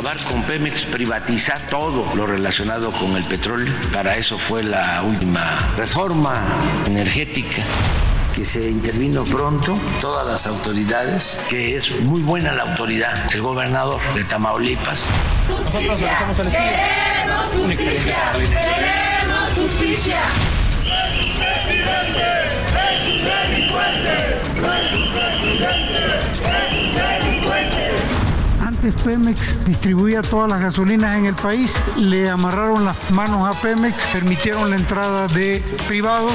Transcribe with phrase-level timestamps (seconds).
[0.00, 3.74] Acabar con Pemex, privatizar todo lo relacionado con el petróleo.
[3.92, 6.40] Para eso fue la última reforma
[6.86, 7.62] energética
[8.34, 14.00] que se intervino pronto, todas las autoridades, que es muy buena la autoridad, el gobernador
[14.14, 15.06] de Tamaulipas.
[15.48, 20.16] Justicia, queremos justicia, queremos justicia.
[20.82, 22.24] Presidente,
[22.88, 24.89] es un delincuente, es un presidente,
[28.82, 34.06] Antes Pemex distribuía todas las gasolinas en el país, le amarraron las manos a Pemex,
[34.06, 36.32] permitieron la entrada de privados.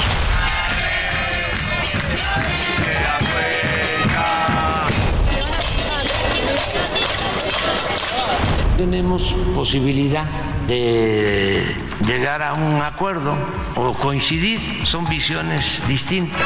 [8.77, 10.25] Tenemos posibilidad
[10.67, 13.35] de llegar a un acuerdo
[13.75, 16.43] o coincidir, son visiones distintas.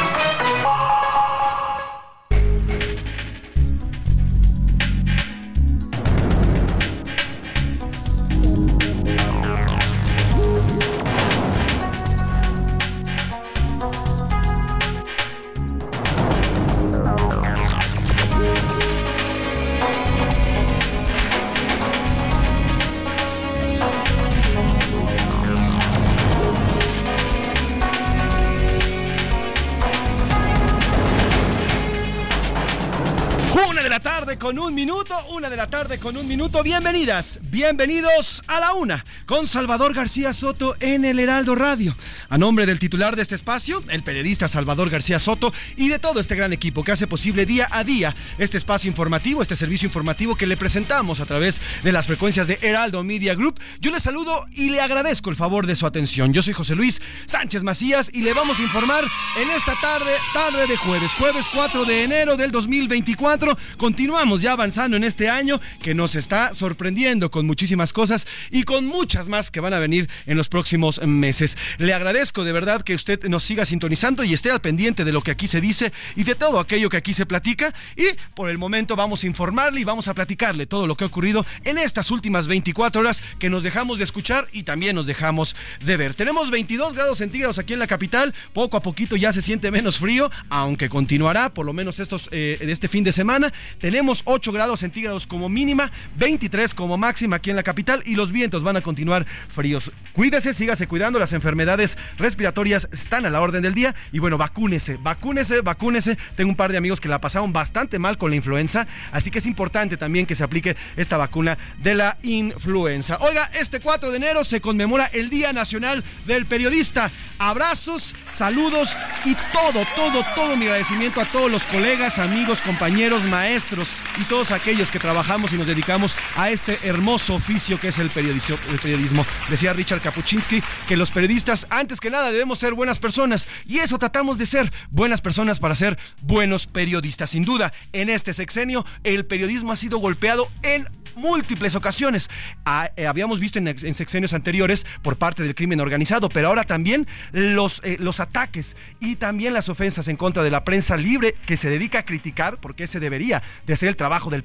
[35.30, 36.62] Una de la tarde con un minuto.
[36.62, 41.96] Bienvenidas, bienvenidos a la una con Salvador García Soto en el Heraldo Radio.
[42.28, 46.20] A nombre del titular de este espacio, el periodista Salvador García Soto y de todo
[46.20, 50.36] este gran equipo que hace posible día a día este espacio informativo, este servicio informativo
[50.36, 53.58] que le presentamos a través de las frecuencias de Heraldo Media Group.
[53.80, 56.32] Yo le saludo y le agradezco el favor de su atención.
[56.32, 59.04] Yo soy José Luis Sánchez Macías y le vamos a informar
[59.36, 63.56] en esta tarde, tarde de jueves, jueves 4 de enero del 2024.
[63.76, 68.86] Continuamos ya avanzando en este año que nos está sorprendiendo con muchísimas cosas y con
[68.86, 71.56] muchas más que van a venir en los próximos meses.
[71.78, 75.22] Le agradezco de verdad que usted nos siga sintonizando y esté al pendiente de lo
[75.22, 77.72] que aquí se dice y de todo aquello que aquí se platica.
[77.96, 81.06] Y por el momento vamos a informarle y vamos a platicarle todo lo que ha
[81.06, 85.56] ocurrido en estas últimas 24 horas que nos dejamos de escuchar y también nos dejamos
[85.84, 86.14] de ver.
[86.14, 88.34] Tenemos 22 grados centígrados aquí en la capital.
[88.52, 92.58] Poco a poquito ya se siente menos frío, aunque continuará por lo menos estos eh,
[92.60, 93.52] este fin de semana.
[93.78, 94.89] Tenemos 8 grados centígrados
[95.28, 99.26] como mínima, 23 como máxima aquí en la capital y los vientos van a continuar
[99.48, 99.92] fríos.
[100.12, 104.96] Cuídese, sígase cuidando, las enfermedades respiratorias están a la orden del día y bueno, vacúnese,
[104.96, 106.18] vacúnese, vacúnese.
[106.36, 109.38] Tengo un par de amigos que la pasaron bastante mal con la influenza, así que
[109.38, 113.18] es importante también que se aplique esta vacuna de la influenza.
[113.20, 117.10] Oiga, este 4 de enero se conmemora el Día Nacional del Periodista.
[117.38, 123.92] Abrazos, saludos y todo, todo, todo mi agradecimiento a todos los colegas, amigos, compañeros, maestros
[124.20, 128.08] y todos aquellos que trabajamos y nos dedicamos a este hermoso oficio que es el
[128.08, 129.26] periodismo.
[129.48, 133.98] Decía Richard Kapuczynski que los periodistas, antes que nada, debemos ser buenas personas y eso
[133.98, 137.30] tratamos de ser, buenas personas para ser buenos periodistas.
[137.30, 142.30] Sin duda, en este sexenio, el periodismo ha sido golpeado en múltiples ocasiones.
[142.64, 146.64] Ah, eh, habíamos visto en, en, sexenios anteriores por parte del crimen organizado, pero ahora
[146.64, 151.34] también los, eh, los ataques y también las ofensas en contra de la prensa libre
[151.46, 154.42] que se dedica a criticar, porque ese debería de ser el trabajo del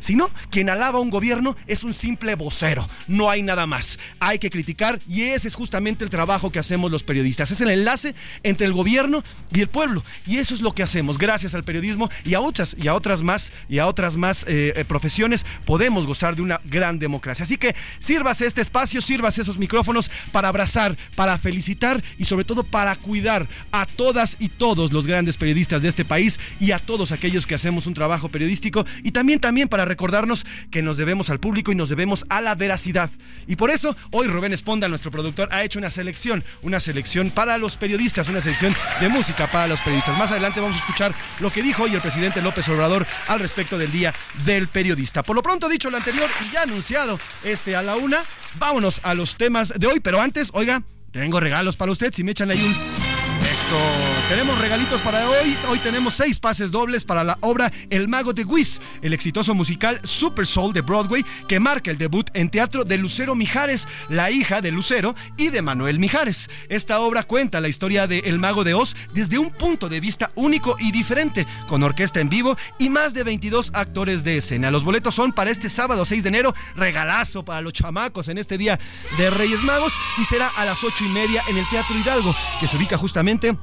[0.00, 3.98] sino quien alaba a un gobierno es un simple vocero, no hay nada más.
[4.20, 7.70] Hay que criticar y ese es justamente el trabajo que hacemos los periodistas, es el
[7.70, 9.22] enlace entre el gobierno
[9.52, 12.76] y el pueblo y eso es lo que hacemos gracias al periodismo y a otras
[12.78, 16.98] y a otras más y a otras más eh, profesiones podemos gozar de una gran
[16.98, 17.44] democracia.
[17.44, 22.64] Así que sírvase este espacio, sírvase esos micrófonos para abrazar, para felicitar y sobre todo
[22.64, 27.12] para cuidar a todas y todos los grandes periodistas de este país y a todos
[27.12, 31.40] aquellos que hacemos un trabajo periodístico y también, también para recordarnos que nos debemos al
[31.40, 33.10] público y nos debemos a la veracidad.
[33.46, 37.58] Y por eso, hoy Rubén Esponda, nuestro productor, ha hecho una selección, una selección para
[37.58, 40.18] los periodistas, una selección de música para los periodistas.
[40.18, 43.78] Más adelante vamos a escuchar lo que dijo hoy el presidente López Obrador al respecto
[43.78, 44.14] del Día
[44.44, 45.22] del Periodista.
[45.22, 48.18] Por lo pronto, dicho lo anterior y ya anunciado este a la una,
[48.58, 50.00] vámonos a los temas de hoy.
[50.00, 52.12] Pero antes, oiga, tengo regalos para usted.
[52.12, 52.74] Si me echan ahí un
[54.32, 55.56] Tenemos regalitos para hoy.
[55.68, 60.00] Hoy tenemos seis pases dobles para la obra El Mago de Wiz, el exitoso musical
[60.04, 64.62] Super Soul de Broadway que marca el debut en teatro de Lucero Mijares, la hija
[64.62, 66.48] de Lucero y de Manuel Mijares.
[66.70, 70.30] Esta obra cuenta la historia de El Mago de Oz desde un punto de vista
[70.34, 74.70] único y diferente, con orquesta en vivo y más de 22 actores de escena.
[74.70, 78.56] Los boletos son para este sábado 6 de enero, regalazo para los chamacos en este
[78.56, 78.80] día
[79.18, 82.66] de Reyes Magos y será a las 8 y media en el Teatro Hidalgo, que
[82.66, 83.54] se ubica justamente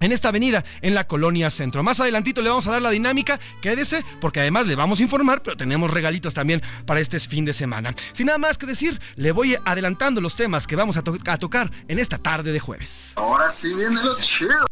[0.00, 1.82] en esta avenida, en la colonia centro.
[1.82, 5.42] Más adelantito le vamos a dar la dinámica, quédese, porque además le vamos a informar,
[5.42, 7.94] pero tenemos regalitos también para este fin de semana.
[8.12, 11.70] Sin nada más que decir, le voy adelantando los temas que vamos a, a tocar
[11.88, 13.12] en esta tarde de jueves.
[13.16, 14.66] Ahora sí viene lo chido.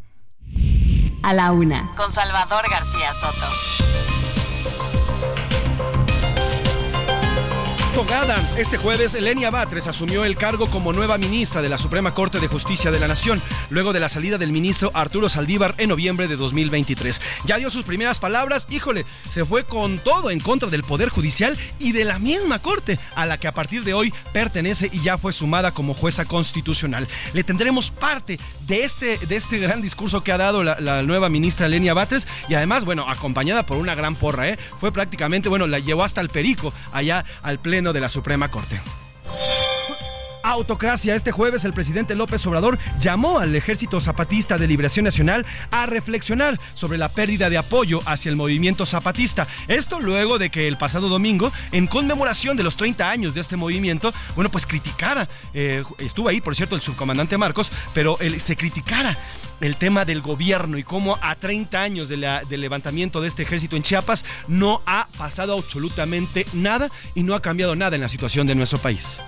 [1.22, 4.23] A la una, con Salvador García Soto.
[7.94, 8.42] Togada.
[8.58, 12.48] Este jueves, Elenia Batres asumió el cargo como nueva ministra de la Suprema Corte de
[12.48, 16.34] Justicia de la Nación, luego de la salida del ministro Arturo Saldívar en noviembre de
[16.34, 17.20] 2023.
[17.44, 21.56] Ya dio sus primeras palabras, híjole, se fue con todo en contra del Poder Judicial
[21.78, 25.16] y de la misma Corte, a la que a partir de hoy pertenece y ya
[25.16, 27.06] fue sumada como jueza constitucional.
[27.32, 31.66] Le tendremos parte de este, de este gran discurso que ha dado la, nueva ministra
[31.66, 34.58] Elenia Batres y además, bueno, acompañada por una gran porra, ¿eh?
[34.78, 39.03] Fue prácticamente, bueno, la llevó hasta el Perico, allá al Pleno de la Suprema Corte.
[40.44, 41.14] Autocracia.
[41.14, 46.60] Este jueves el presidente López Obrador llamó al Ejército Zapatista de Liberación Nacional a reflexionar
[46.74, 49.48] sobre la pérdida de apoyo hacia el movimiento zapatista.
[49.68, 53.56] Esto luego de que el pasado domingo, en conmemoración de los 30 años de este
[53.56, 58.54] movimiento, bueno, pues criticara, eh, estuvo ahí, por cierto, el subcomandante Marcos, pero él, se
[58.54, 59.16] criticara
[59.62, 62.20] el tema del gobierno y cómo a 30 años del
[62.60, 67.74] levantamiento de este ejército en Chiapas no ha pasado absolutamente nada y no ha cambiado
[67.76, 69.20] nada en la situación de nuestro país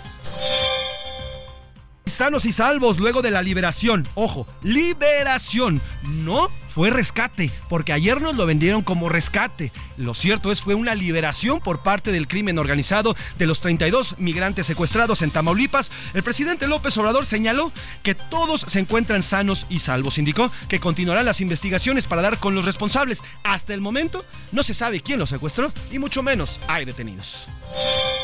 [2.07, 4.07] sanos y salvos luego de la liberación.
[4.15, 9.73] Ojo, liberación, no fue rescate, porque ayer nos lo vendieron como rescate.
[9.97, 14.67] Lo cierto es fue una liberación por parte del crimen organizado de los 32 migrantes
[14.67, 15.91] secuestrados en Tamaulipas.
[16.13, 20.19] El presidente López Obrador señaló que todos se encuentran sanos y salvos.
[20.19, 23.23] Indicó que continuarán las investigaciones para dar con los responsables.
[23.43, 27.47] Hasta el momento no se sabe quién los secuestró y mucho menos hay detenidos.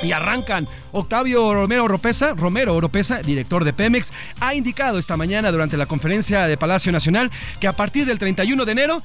[0.02, 0.68] Y arrancan.
[0.94, 6.46] Octavio Romero Oropesa, Romero Oropesa, director de Pemex, ha indicado esta mañana durante la conferencia
[6.46, 9.02] de Palacio Nacional que a partir del 30 31 de enero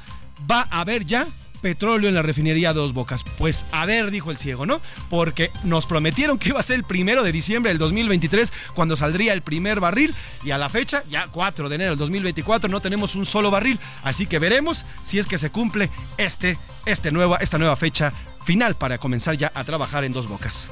[0.50, 1.28] va a haber ya
[1.62, 3.24] petróleo en la refinería Dos Bocas.
[3.38, 4.82] Pues a ver, dijo el ciego, ¿no?
[5.10, 9.34] Porque nos prometieron que iba a ser el primero de diciembre del 2023 cuando saldría
[9.34, 13.16] el primer barril y a la fecha, ya 4 de enero del 2024, no tenemos
[13.16, 13.80] un solo barril.
[14.04, 18.14] Así que veremos si es que se cumple este, este nueva, esta nueva fecha
[18.44, 20.68] final para comenzar ya a trabajar en Dos Bocas.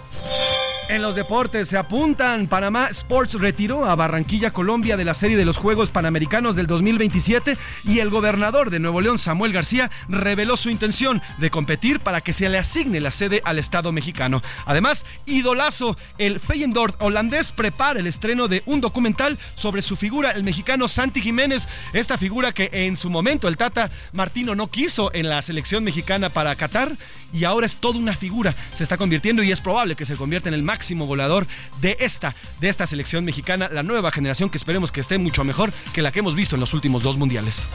[0.87, 2.45] En los deportes se apuntan.
[2.45, 7.57] Panamá Sports retiró a Barranquilla, Colombia de la serie de los Juegos Panamericanos del 2027
[7.85, 12.33] y el gobernador de Nuevo León, Samuel García, reveló su intención de competir para que
[12.33, 14.43] se le asigne la sede al Estado mexicano.
[14.67, 20.43] Además, Idolazo, el Feyenoord holandés, prepara el estreno de un documental sobre su figura, el
[20.43, 21.67] mexicano Santi Jiménez.
[21.93, 26.29] Esta figura que en su momento el Tata Martino no quiso en la selección mexicana
[26.29, 26.95] para Qatar
[27.33, 28.53] y ahora es toda una figura.
[28.71, 30.74] Se está convirtiendo y es probable que se convierta en el máximo
[31.05, 31.47] goleador
[31.81, 35.73] de esta, de esta selección mexicana, la nueva generación que esperemos que esté mucho mejor
[35.93, 37.67] que la que hemos visto en los últimos dos mundiales.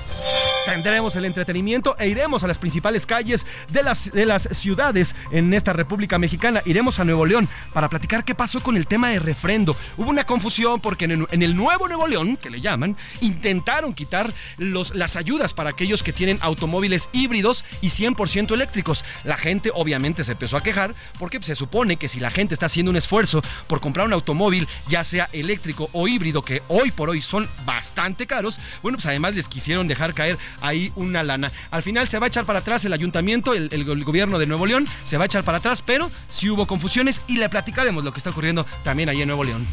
[0.66, 5.52] Tendremos el entretenimiento e iremos a las principales calles de las, de las ciudades en
[5.54, 6.62] esta República Mexicana.
[6.64, 9.76] Iremos a Nuevo León para platicar qué pasó con el tema de refrendo.
[9.96, 14.94] Hubo una confusión porque en el nuevo Nuevo León, que le llaman, intentaron quitar los,
[14.94, 19.04] las ayudas para aquellos que tienen automóviles híbridos y 100% eléctricos.
[19.24, 22.66] La gente obviamente se empezó a quejar porque se supone que si la gente está
[22.66, 27.10] haciendo un esfuerzo por comprar un automóvil, ya sea eléctrico o híbrido, que hoy por
[27.10, 31.50] hoy son bastante caros, bueno, pues además les quisieron dejar caer ahí una lana.
[31.70, 34.66] Al final se va a echar para atrás el ayuntamiento, el, el gobierno de Nuevo
[34.66, 38.12] León, se va a echar para atrás, pero sí hubo confusiones y le platicaremos lo
[38.12, 39.66] que está ocurriendo también ahí en Nuevo León.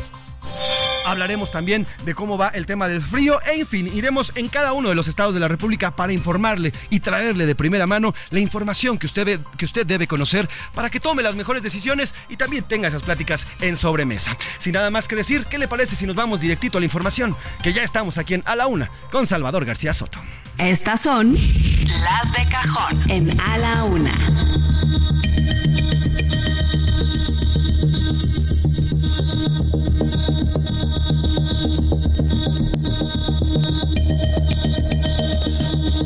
[1.05, 3.39] Hablaremos también de cómo va el tema del frío.
[3.45, 6.99] En fin, iremos en cada uno de los estados de la República para informarle y
[6.99, 11.23] traerle de primera mano la información que usted, que usted debe conocer para que tome
[11.23, 14.35] las mejores decisiones y también tenga esas pláticas en sobremesa.
[14.59, 17.37] Sin nada más que decir, ¿qué le parece si nos vamos directito a la información?
[17.63, 20.19] Que ya estamos aquí en A la Una con Salvador García Soto.
[20.57, 24.11] Estas son las de cajón en A la Una.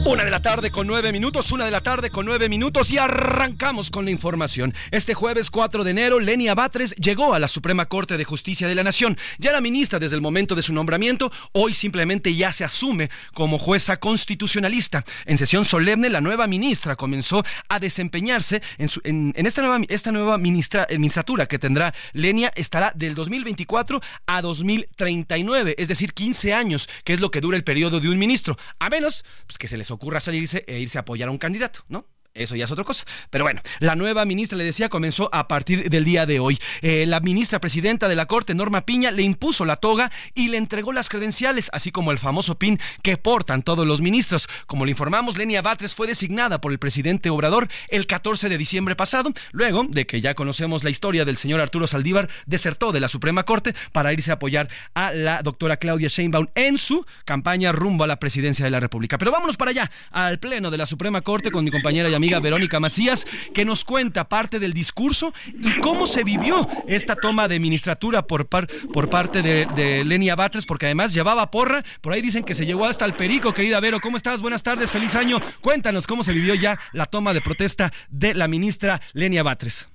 [0.03, 2.97] Una de la tarde con nueve minutos, una de la tarde con nueve minutos y
[2.97, 4.73] arrancamos con la información.
[4.89, 8.73] Este jueves 4 de enero, Lenia Batres llegó a la Suprema Corte de Justicia de
[8.73, 9.15] la Nación.
[9.37, 13.59] Ya era ministra desde el momento de su nombramiento, hoy simplemente ya se asume como
[13.59, 15.05] jueza constitucionalista.
[15.25, 20.83] En sesión solemne, la nueva ministra comenzó a desempeñarse en, esta nueva, esta nueva ministra,
[20.83, 27.19] administratura que tendrá Lenia estará del 2024 a 2039, es decir, 15 años, que es
[27.19, 30.19] lo que dura el periodo de un ministro, a menos pues, que se les ocurra
[30.19, 32.05] salirse e irse a apoyar a un candidato, ¿no?
[32.33, 33.03] Eso ya es otra cosa.
[33.29, 36.57] Pero bueno, la nueva ministra, le decía, comenzó a partir del día de hoy.
[36.81, 40.55] Eh, la ministra presidenta de la Corte, Norma Piña, le impuso la toga y le
[40.55, 44.47] entregó las credenciales, así como el famoso PIN que portan todos los ministros.
[44.65, 48.95] Como le informamos, Lenia Batres fue designada por el presidente Obrador el 14 de diciembre
[48.95, 53.09] pasado, luego de que ya conocemos la historia del señor Arturo Saldívar, desertó de la
[53.09, 58.05] Suprema Corte para irse a apoyar a la doctora Claudia Sheinbaum en su campaña rumbo
[58.05, 59.17] a la presidencia de la República.
[59.17, 62.79] Pero vámonos para allá, al pleno de la Suprema Corte con mi compañera amiga Verónica
[62.79, 68.27] Macías, que nos cuenta parte del discurso y cómo se vivió esta toma de ministratura
[68.27, 71.83] por, por parte de, de Lenia Batres, porque además llevaba porra.
[71.99, 73.99] Por ahí dicen que se llegó hasta el perico, querida Vero.
[73.99, 74.39] ¿Cómo estás?
[74.41, 75.39] Buenas tardes, feliz año.
[75.61, 79.90] Cuéntanos cómo se vivió ya la toma de protesta de la ministra Lenia Batres.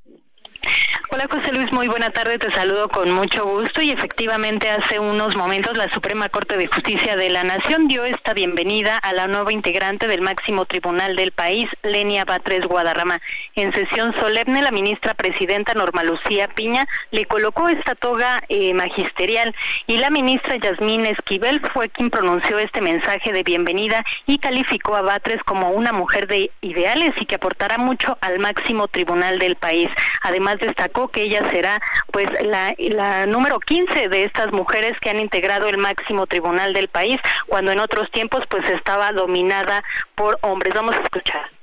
[1.11, 5.37] Hola José Luis, muy buena tarde, te saludo con mucho gusto y efectivamente hace unos
[5.37, 9.53] momentos la Suprema Corte de Justicia de la Nación dio esta bienvenida a la nueva
[9.53, 13.21] integrante del máximo tribunal del país, Lenia Batres Guadarrama.
[13.55, 19.55] En sesión solemne, la ministra presidenta Norma Lucía Piña le colocó esta toga eh, magisterial
[19.87, 25.03] y la ministra Yasmín Esquivel fue quien pronunció este mensaje de bienvenida y calificó a
[25.03, 29.89] Batres como una mujer de ideales y que aportará mucho al máximo tribunal del país.
[30.23, 35.21] Además destacó que ella será pues la, la número 15 de estas mujeres que han
[35.21, 39.83] integrado el máximo tribunal del país, cuando en otros tiempos pues estaba dominada
[40.15, 40.75] por hombres.
[40.75, 41.56] Vamos a escuchar.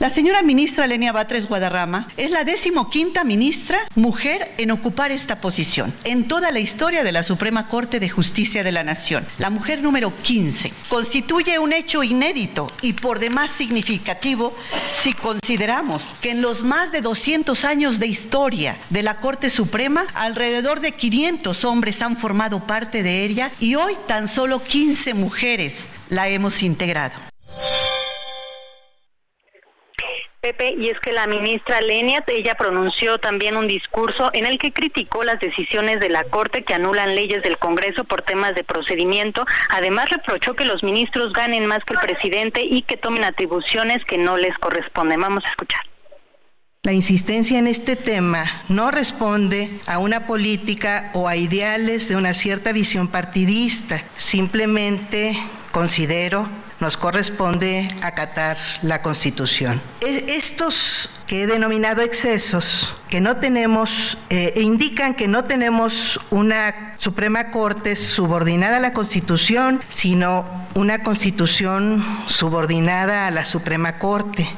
[0.00, 5.94] La señora ministra Lenia Batres Guadarrama es la decimoquinta ministra mujer en ocupar esta posición
[6.02, 9.24] en toda la historia de la Suprema Corte de Justicia de la Nación.
[9.38, 14.52] La mujer número 15 constituye un hecho inédito y por demás significativo
[15.00, 20.08] si consideramos que en los más de 200 años de historia de la Corte Suprema,
[20.14, 25.84] alrededor de 500 hombres han formado parte de ella y hoy tan solo 15 mujeres
[26.08, 27.14] la hemos integrado.
[30.44, 34.74] Pepe, y es que la ministra Lenia, ella pronunció también un discurso en el que
[34.74, 39.46] criticó las decisiones de la Corte que anulan leyes del Congreso por temas de procedimiento.
[39.70, 44.18] Además, reprochó que los ministros ganen más que el presidente y que tomen atribuciones que
[44.18, 45.18] no les corresponden.
[45.18, 45.80] Vamos a escuchar.
[46.82, 52.34] La insistencia en este tema no responde a una política o a ideales de una
[52.34, 54.04] cierta visión partidista.
[54.16, 55.34] Simplemente
[55.72, 56.46] considero
[56.80, 59.80] nos corresponde acatar la Constitución.
[60.00, 67.50] Estos que he denominado excesos, que no tenemos, eh, indican que no tenemos una Suprema
[67.50, 74.48] Corte subordinada a la Constitución, sino una Constitución subordinada a la Suprema Corte.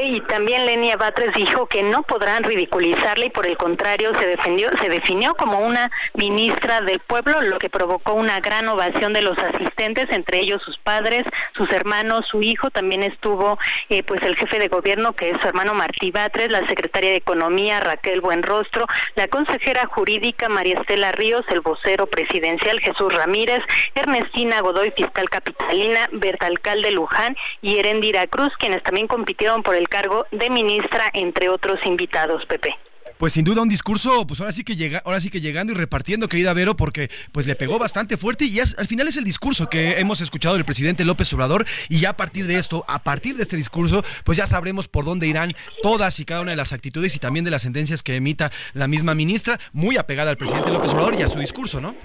[0.00, 4.70] Y también Lenia Batres dijo que no podrán ridiculizarla y por el contrario se defendió,
[4.78, 9.38] se definió como una ministra del pueblo, lo que provocó una gran ovación de los
[9.38, 14.58] asistentes, entre ellos sus padres, sus hermanos, su hijo, también estuvo eh, pues el jefe
[14.58, 19.28] de gobierno que es su hermano Martí Batres, la secretaria de Economía Raquel Buenrostro, la
[19.28, 23.60] consejera jurídica María Estela Ríos, el vocero presidencial Jesús Ramírez,
[23.94, 29.88] Ernestina Godoy, fiscal capitalina, Berta Alcalde Luján y Erendira Cruz, quienes también compitieron por el
[29.88, 32.74] cargo de ministra, entre otros invitados, Pepe.
[33.16, 35.76] Pues sin duda un discurso, pues ahora sí que llega, ahora sí que llegando y
[35.76, 39.68] repartiendo, querida Vero, porque pues le pegó bastante fuerte y al final es el discurso
[39.68, 43.36] que hemos escuchado del presidente López Obrador y ya a partir de esto, a partir
[43.36, 46.72] de este discurso, pues ya sabremos por dónde irán todas y cada una de las
[46.72, 50.70] actitudes y también de las sentencias que emita la misma ministra, muy apegada al presidente
[50.70, 51.96] López Obrador y a su discurso, ¿no?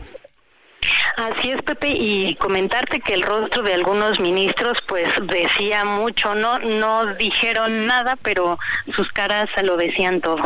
[1.18, 6.60] Así es, Pepe, y comentarte que el rostro de algunos ministros pues decía mucho, no
[6.60, 8.58] no dijeron nada, pero
[8.96, 10.38] sus caras lo decían todo.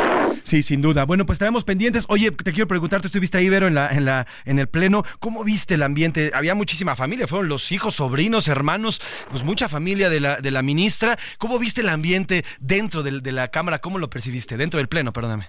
[0.43, 1.05] Sí, sin duda.
[1.05, 2.05] Bueno, pues estaremos pendientes.
[2.09, 5.03] Oye, te quiero preguntar, tú estuviste ahí, Vero, en la en la en el pleno,
[5.19, 6.31] ¿cómo viste el ambiente?
[6.33, 10.61] Había muchísima familia, fueron los hijos, sobrinos, hermanos, pues mucha familia de la de la
[10.61, 11.17] ministra.
[11.37, 13.79] ¿Cómo viste el ambiente dentro de, de la cámara?
[13.79, 15.47] ¿Cómo lo percibiste dentro del pleno, perdóname?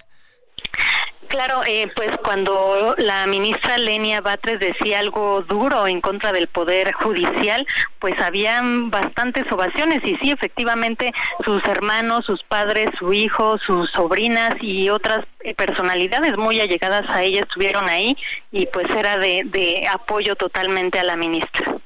[1.29, 6.91] Claro, eh, pues cuando la ministra Lenia Batres decía algo duro en contra del Poder
[6.93, 7.67] Judicial,
[7.99, 11.13] pues habían bastantes ovaciones y sí, efectivamente,
[11.45, 15.23] sus hermanos, sus padres, su hijo, sus sobrinas y otras
[15.55, 18.17] personalidades muy allegadas a ella estuvieron ahí
[18.51, 21.79] y pues era de, de apoyo totalmente a la ministra.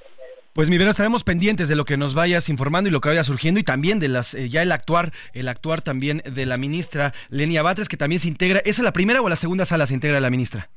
[0.53, 3.59] Pues mi estaremos pendientes de lo que nos vayas informando y lo que vaya surgiendo
[3.59, 7.63] y también de las eh, ya el actuar, el actuar también de la ministra Lenia
[7.63, 8.59] Batres, que también se integra.
[8.59, 10.69] ¿Es la primera o la segunda sala se integra la ministra?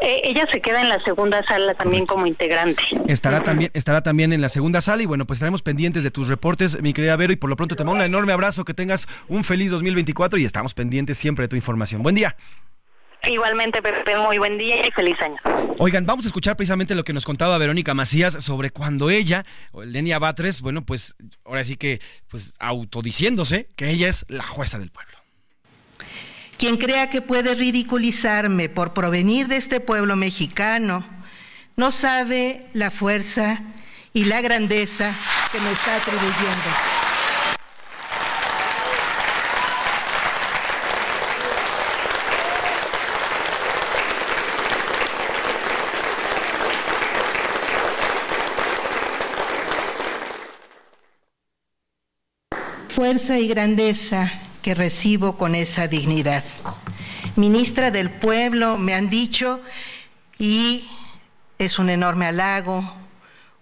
[0.00, 2.82] Eh, ella se queda en la segunda sala también como integrante.
[3.08, 6.28] Estará también, estará también en la segunda sala y bueno, pues estaremos pendientes de tus
[6.28, 9.06] reportes, mi querida Vero, y por lo pronto te mando un enorme abrazo, que tengas
[9.28, 12.02] un feliz 2024 y estamos pendientes siempre de tu información.
[12.02, 12.36] Buen día.
[13.28, 15.36] Igualmente, Pepe, muy buen día y feliz año.
[15.78, 20.18] Oigan, vamos a escuchar precisamente lo que nos contaba Verónica Macías sobre cuando ella, Lenia
[20.18, 21.14] Batres, bueno, pues
[21.44, 25.16] ahora sí que, pues autodiciéndose que ella es la jueza del pueblo.
[26.58, 31.06] Quien crea que puede ridiculizarme por provenir de este pueblo mexicano,
[31.76, 33.62] no sabe la fuerza
[34.12, 35.14] y la grandeza
[35.52, 37.01] que me está atribuyendo.
[52.92, 54.30] Fuerza y grandeza
[54.60, 56.44] que recibo con esa dignidad.
[57.36, 59.62] Ministra del Pueblo, me han dicho,
[60.38, 60.84] y
[61.58, 62.84] es un enorme halago,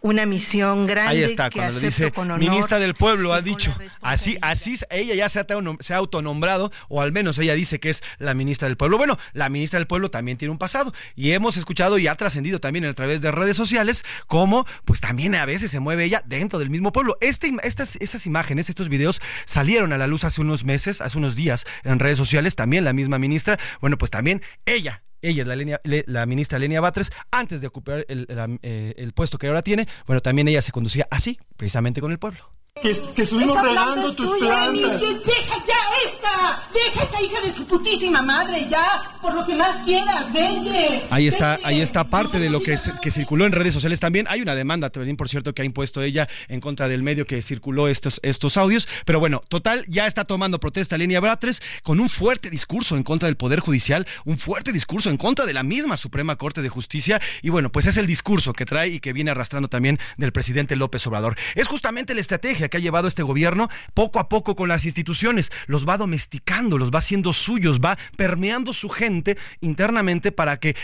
[0.01, 1.11] una misión grande.
[1.11, 3.75] Ahí está, cuando le dice ministra del pueblo, ha dicho.
[4.01, 5.47] Así, así ella ya se ha,
[5.81, 8.97] se ha, autonombrado, o al menos ella dice que es la ministra del pueblo.
[8.97, 12.61] Bueno, la ministra del pueblo también tiene un pasado, y hemos escuchado y ha trascendido
[12.61, 16.59] también a través de redes sociales cómo, pues también a veces se mueve ella dentro
[16.59, 17.19] del mismo pueblo.
[17.21, 21.37] Este, estas, estas imágenes, estos videos salieron a la luz hace unos meses, hace unos
[21.37, 23.59] días en redes sociales, también la misma ministra.
[23.81, 28.95] Bueno, pues también ella ella es la, la ministra Lenia Batres, antes de ocupar eh,
[28.97, 32.60] el, puesto que ahora tiene, bueno, también ella se conducía así, precisamente con el pueblo.
[32.83, 35.01] Que, estuvimos regando tus plantas.
[35.01, 39.85] deja ya esta, deja esta hija de su putísima madre, ya, por lo que más
[39.85, 41.05] quieras, vende.
[41.11, 44.27] Ahí está, ahí está parte de lo que, que circuló en redes sociales también.
[44.31, 47.43] Hay una demanda también, por cierto, que ha impuesto ella en contra del medio que
[47.43, 48.89] circuló estos, estos audios.
[49.05, 53.27] Pero bueno, total, ya está tomando protesta Lenia Batres con un fuerte discurso en contra
[53.27, 57.21] del Poder Judicial, un fuerte discurso en contra de la misma Suprema Corte de Justicia.
[57.43, 60.77] Y bueno, pues es el discurso que trae y que viene arrastrando también del presidente
[60.77, 61.37] López Obrador.
[61.57, 65.51] Es justamente la estrategia que ha llevado este gobierno poco a poco con las instituciones,
[65.67, 70.77] los va domesticando, los va haciendo suyos, va permeando su gente internamente para que,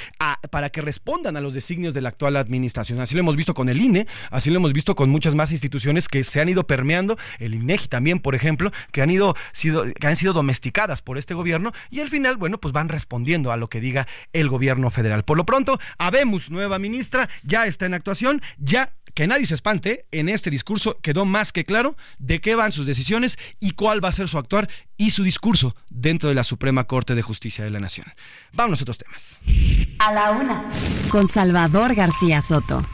[0.50, 3.00] para que respondan a los designios de la actual administración.
[3.00, 6.08] Así lo hemos visto con el INE, así lo hemos visto con muchas más instituciones
[6.08, 10.06] que se han ido permeando, el INEGI también, por ejemplo, que han ido sido, que
[10.06, 13.68] han sido domesticadas por este gobierno y al final, bueno, pues van respondiendo a lo
[13.68, 15.24] que diga el gobierno federal.
[15.24, 20.04] Por lo pronto, habemos nueva ministra, ya está en actuación, ya que nadie se espante,
[20.12, 24.10] en este discurso quedó más que claro de qué van sus decisiones y cuál va
[24.10, 27.70] a ser su actuar y su discurso dentro de la Suprema Corte de Justicia de
[27.70, 28.06] la Nación.
[28.52, 29.40] Vamos a otros temas.
[30.00, 30.68] A la una,
[31.08, 32.86] con Salvador García Soto.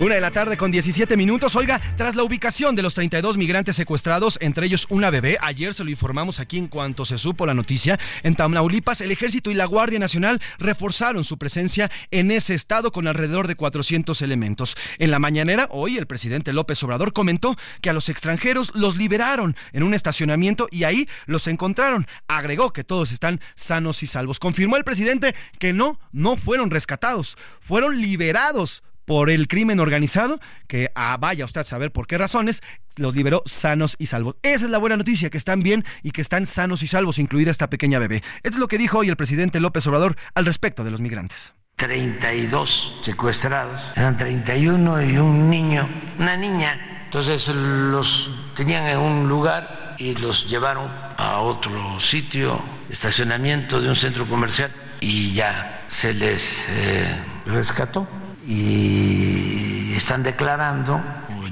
[0.00, 1.56] Una de la tarde con 17 minutos.
[1.56, 5.82] Oiga, tras la ubicación de los 32 migrantes secuestrados, entre ellos una bebé, ayer se
[5.82, 9.64] lo informamos aquí en cuanto se supo la noticia, en Tamaulipas el Ejército y la
[9.64, 14.76] Guardia Nacional reforzaron su presencia en ese estado con alrededor de 400 elementos.
[14.98, 19.56] En la mañanera, hoy el presidente López Obrador comentó que a los extranjeros los liberaron
[19.72, 22.06] en un estacionamiento y ahí los encontraron.
[22.28, 24.38] Agregó que todos están sanos y salvos.
[24.38, 30.92] Confirmó el presidente que no, no fueron rescatados, fueron liberados por el crimen organizado, que
[30.94, 32.62] ah, vaya usted a saber por qué razones,
[32.96, 34.36] los liberó sanos y salvos.
[34.42, 37.50] Esa es la buena noticia, que están bien y que están sanos y salvos, incluida
[37.50, 38.22] esta pequeña bebé.
[38.42, 41.54] Es lo que dijo hoy el presidente López Obrador al respecto de los migrantes.
[41.76, 47.02] 32 secuestrados, eran 31 y un niño, una niña.
[47.04, 53.96] Entonces los tenían en un lugar y los llevaron a otro sitio, estacionamiento de un
[53.96, 57.16] centro comercial y ya se les eh,
[57.46, 58.06] rescató
[58.48, 61.02] y están declarando,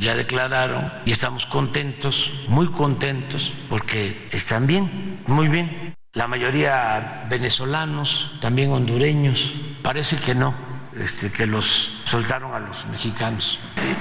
[0.01, 5.95] ya declararon, y estamos contentos, muy contentos, porque están bien, muy bien.
[6.15, 10.55] La mayoría venezolanos, también hondureños, parece que no,
[10.99, 13.59] este, que los soltaron a los mexicanos.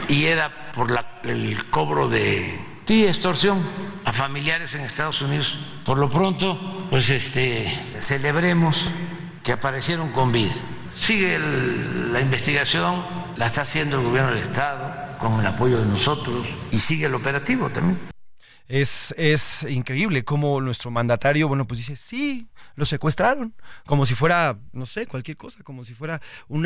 [0.08, 3.62] Y era por la, el cobro de sí, extorsión
[4.06, 5.58] a familiares en Estados Unidos.
[5.84, 8.88] Por lo pronto, pues este, celebremos
[9.44, 10.54] que aparecieron con vida.
[10.96, 13.06] Sigue la investigación,
[13.38, 17.16] la está haciendo el gobierno del Estado con el apoyo de nosotros y sigue el
[17.16, 18.00] operativo también.
[18.68, 23.54] Es, es increíble cómo nuestro mandatario, bueno, pues dice, sí, lo secuestraron,
[23.86, 26.66] como si fuera, no sé, cualquier cosa, como si fuera un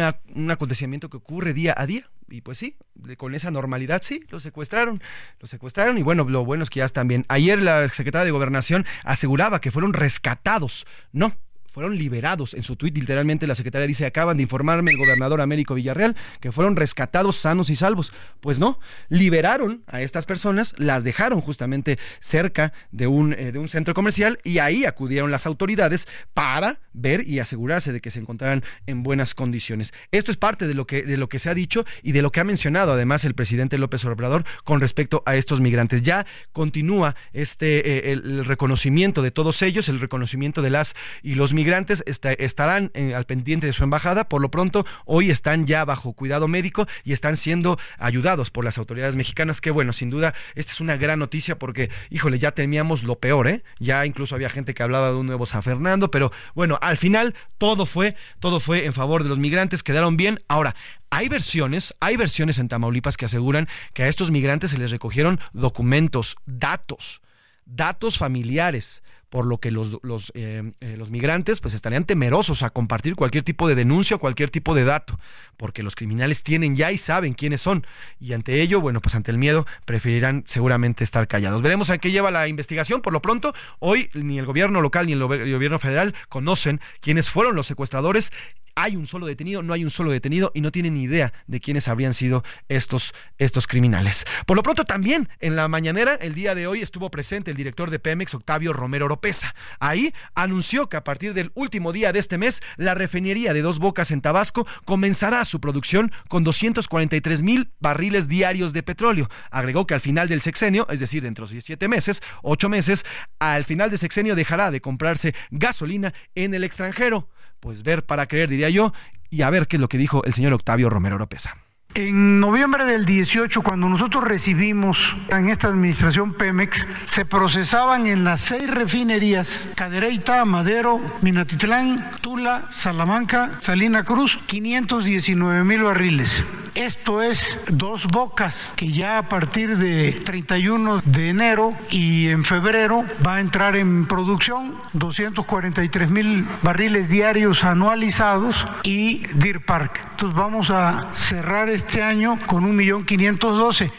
[0.49, 2.09] acontecimiento que ocurre día a día.
[2.29, 2.77] Y pues sí,
[3.17, 5.01] con esa normalidad, sí, lo secuestraron,
[5.39, 7.25] lo secuestraron y bueno, lo bueno es que ya están bien.
[7.27, 10.85] Ayer la secretaria de Gobernación aseguraba que fueron rescatados.
[11.11, 11.33] No,
[11.79, 12.55] fueron liberados.
[12.55, 16.51] En su tuit, literalmente, la secretaria dice, acaban de informarme el gobernador Américo Villarreal que
[16.51, 18.11] fueron rescatados sanos y salvos.
[18.41, 23.69] Pues no, liberaron a estas personas, las dejaron justamente cerca de un, eh, de un
[23.69, 28.61] centro comercial y ahí acudieron las autoridades para ver y asegurarse de que se encontraran
[28.85, 29.93] en buenas condiciones.
[30.11, 32.33] Esto es parte de lo que, de lo que se ha dicho y de lo
[32.33, 36.01] que ha mencionado además el presidente López Obrador con respecto a estos migrantes.
[36.01, 41.53] Ya continúa este eh, el reconocimiento de todos ellos, el reconocimiento de las y los
[41.53, 44.27] migrantes migrantes estarán eh, al pendiente de su embajada.
[44.27, 48.79] Por lo pronto, hoy están ya bajo cuidado médico y están siendo ayudados por las
[48.79, 49.61] autoridades mexicanas.
[49.61, 53.47] Que bueno, sin duda, esta es una gran noticia porque, híjole, ya temíamos lo peor,
[53.47, 53.63] ¿eh?
[53.77, 57.35] Ya incluso había gente que hablaba de un nuevo San Fernando, pero bueno, al final
[57.59, 60.41] todo fue, todo fue en favor de los migrantes, quedaron bien.
[60.47, 60.75] Ahora,
[61.11, 65.39] hay versiones, hay versiones en Tamaulipas que aseguran que a estos migrantes se les recogieron
[65.53, 67.21] documentos, datos,
[67.65, 72.69] datos familiares por lo que los, los, eh, eh, los, migrantes pues estarían temerosos a
[72.69, 75.19] compartir cualquier tipo de denuncia o cualquier tipo de dato,
[75.57, 77.85] porque los criminales tienen ya y saben quiénes son,
[78.19, 81.61] y ante ello, bueno, pues ante el miedo preferirán seguramente estar callados.
[81.61, 83.01] Veremos a qué lleva la investigación.
[83.01, 87.55] Por lo pronto, hoy ni el gobierno local ni el gobierno federal conocen quiénes fueron
[87.55, 88.31] los secuestradores
[88.75, 91.59] hay un solo detenido, no hay un solo detenido y no tienen ni idea de
[91.59, 94.25] quiénes habrían sido estos, estos criminales.
[94.45, 97.89] Por lo pronto también en la mañanera, el día de hoy estuvo presente el director
[97.89, 99.55] de Pemex, Octavio Romero Oropesa.
[99.79, 103.79] Ahí anunció que a partir del último día de este mes, la refinería de Dos
[103.79, 109.29] Bocas en Tabasco comenzará su producción con 243 mil barriles diarios de petróleo.
[109.51, 113.05] Agregó que al final del sexenio, es decir, dentro de siete meses, ocho meses,
[113.39, 117.29] al final del sexenio dejará de comprarse gasolina en el extranjero
[117.59, 118.93] pues ver para creer, diría yo,
[119.29, 121.57] y a ver qué es lo que dijo el señor Octavio Romero Oropesa.
[121.95, 128.41] En noviembre del 18, cuando nosotros recibimos en esta administración Pemex, se procesaban en las
[128.41, 136.45] seis refinerías, Cadereyta, Madero, Minatitlán, Tula, Salamanca, Salina Cruz, 519 mil barriles.
[136.75, 143.03] Esto es dos bocas que ya a partir de 31 de enero y en febrero
[143.25, 149.99] va a entrar en producción 243 mil barriles diarios anualizados y Deer Park.
[150.11, 153.05] Entonces vamos a cerrar este año con un millón
[153.39, 153.91] doce.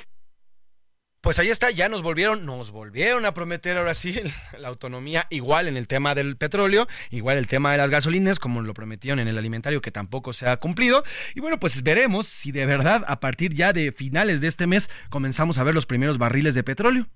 [1.21, 4.19] Pues ahí está, ya nos volvieron, nos volvieron a prometer ahora sí
[4.59, 8.63] la autonomía igual en el tema del petróleo, igual el tema de las gasolinas, como
[8.63, 11.05] lo prometieron en el alimentario que tampoco se ha cumplido.
[11.35, 14.89] Y bueno, pues veremos si de verdad a partir ya de finales de este mes
[15.11, 17.07] comenzamos a ver los primeros barriles de petróleo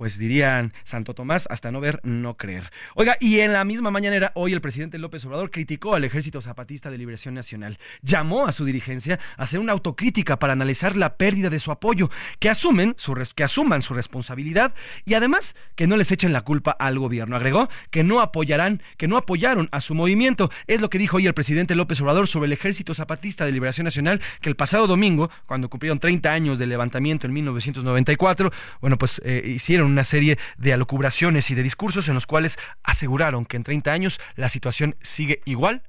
[0.00, 2.70] pues dirían Santo Tomás, hasta no ver, no creer.
[2.94, 6.90] Oiga, y en la misma mañanera, hoy el presidente López Obrador criticó al Ejército Zapatista
[6.90, 7.78] de Liberación Nacional.
[8.00, 12.08] Llamó a su dirigencia a hacer una autocrítica para analizar la pérdida de su apoyo,
[12.38, 16.70] que, asumen su, que asuman su responsabilidad y además que no les echen la culpa
[16.70, 17.36] al gobierno.
[17.36, 20.50] Agregó que no apoyarán, que no apoyaron a su movimiento.
[20.66, 23.84] Es lo que dijo hoy el presidente López Obrador sobre el Ejército Zapatista de Liberación
[23.84, 29.20] Nacional, que el pasado domingo, cuando cumplieron 30 años del levantamiento en 1994, bueno, pues
[29.26, 33.64] eh, hicieron una serie de alocubraciones y de discursos en los cuales aseguraron que en
[33.64, 35.82] 30 años la situación sigue igual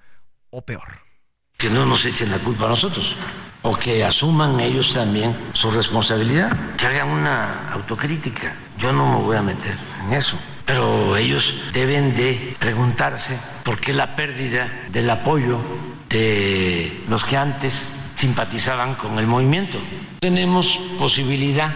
[0.50, 1.02] o peor.
[1.58, 3.16] Que no nos echen la culpa a nosotros
[3.64, 8.56] o que asuman ellos también su responsabilidad, que hagan una autocrítica.
[8.78, 13.94] Yo no me voy a meter en eso, pero ellos deben de preguntarse por qué
[13.94, 15.60] la pérdida del apoyo
[16.10, 19.80] de los que antes simpatizaban con el movimiento.
[20.20, 21.74] Tenemos posibilidad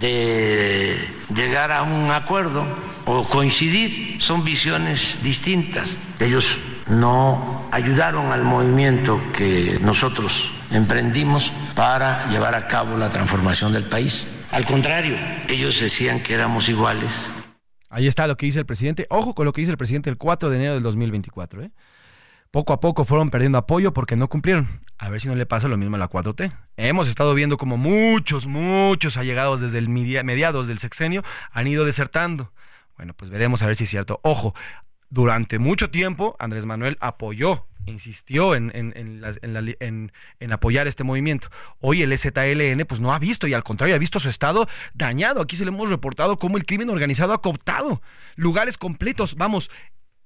[0.00, 2.64] de llegar a un acuerdo
[3.04, 5.98] o coincidir, son visiones distintas.
[6.18, 13.84] Ellos no ayudaron al movimiento que nosotros emprendimos para llevar a cabo la transformación del
[13.84, 14.26] país.
[14.50, 15.16] Al contrario,
[15.48, 17.10] ellos decían que éramos iguales.
[17.88, 19.06] Ahí está lo que dice el presidente.
[19.10, 21.62] Ojo con lo que dice el presidente el 4 de enero del 2024.
[21.64, 21.70] ¿eh?
[22.50, 24.82] Poco a poco fueron perdiendo apoyo porque no cumplieron.
[24.98, 26.52] A ver si no le pasa lo mismo a la 4T.
[26.76, 32.52] Hemos estado viendo como muchos, muchos allegados desde el mediados del sexenio han ido desertando.
[32.96, 34.20] Bueno, pues veremos a ver si es cierto.
[34.22, 34.54] Ojo,
[35.08, 41.48] durante mucho tiempo Andrés Manuel apoyó, insistió en, en, apoyar este movimiento.
[41.80, 45.40] Hoy el ZLN pues no ha visto y al contrario ha visto su estado dañado.
[45.40, 48.02] Aquí se le hemos reportado cómo el crimen organizado ha cooptado
[48.36, 49.34] lugares completos.
[49.36, 49.70] Vamos,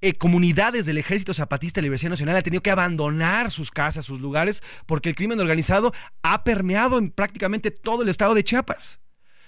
[0.05, 4.21] eh, comunidades del Ejército Zapatista de Liberación Nacional han tenido que abandonar sus casas, sus
[4.21, 9.01] lugares, porque el crimen organizado ha permeado en prácticamente todo el estado de Chiapas.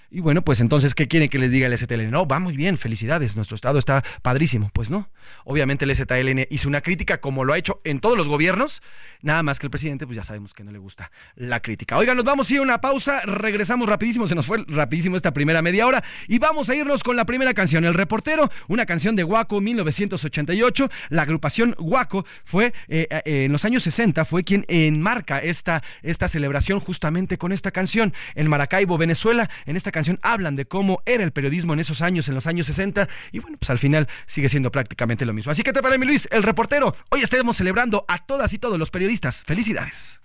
[0.09, 2.09] Y bueno, pues entonces, ¿qué quieren que les diga el STLN?
[2.09, 4.69] No, va muy bien, felicidades, nuestro estado está padrísimo.
[4.73, 5.09] Pues no,
[5.43, 8.81] obviamente el STLN hizo una crítica como lo ha hecho en todos los gobiernos,
[9.21, 11.97] nada más que el presidente, pues ya sabemos que no le gusta la crítica.
[11.97, 15.33] Oigan, nos vamos a ir a una pausa, regresamos rapidísimo, se nos fue rapidísimo esta
[15.33, 19.17] primera media hora y vamos a irnos con la primera canción, El Reportero, una canción
[19.17, 20.89] de Guaco 1988.
[21.09, 26.29] La agrupación Guaco fue eh, eh, en los años 60, fue quien enmarca esta, esta
[26.29, 28.13] celebración justamente con esta canción.
[28.35, 32.27] En Maracaibo, Venezuela, en esta canción hablan de cómo era el periodismo en esos años,
[32.27, 35.51] en los años 60, y bueno, pues al final sigue siendo prácticamente lo mismo.
[35.51, 36.95] Así que te parece, mi Luis, el reportero.
[37.09, 39.43] Hoy estemos celebrando a todas y todos los periodistas.
[39.43, 40.21] Felicidades.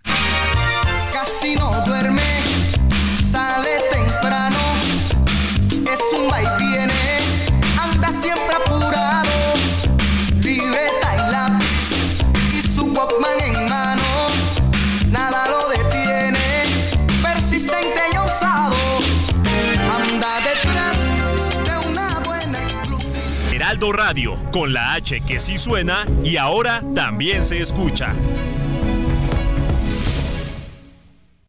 [1.13, 2.23] Casi no duerme,
[23.92, 28.14] Heraldo Radio, con la H que sí suena y ahora también se escucha.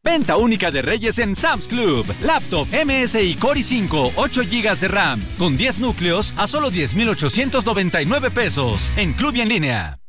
[0.04, 2.06] Venta única de Reyes en Sam's Club.
[2.22, 8.92] Laptop MSI Core i5, 8 GB de RAM, con 10 núcleos a solo 10,899 pesos.
[8.98, 10.00] En Club y en línea.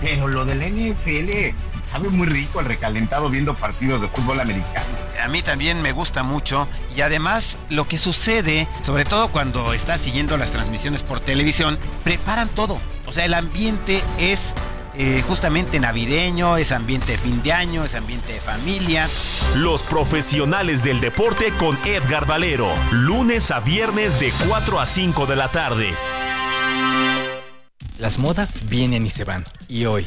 [0.00, 5.09] Pero lo del NFL sabe muy rico el recalentado viendo partidos de fútbol americano.
[5.22, 10.00] A mí también me gusta mucho y además lo que sucede, sobre todo cuando estás
[10.00, 12.80] siguiendo las transmisiones por televisión, preparan todo.
[13.06, 14.54] O sea, el ambiente es
[14.96, 19.08] eh, justamente navideño, es ambiente de fin de año, es ambiente de familia.
[19.56, 25.36] Los profesionales del deporte con Edgar Valero, lunes a viernes de 4 a 5 de
[25.36, 25.94] la tarde.
[27.98, 29.44] Las modas vienen y se van.
[29.68, 30.06] Y hoy,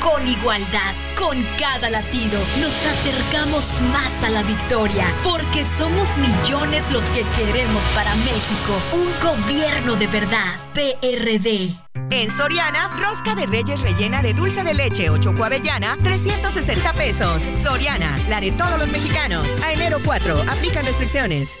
[0.00, 0.94] con igualdad.
[1.16, 5.06] Con cada latido, nos acercamos más a la victoria.
[5.22, 10.56] Porque somos millones los que queremos para México un gobierno de verdad.
[10.74, 11.74] PRD.
[12.10, 17.42] En Soriana, rosca de reyes rellena de dulce de leche o choco avellana, 360 pesos.
[17.62, 19.46] Soriana, la de todos los mexicanos.
[19.62, 21.60] A enero 4, aplican restricciones.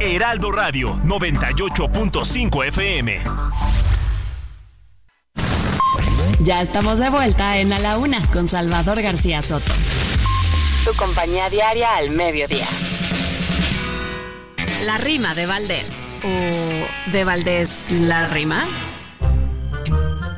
[0.00, 3.20] Heraldo Radio 98.5 FM.
[6.40, 9.72] Ya estamos de vuelta en A la Una con Salvador García Soto.
[10.84, 12.66] Tu compañía diaria al mediodía.
[14.82, 16.06] La rima de Valdés.
[16.22, 18.66] ¿O de Valdés la rima?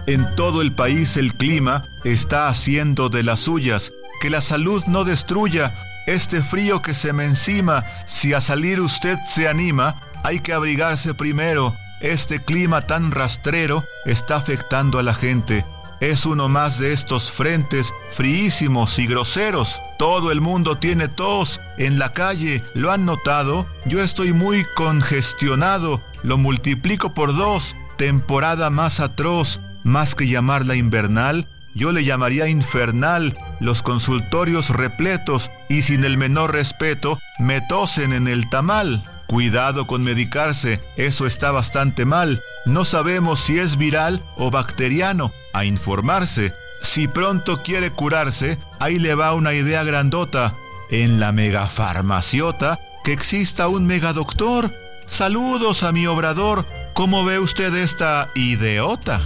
[0.07, 3.93] En todo el país el clima está haciendo de las suyas.
[4.21, 5.75] Que la salud no destruya
[6.07, 11.15] este frío que se me encima, si a salir usted se anima, hay que abrigarse
[11.15, 11.75] primero.
[12.01, 15.65] Este clima tan rastrero está afectando a la gente.
[16.01, 19.81] Es uno más de estos frentes fríísimos y groseros.
[19.99, 21.59] Todo el mundo tiene tos.
[21.79, 23.67] En la calle, ¿lo han notado?
[23.87, 26.03] Yo estoy muy congestionado.
[26.23, 27.75] Lo multiplico por dos.
[27.97, 29.59] Temporada más atroz.
[29.85, 36.53] Más que llamarla invernal, yo le llamaría infernal los consultorios repletos y sin el menor
[36.53, 39.05] respeto me tosen en el tamal.
[39.27, 42.43] Cuidado con medicarse, eso está bastante mal.
[42.65, 45.33] No sabemos si es viral o bacteriano.
[45.53, 46.53] A informarse.
[46.83, 50.55] Si pronto quiere curarse, ahí le va una idea grandota.
[50.91, 54.73] En la megafarmaciota, que exista un megadoctor.
[55.07, 56.67] Saludos a mi obrador.
[56.95, 59.21] ¿Cómo ve usted esta ideota?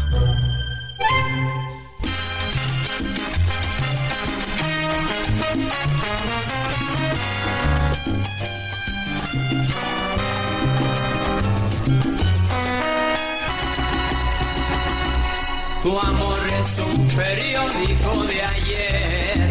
[15.83, 19.49] Tu amor es un periódico de ayer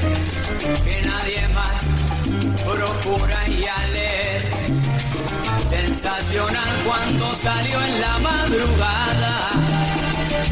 [0.84, 1.84] que nadie más
[2.64, 4.42] procura y a leer.
[5.72, 9.50] Sensacional cuando salió en la madrugada,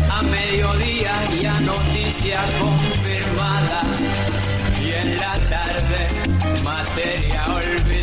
[0.10, 3.82] a mediodía ya noticia confirmada
[4.84, 6.10] y en la tarde
[6.64, 7.97] materia olvidada.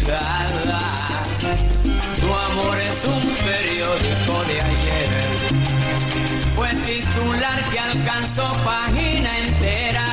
[6.86, 10.06] Titular que alcanzó página entera.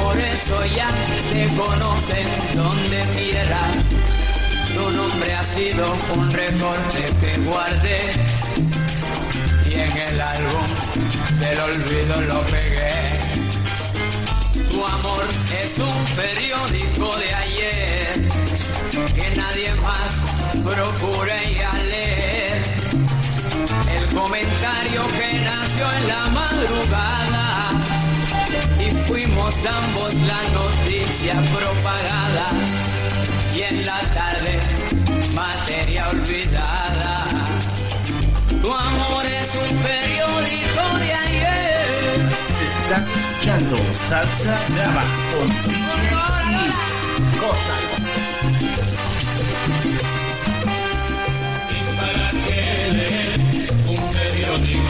[0.00, 0.88] Por eso ya
[1.32, 3.60] te conocen donde quiera.
[4.74, 5.84] Tu nombre ha sido
[6.16, 8.00] un recorte que guardé
[9.66, 10.66] y en el álbum
[11.40, 12.92] del olvido lo pegué.
[14.70, 15.24] Tu amor
[15.62, 18.28] es un periódico de ayer
[19.14, 20.12] que nadie más
[20.64, 22.81] procure ya leer
[23.90, 27.70] el comentario que nació en la madrugada
[28.78, 32.50] y fuimos ambos la noticia propagada
[33.54, 34.60] y en la tarde
[35.34, 37.26] materia olvidada.
[38.60, 42.28] Tu amor es un periódico de ayer.
[42.82, 43.76] Estás escuchando
[44.08, 45.48] Salsa Brava con
[46.52, 48.11] y
[54.58, 54.81] de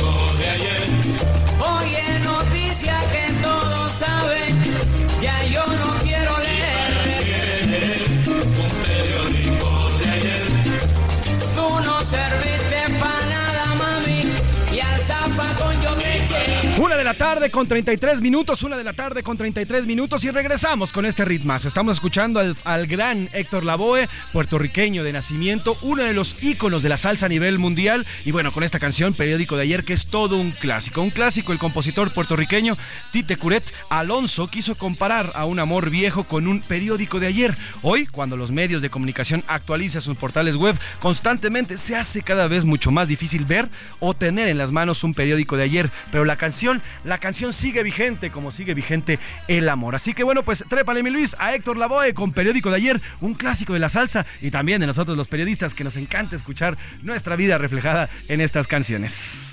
[16.83, 20.33] Una de la tarde con 33 minutos, una de la tarde con 33 minutos y
[20.33, 21.69] regresamos con este ritmazo.
[21.69, 26.89] Estamos escuchando al, al gran Héctor Lavoe, puertorriqueño de nacimiento, uno de los íconos de
[26.89, 28.05] la salsa a nivel mundial.
[28.25, 31.03] Y bueno, con esta canción, periódico de ayer, que es todo un clásico.
[31.03, 32.77] Un clásico, el compositor puertorriqueño
[33.13, 37.57] Tite Curet Alonso quiso comparar a un amor viejo con un periódico de ayer.
[37.83, 42.65] Hoy, cuando los medios de comunicación actualizan sus portales web constantemente, se hace cada vez
[42.65, 43.69] mucho más difícil ver
[44.01, 45.91] o tener en las manos un periódico de ayer.
[46.11, 46.72] Pero la canción,
[47.05, 49.95] la canción sigue vigente, como sigue vigente el amor.
[49.95, 53.35] Así que bueno, pues trépale mi Luis a Héctor Lavoe con periódico de ayer, un
[53.35, 57.37] clásico de la salsa y también de nosotros los periodistas que nos encanta escuchar nuestra
[57.37, 59.53] vida reflejada en estas canciones.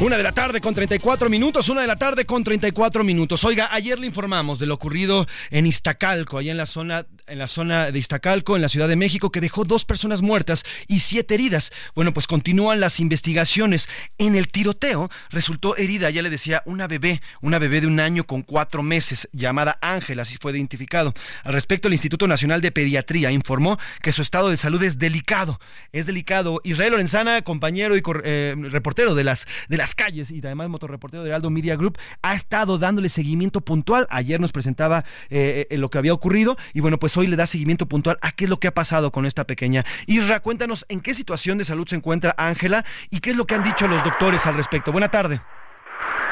[0.00, 3.44] Una de la tarde con 34 minutos, una de la tarde con 34 minutos.
[3.44, 7.46] Oiga, ayer le informamos de lo ocurrido en Iztacalco, allá en la zona, en la
[7.46, 11.34] zona de Iztacalco, en la Ciudad de México, que dejó dos personas muertas y siete
[11.34, 11.72] heridas.
[11.94, 13.88] Bueno, pues continúan las investigaciones.
[14.18, 18.24] En el tiroteo resultó herida, ya le decía, una bebé, una bebé de un año
[18.26, 21.14] con cuatro meses, llamada Ángela, así fue identificado.
[21.44, 25.60] Al respecto, el Instituto Nacional de Pediatría informó que su estado de salud es delicado.
[25.92, 26.60] Es delicado.
[26.64, 31.28] Israel Lorenzana, compañero y eh, reportero de las, de las calles y además motorreportero de
[31.28, 34.06] Heraldo Media Group, ha estado dándole seguimiento puntual.
[34.08, 37.46] Ayer nos presentaba eh, eh, lo que había ocurrido y bueno, pues hoy le da
[37.46, 39.84] seguimiento puntual a qué es lo que ha pasado con esta pequeña.
[40.06, 43.56] Isra, cuéntanos en qué situación de salud se encuentra Ángela y qué es lo que
[43.56, 44.90] han dicho los doctores al respecto.
[44.90, 45.42] Buena tarde.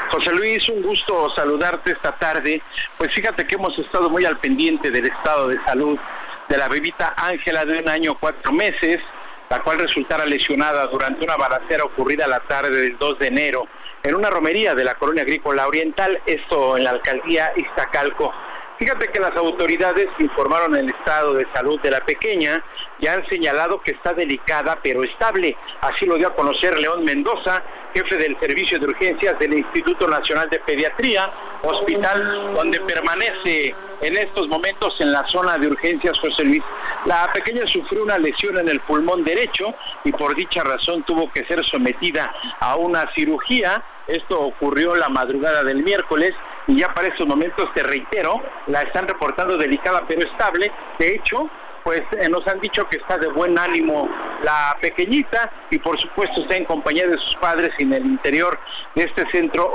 [0.09, 2.59] José Luis, un gusto saludarte esta tarde.
[2.97, 5.99] Pues fíjate que hemos estado muy al pendiente del estado de salud
[6.49, 8.97] de la bebita Ángela de un año cuatro meses,
[9.53, 13.67] la cual resultara lesionada durante una balacera ocurrida la tarde del 2 de enero
[14.01, 18.33] en una romería de la colonia agrícola oriental, esto en la alcaldía Iztacalco.
[18.79, 22.65] Fíjate que las autoridades informaron el estado de salud de la pequeña
[22.99, 25.55] y han señalado que está delicada pero estable.
[25.81, 27.61] Así lo dio a conocer León Mendoza,
[27.93, 34.47] jefe del Servicio de Urgencias del Instituto Nacional de Pediatría, hospital donde permanece en estos
[34.49, 36.61] momentos en la zona de urgencias José Luis.
[37.05, 39.73] La pequeña sufrió una lesión en el pulmón derecho
[40.03, 43.83] y por dicha razón tuvo que ser sometida a una cirugía.
[44.07, 46.33] Esto ocurrió la madrugada del miércoles
[46.67, 50.71] y ya para estos momentos, te reitero, la están reportando delicada pero estable.
[50.99, 51.49] De hecho,
[51.83, 54.09] pues eh, nos han dicho que está de buen ánimo
[54.41, 58.59] la pequeñita y por supuesto está en compañía de sus padres en el interior
[58.95, 59.71] de este centro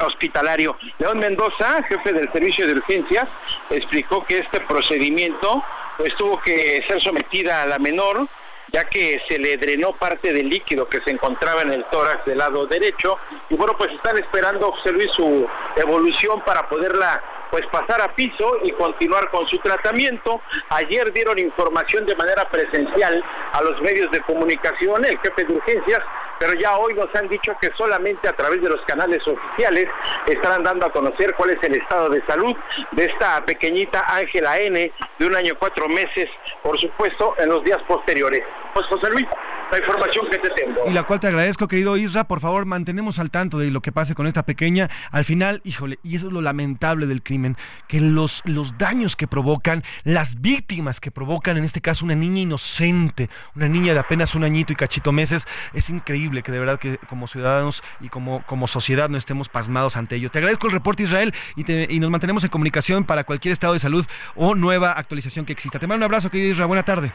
[0.00, 0.76] hospitalario.
[0.98, 3.26] León Mendoza, jefe del servicio de urgencias,
[3.70, 5.62] explicó que este procedimiento
[5.98, 8.28] pues tuvo que ser sometida a la menor
[8.72, 12.38] ya que se le drenó parte del líquido que se encontraba en el tórax del
[12.38, 15.46] lado derecho y bueno, pues están esperando José Luis su
[15.76, 20.40] evolución para poderla pues pasar a piso y continuar con su tratamiento.
[20.70, 23.22] Ayer dieron información de manera presencial
[23.52, 26.00] a los medios de comunicación, el jefe de urgencias,
[26.40, 29.86] pero ya hoy nos han dicho que solamente a través de los canales oficiales
[30.26, 32.56] estarán dando a conocer cuál es el estado de salud
[32.92, 36.28] de esta pequeñita Ángela N de un año cuatro meses,
[36.62, 38.42] por supuesto, en los días posteriores.
[38.72, 39.26] Pues José Luis,
[39.70, 40.86] la información que te tengo.
[40.86, 42.24] Y la cual te agradezco, querido Isra.
[42.24, 44.88] Por favor, mantenemos al tanto de lo que pase con esta pequeña.
[45.10, 49.26] Al final, híjole, y eso es lo lamentable del crimen, que los, los daños que
[49.26, 54.34] provocan, las víctimas que provocan, en este caso una niña inocente, una niña de apenas
[54.34, 58.42] un añito y cachito meses, es increíble que de verdad que como ciudadanos y como,
[58.46, 60.30] como sociedad no estemos pasmados ante ello.
[60.30, 63.72] Te agradezco el reporte, Israel, y, te, y nos mantenemos en comunicación para cualquier estado
[63.72, 65.78] de salud o nueva actualización que exista.
[65.78, 66.68] Te mando un abrazo, querido Israel.
[66.68, 67.12] Buena tarde.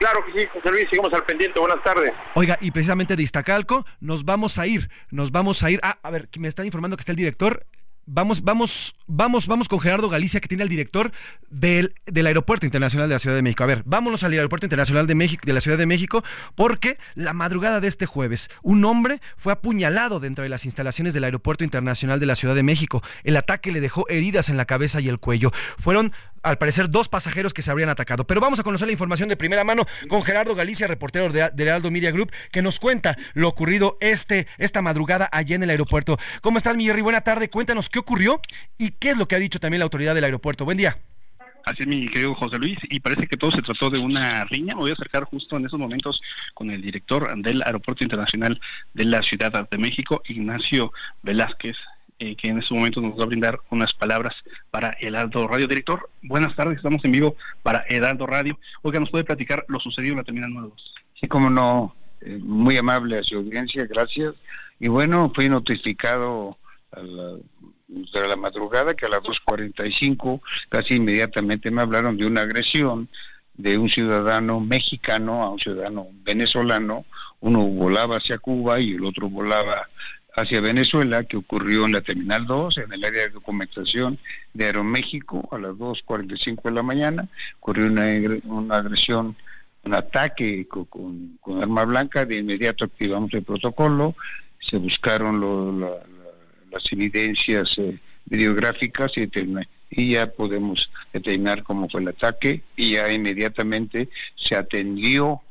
[0.00, 1.60] Claro que sí, José Luis, sigamos al pendiente.
[1.60, 2.12] Buenas tardes.
[2.32, 5.78] Oiga, y precisamente de Iztacalco nos vamos a ir, nos vamos a ir.
[5.82, 7.66] Ah, a ver, me están informando que está el director.
[8.12, 11.12] Vamos, vamos, vamos, vamos con Gerardo Galicia, que tiene el director
[11.48, 13.62] del, del Aeropuerto Internacional de la Ciudad de México.
[13.62, 16.24] A ver, vámonos al Aeropuerto Internacional de México, de la Ciudad de México,
[16.56, 21.22] porque la madrugada de este jueves, un hombre fue apuñalado dentro de las instalaciones del
[21.22, 23.00] Aeropuerto Internacional de la Ciudad de México.
[23.22, 25.52] El ataque le dejó heridas en la cabeza y el cuello.
[25.78, 28.26] Fueron al parecer dos pasajeros que se habrían atacado.
[28.26, 31.62] Pero vamos a conocer la información de primera mano con Gerardo Galicia, reportero de, de
[31.62, 36.18] Heraldo Media Group, que nos cuenta lo ocurrido este, esta madrugada allá en el aeropuerto.
[36.40, 37.02] ¿Cómo estás, mi Jerry?
[37.02, 37.50] Buena tarde.
[37.50, 38.40] Cuéntanos qué ocurrió
[38.78, 40.64] y qué es lo que ha dicho también la autoridad del aeropuerto.
[40.64, 40.96] Buen día.
[41.64, 44.74] Así es, mi querido José Luis, y parece que todo se trató de una riña.
[44.74, 46.22] Me voy a acercar justo en esos momentos
[46.54, 48.58] con el director del Aeropuerto Internacional
[48.94, 51.76] de la Ciudad de México, Ignacio Velázquez,
[52.20, 54.34] eh, que en este momento nos va a brindar unas palabras
[54.70, 55.66] para Heraldo Radio.
[55.66, 58.58] Director, buenas tardes, estamos en vivo para Heraldo Radio.
[58.82, 60.70] Oiga, ¿nos puede platicar lo sucedido en la Terminal 9?
[61.18, 64.34] Sí, como no, eh, muy amable a su audiencia, gracias.
[64.78, 66.56] Y bueno, fui notificado
[66.92, 67.00] a
[67.90, 73.08] de la madrugada que a las 2.45 casi inmediatamente me hablaron de una agresión
[73.54, 77.04] de un ciudadano mexicano a un ciudadano venezolano.
[77.40, 79.88] Uno volaba hacia Cuba y el otro volaba
[80.40, 84.18] hacia Venezuela, que ocurrió en la Terminal 2, en el área de documentación
[84.54, 87.28] de Aeroméxico, a las 2.45 de la mañana.
[87.58, 88.06] Ocurrió una,
[88.44, 89.36] una agresión,
[89.84, 92.24] un ataque con, con, arma blanca.
[92.24, 94.14] De inmediato activamos el protocolo,
[94.58, 95.80] se buscaron
[96.70, 99.28] las evidencias eh, videográficas y,
[99.90, 105.42] y ya podemos determinar cómo fue el ataque y ya inmediatamente se atendió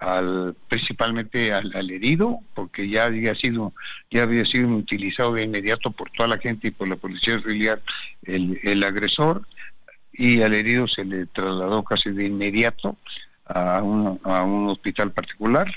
[0.00, 3.72] al principalmente al, al, herido porque ya había sido
[4.10, 7.80] ya había sido utilizado de inmediato por toda la gente y por la policía auxiliar
[8.24, 9.42] el, el agresor
[10.12, 12.96] y al herido se le trasladó casi de inmediato
[13.46, 15.72] a un, a un hospital particular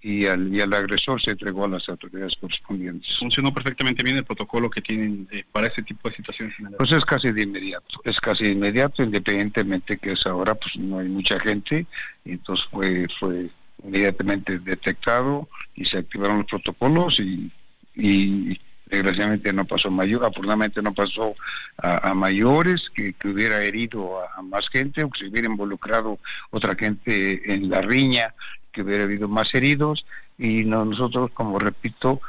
[0.00, 3.16] y al, y al agresor se entregó a las autoridades correspondientes.
[3.18, 6.56] ¿Funcionó perfectamente bien el protocolo que tienen eh, para este tipo de situaciones?
[6.76, 10.98] Pues es casi de inmediato, es casi de inmediato, independientemente que es ahora pues no
[10.98, 11.86] hay mucha gente,
[12.24, 13.48] entonces fue, fue
[13.84, 17.50] inmediatamente detectado y se activaron los protocolos y,
[17.94, 21.34] y desgraciadamente no pasó mayor, afortunadamente no pasó
[21.78, 25.48] a, a mayores, que, que, hubiera herido a, a, más gente o que se hubiera
[25.48, 26.18] involucrado
[26.50, 28.34] otra gente en la riña,
[28.70, 30.04] que hubiera habido más heridos
[30.38, 32.20] y no, nosotros, como repito,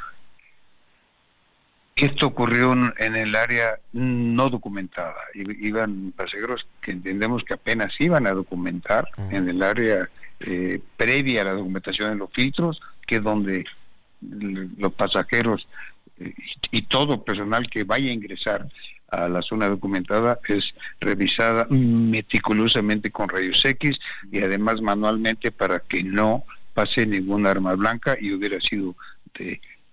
[1.96, 5.14] esto ocurrió en el área no documentada.
[5.34, 9.36] Iban pasajeros que entendemos que apenas iban a documentar uh -huh.
[9.36, 10.08] en el área
[10.46, 13.64] eh, previa a la documentación en los filtros, que es donde
[14.20, 15.66] los pasajeros
[16.18, 16.34] eh,
[16.70, 18.68] y, todo personal que vaya a ingresar
[19.10, 23.98] a la zona documentada es revisada meticulosamente con rayos X
[24.30, 28.94] y además manualmente para que no pase ninguna arma blanca y hubiera sido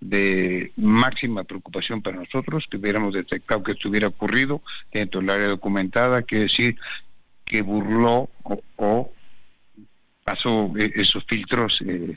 [0.00, 4.60] de, máxima preocupación para nosotros que hubiéramos detectado que esto hubiera ocurrido
[4.92, 6.76] dentro del área documentada, que decir
[7.46, 8.28] que burló
[8.76, 9.12] o
[10.24, 12.16] pasó esos filtros eh,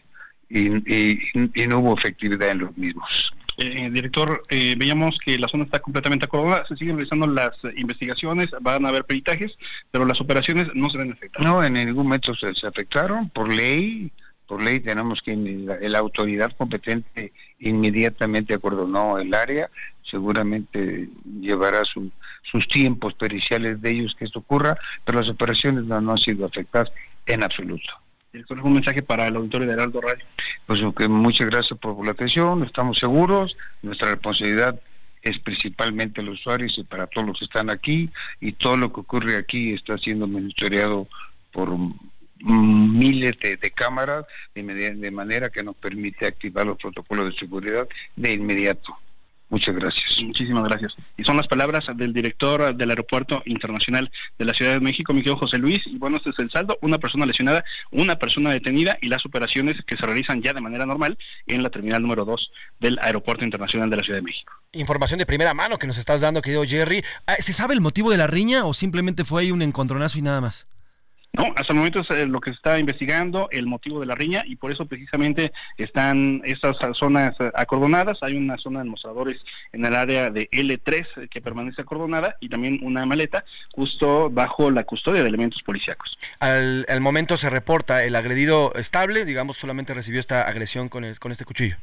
[0.49, 1.19] y, y,
[1.55, 3.33] y, no hubo efectividad en los mismos.
[3.57, 8.49] Eh, director, eh, veíamos que la zona está completamente acordada, se siguen realizando las investigaciones,
[8.61, 9.57] van a haber peritajes,
[9.91, 11.47] pero las operaciones no se ven afectadas.
[11.47, 14.11] No, en ningún momento se, se afectaron por ley,
[14.45, 19.69] por ley tenemos que la, la, autoridad competente inmediatamente acordonó el área,
[20.03, 21.07] seguramente
[21.39, 22.11] llevará su,
[22.43, 26.45] sus tiempos periciales de ellos que esto ocurra, pero las operaciones no, no han sido
[26.45, 26.91] afectadas
[27.25, 27.91] en absoluto.
[28.31, 30.25] Director, un mensaje para el auditorio de Heraldo Radio.
[30.65, 34.79] Pues que muchas gracias por la atención, estamos seguros, nuestra responsabilidad
[35.21, 38.09] es principalmente los usuarios y para todos los que están aquí
[38.39, 41.07] y todo lo que ocurre aquí está siendo monitoreado
[41.51, 41.69] por
[42.39, 48.33] miles de, cámaras de, de manera que nos permite activar los protocolos de seguridad de
[48.33, 48.95] inmediato.
[49.49, 50.21] Muchas gracias.
[50.23, 50.95] Muchísimas gracias.
[51.17, 55.21] Y son las palabras del director del Aeropuerto Internacional de la Ciudad de México, mi
[55.21, 55.79] querido José Luis.
[55.85, 59.75] Y bueno, este es el saldo, una persona lesionada, una persona detenida y las operaciones
[59.85, 63.89] que se realizan ya de manera normal en la terminal número 2 del Aeropuerto Internacional
[63.89, 64.53] de la Ciudad de México.
[64.71, 67.03] Información de primera mano que nos estás dando, querido Jerry.
[67.27, 70.21] Ah, ¿Se sabe el motivo de la riña o simplemente fue ahí un encontronazo y
[70.23, 70.67] nada más?
[71.37, 74.15] No, hasta el momento es eh, lo que se está investigando, el motivo de la
[74.15, 78.19] riña, y por eso precisamente están estas zonas acordonadas.
[78.21, 79.41] Hay una zona de mostradores
[79.73, 84.71] en el área de L3 eh, que permanece acordonada y también una maleta justo bajo
[84.71, 86.17] la custodia de elementos policíacos.
[86.39, 91.45] Al, momento se reporta el agredido estable, digamos, solamente recibió esta agresión con, con este
[91.45, 91.75] cuchillo.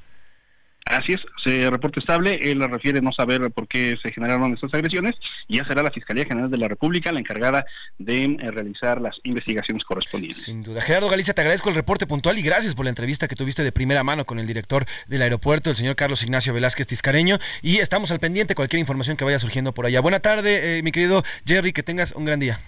[0.84, 5.14] Así es, se reporta estable, él refiere no saber por qué se generaron estas agresiones
[5.46, 7.64] y ya será la Fiscalía General de la República la encargada
[7.98, 10.42] de eh, realizar las investigaciones correspondientes.
[10.42, 10.80] Sin duda.
[10.80, 13.72] Gerardo Galicia, te agradezco el reporte puntual y gracias por la entrevista que tuviste de
[13.72, 18.10] primera mano con el director del aeropuerto, el señor Carlos Ignacio Velázquez Tiscareño, y estamos
[18.10, 20.00] al pendiente cualquier información que vaya surgiendo por allá.
[20.00, 22.58] Buena tarde, eh, mi querido Jerry, que tengas un gran día.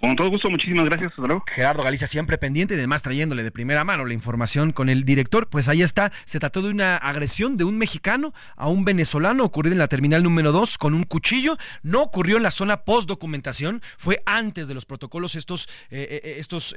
[0.00, 1.12] Con todo gusto, muchísimas gracias.
[1.48, 5.48] Gerardo Galicia siempre pendiente y además trayéndole de primera mano la información con el director.
[5.48, 9.72] Pues ahí está, se trató de una agresión de un mexicano a un venezolano ocurrida
[9.72, 11.56] en la terminal número 2 con un cuchillo.
[11.82, 16.20] No ocurrió en la zona post documentación, fue antes de los protocolos, estos, eh, eh,
[16.22, 16.76] eh, estos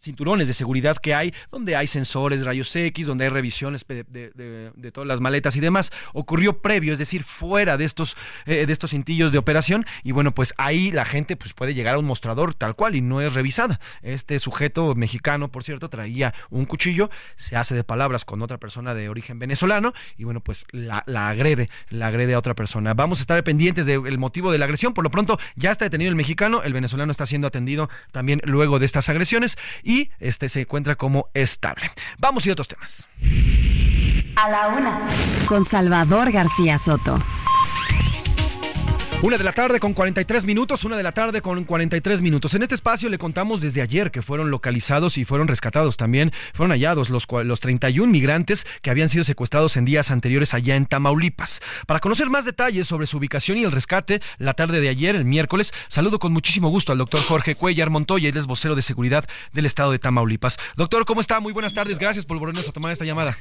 [0.00, 5.06] cinturones de seguridad que hay, donde hay sensores, rayos X, donde hay revisiones de, todas
[5.06, 5.92] las maletas y demás.
[6.14, 8.16] Ocurrió previo, es decir, fuera de estos,
[8.46, 9.84] de estos cintillos de operación.
[10.02, 13.00] Y bueno, pues ahí la gente pues, puede llegar a un mostrador tal cual y
[13.00, 13.80] no es revisada.
[14.02, 18.94] Este sujeto mexicano, por cierto, traía un cuchillo, se hace de palabras con otra persona
[18.94, 22.94] de origen venezolano y bueno, pues la, agrede, la agrede a otra persona.
[22.94, 24.94] Vamos a estar pendientes del motivo de la agresión.
[24.94, 28.78] Por lo pronto ya está detenido el mexicano, el venezolano está siendo atendido también luego
[28.78, 31.90] de estas agresiones y este se encuentra como estable.
[32.18, 33.08] Vamos a otros temas.
[34.36, 35.00] A la una.
[35.48, 37.18] Con Salvador García Soto.
[39.24, 42.52] Una de la tarde con 43 minutos, una de la tarde con 43 minutos.
[42.52, 46.72] En este espacio le contamos desde ayer que fueron localizados y fueron rescatados también, fueron
[46.72, 51.62] hallados los, los 31 migrantes que habían sido secuestrados en días anteriores allá en Tamaulipas.
[51.86, 55.24] Para conocer más detalles sobre su ubicación y el rescate, la tarde de ayer, el
[55.24, 59.24] miércoles, saludo con muchísimo gusto al doctor Jorge Cuellar Montoya, él es vocero de seguridad
[59.54, 60.58] del estado de Tamaulipas.
[60.76, 61.40] Doctor, ¿cómo está?
[61.40, 63.34] Muy buenas tardes, gracias por volvernos a tomar esta llamada.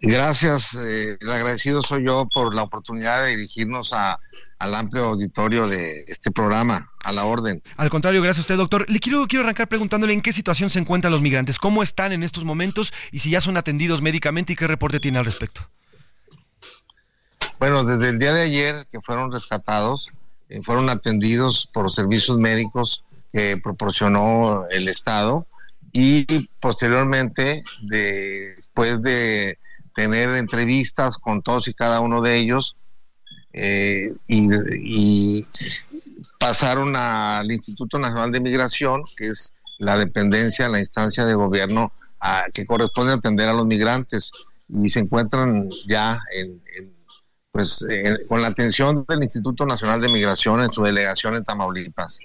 [0.00, 4.20] Gracias, eh, el agradecido soy yo por la oportunidad de dirigirnos a,
[4.58, 7.62] al amplio auditorio de este programa, a la orden.
[7.76, 8.88] Al contrario, gracias a usted, doctor.
[8.90, 12.22] Le quiero, quiero arrancar preguntándole en qué situación se encuentran los migrantes, cómo están en
[12.22, 15.62] estos momentos y si ya son atendidos médicamente y qué reporte tiene al respecto.
[17.58, 20.10] Bueno, desde el día de ayer que fueron rescatados,
[20.48, 25.46] eh, fueron atendidos por los servicios médicos que proporcionó el Estado
[25.92, 29.58] y posteriormente, después de
[29.96, 32.76] tener entrevistas con todos y cada uno de ellos
[33.54, 35.46] eh, y,
[36.38, 41.90] pasaron al Instituto Nacional de Migración, que es la dependencia, la instancia de gobierno
[42.52, 44.30] que corresponde atender a los migrantes
[44.68, 46.60] y se encuentran ya en,
[47.52, 47.84] pues
[48.28, 52.18] con la atención del Instituto Nacional de Migración en su delegación en Tamaulipas.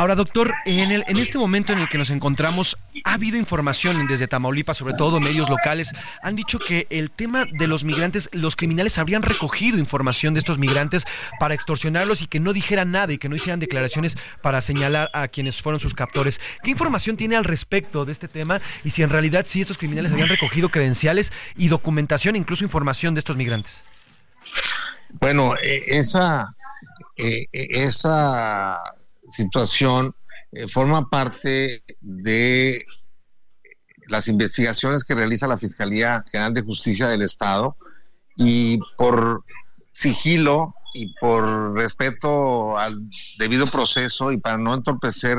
[0.00, 4.06] Ahora, doctor, en, el, en este momento en el que nos encontramos, ha habido información
[4.06, 5.92] desde Tamaulipas, sobre todo medios locales,
[6.22, 10.56] han dicho que el tema de los migrantes, los criminales habrían recogido información de estos
[10.58, 11.06] migrantes
[11.38, 15.28] para extorsionarlos y que no dijeran nada y que no hicieran declaraciones para señalar a
[15.28, 16.40] quienes fueron sus captores.
[16.62, 20.14] ¿Qué información tiene al respecto de este tema y si en realidad sí estos criminales
[20.14, 23.84] habían recogido credenciales y documentación, incluso información de estos migrantes?
[25.10, 26.54] Bueno, eh, esa,
[27.18, 28.80] eh, esa
[29.30, 30.14] situación
[30.52, 32.82] eh, forma parte de
[34.08, 37.76] las investigaciones que realiza la Fiscalía General de Justicia del Estado
[38.36, 39.44] y por
[39.92, 43.00] sigilo y por respeto al
[43.38, 45.38] debido proceso y para no entorpecer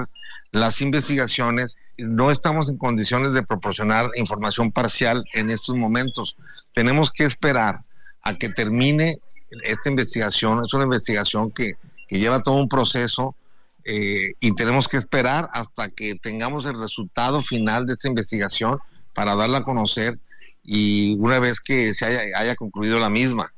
[0.52, 6.38] las investigaciones, no estamos en condiciones de proporcionar información parcial en estos momentos.
[6.74, 7.82] Tenemos que esperar
[8.24, 9.18] a que termine
[9.64, 10.64] esta investigación.
[10.66, 11.74] Es una investigación que,
[12.08, 13.36] que lleva todo un proceso
[13.86, 18.80] eh, y tenemos que esperar hasta que tengamos el resultado final de esta investigación
[19.14, 20.20] para darla a conocer
[20.64, 23.50] y una vez que se haya, concluido la misma.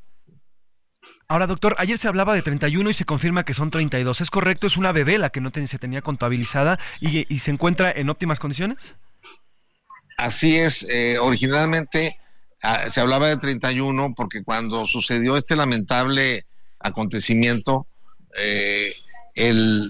[1.27, 4.21] Ahora, doctor, ayer se hablaba de 31 y se confirma que son 32.
[4.21, 4.67] ¿Es correcto?
[4.67, 8.95] ¿Es una bebé la que no se tenía contabilizada y, se encuentra en óptimas condiciones?
[10.17, 10.85] Así es.
[10.89, 12.17] Eh, originalmente
[12.61, 16.45] ah, se hablaba de 31 porque cuando sucedió este lamentable
[16.79, 17.87] acontecimiento,
[18.37, 18.93] eh,
[19.35, 19.89] el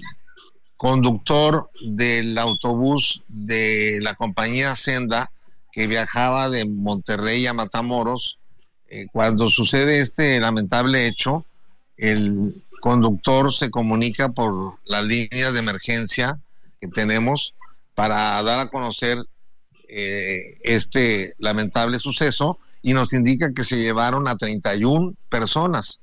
[0.83, 5.31] conductor del autobús de la compañía Senda
[5.71, 8.37] que viajaba de Monterrey a Matamoros.
[8.89, 11.45] Eh, cuando sucede este lamentable hecho,
[11.95, 16.37] el conductor se comunica por las líneas de emergencia
[16.81, 17.53] que tenemos
[17.95, 19.19] para dar a conocer
[19.87, 26.01] eh, este lamentable suceso y nos indica que se llevaron a 31 personas.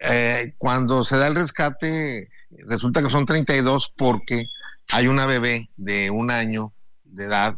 [0.00, 2.30] Eh, cuando se da el rescate,
[2.66, 4.48] resulta que son 32 porque
[4.90, 6.72] hay una bebé de un año
[7.04, 7.56] de edad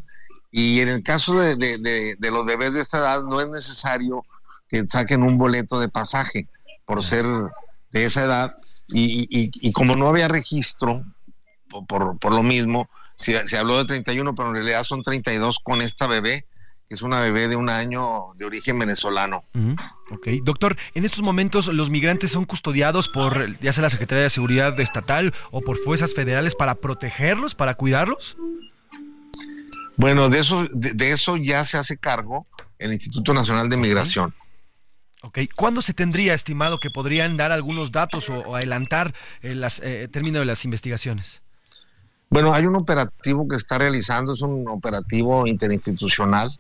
[0.50, 4.24] y en el caso de, de, los bebés de esta edad no es necesario
[4.68, 6.48] que saquen un boleto de pasaje
[6.84, 7.26] por ser
[7.90, 8.56] de esa edad
[8.88, 11.04] y, y, como no había registro
[11.88, 15.82] por, por, lo mismo, se, se, habló de 31, pero en realidad son 32 con
[15.82, 16.46] esta bebé,
[16.88, 19.44] que es una bebé de un año de origen venezolano.
[20.10, 24.30] Ok, doctor, en estos momentos los migrantes son custodiados por ya sea la Secretaría de
[24.30, 28.36] Seguridad Estatal o por fuerzas federales para protegerlos, para cuidarlos.
[29.96, 32.46] Bueno, de eso, de, eso ya se hace cargo
[32.78, 34.34] el Instituto Nacional de Migración.
[35.22, 40.38] Ok, ¿cuándo se tendría estimado que podrían dar algunos datos o, adelantar el eh, término
[40.38, 41.42] de las investigaciones?
[42.28, 46.50] Bueno, hay un operativo que está realizando, es un operativo interinstitucional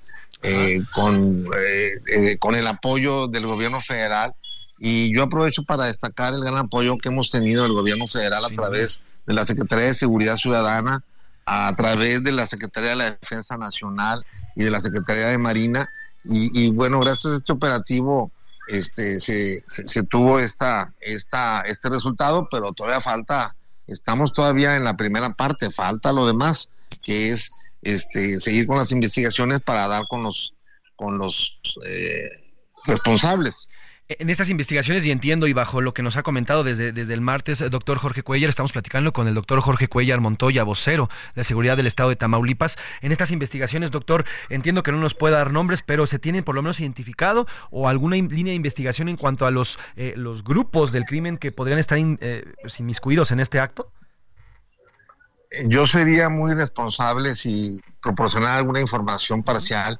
[0.42, 4.34] eh, con, eh, con el apoyo del gobierno federal
[4.78, 8.48] y yo aprovecho para destacar el gran apoyo que hemos tenido del gobierno federal a
[8.48, 11.02] través de la Secretaría de Seguridad Ciudadana,
[11.46, 15.90] a través de la Secretaría de la Defensa Nacional y de la Secretaría de Marina.
[16.28, 18.32] Y, bueno, gracias a este operativo
[18.66, 23.54] este, se, se, tuvo esta, esta, este resultado, pero todavía falta,
[23.86, 26.68] estamos todavía en la primera parte, falta lo demás,
[27.04, 27.50] que es
[27.82, 30.54] este, seguir con las investigaciones para dar con los,
[30.96, 32.28] con los eh,
[32.84, 33.68] responsables.
[34.08, 37.20] En estas investigaciones, y entiendo, y bajo lo que nos ha comentado desde, desde el
[37.20, 41.42] martes, el doctor Jorge Cuellar, estamos platicando con el doctor Jorge Cuellar Montoya, vocero de
[41.42, 42.76] Seguridad del Estado de Tamaulipas.
[43.00, 46.54] En estas investigaciones, doctor, entiendo que no nos puede dar nombres, pero ¿se tienen por
[46.54, 50.92] lo menos identificado o alguna línea de investigación en cuanto a los, eh, los grupos
[50.92, 53.90] del crimen que podrían estar eh, pues, inmiscuidos en este acto?
[55.64, 59.98] Yo sería muy responsable si proporcionara alguna información parcial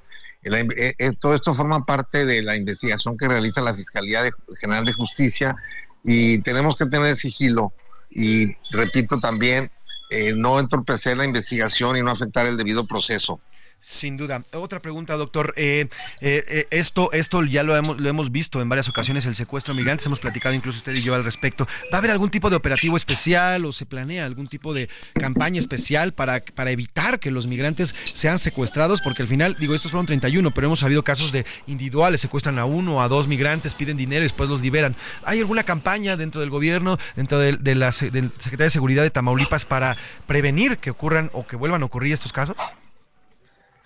[0.54, 4.22] eh, eh, todo esto forma parte de la investigación que realiza la Fiscalía
[4.60, 5.56] General de Justicia
[6.04, 7.72] y tenemos que tener sigilo
[8.10, 9.70] y, repito también,
[10.08, 13.40] eh, no entorpecer la investigación y no afectar el debido proceso.
[13.86, 14.42] Sin duda.
[14.52, 15.54] Otra pregunta, doctor.
[15.56, 15.86] Eh,
[16.20, 19.72] eh, eh, esto, esto ya lo hemos, lo hemos visto en varias ocasiones, el secuestro
[19.72, 20.04] de migrantes.
[20.06, 21.68] Hemos platicado incluso usted y yo al respecto.
[21.92, 25.60] ¿Va a haber algún tipo de operativo especial o se planea algún tipo de campaña
[25.60, 29.00] especial para, para evitar que los migrantes sean secuestrados?
[29.00, 32.64] Porque al final, digo, estos fueron 31, pero hemos sabido casos de individuales, secuestran a
[32.64, 34.96] uno o a dos migrantes, piden dinero y después los liberan.
[35.22, 39.96] ¿Hay alguna campaña dentro del gobierno, dentro de, de Secretaría de Seguridad de Tamaulipas para
[40.26, 42.56] prevenir que ocurran o que vuelvan a ocurrir estos casos?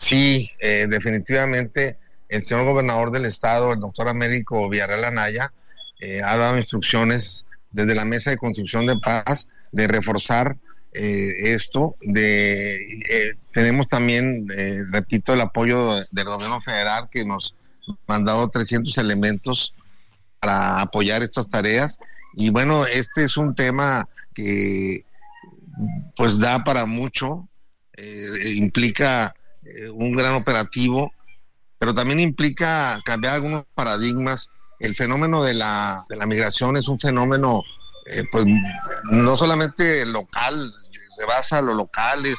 [0.01, 1.99] Sí, eh, definitivamente
[2.31, 5.53] el señor gobernador del estado, el doctor Américo Villarreal Anaya,
[6.01, 10.57] eh, ha dado instrucciones desde la mesa de construcción de paz de reforzar
[10.95, 11.97] eh, esto.
[12.01, 14.49] De, tenemos también,
[14.91, 17.55] repito, el apoyo del gobierno federal que nos
[17.87, 19.75] ha mandado 300 elementos
[20.41, 21.99] para apoyar estas tareas.
[22.33, 25.05] Y bueno, este es un tema que
[26.17, 27.49] pues da para mucho,
[28.55, 29.39] implica eh,
[29.93, 31.12] un gran operativo,
[31.79, 34.51] pero también implica cambiar algunos paradigmas.
[34.79, 37.62] El fenómeno de la, de la migración es un fenómeno,
[38.07, 38.45] eh, pues,
[39.11, 40.73] no solamente local,
[41.18, 42.39] rebasa lo local, es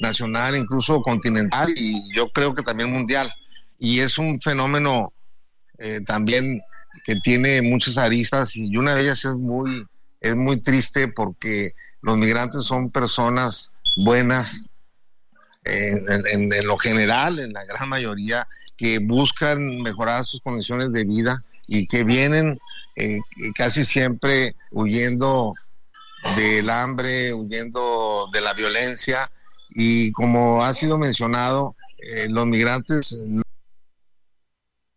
[0.00, 3.32] nacional, incluso continental y yo creo que también mundial.
[3.78, 5.12] Y es un fenómeno
[5.78, 6.62] eh, también
[7.04, 9.86] que tiene muchas aristas y una de ellas es muy,
[10.20, 11.72] es muy triste porque
[12.02, 14.66] los migrantes son personas buenas,
[15.64, 18.46] en, lo general, en la gran mayoría,
[18.76, 22.58] que buscan mejorar sus condiciones de vida y que vienen
[22.96, 23.20] eh,
[23.54, 25.54] casi siempre huyendo
[26.36, 29.30] del hambre, huyendo de la violencia
[29.70, 33.42] y como ha sido mencionado, eh, los migrantes no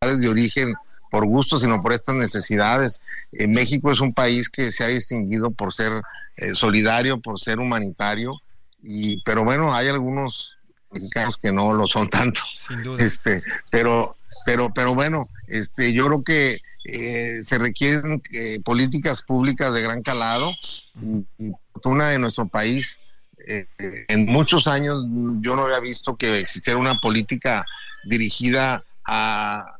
[0.01, 0.73] de origen
[1.11, 2.99] por gusto, sino por estas necesidades.
[3.31, 6.01] Eh, México es un país que se ha distinguido por ser
[6.55, 8.31] solidario, por ser humanitario,
[8.83, 10.57] y, pero bueno, hay algunos
[10.91, 12.41] mexicanos que no lo son tanto.
[12.99, 14.15] Este, pero,
[14.45, 20.01] pero, pero bueno, este, yo creo que eh, se requieren eh, políticas públicas de gran
[20.01, 20.53] calado
[21.01, 21.25] y,
[21.85, 22.99] una de nuestro país.
[23.45, 23.67] Eh,
[24.07, 25.03] en muchos años
[25.41, 27.65] yo no había visto que existiera una política
[28.05, 29.79] dirigida a,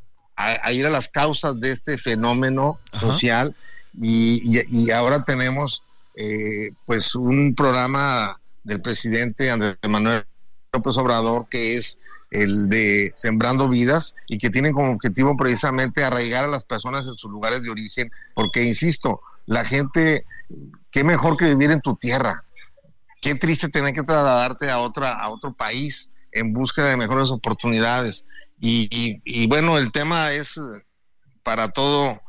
[0.71, 3.55] ir a las causas de este fenómeno social
[3.97, 5.83] y, y, ahora tenemos
[6.15, 10.25] eh, pues un programa del presidente Andrés Manuel
[10.71, 11.99] López Obrador que es
[12.33, 17.15] el de Sembrando Vidas y que tienen como objetivo precisamente arraigar a las personas en
[17.15, 20.25] sus lugares de origen, porque insisto, la gente,
[20.89, 22.43] qué mejor que vivir en tu tierra,
[23.21, 28.25] qué triste tener que trasladarte a otra a otro país en busca de mejores oportunidades.
[28.59, 30.59] Y, bueno el tema es
[31.43, 32.21] para todo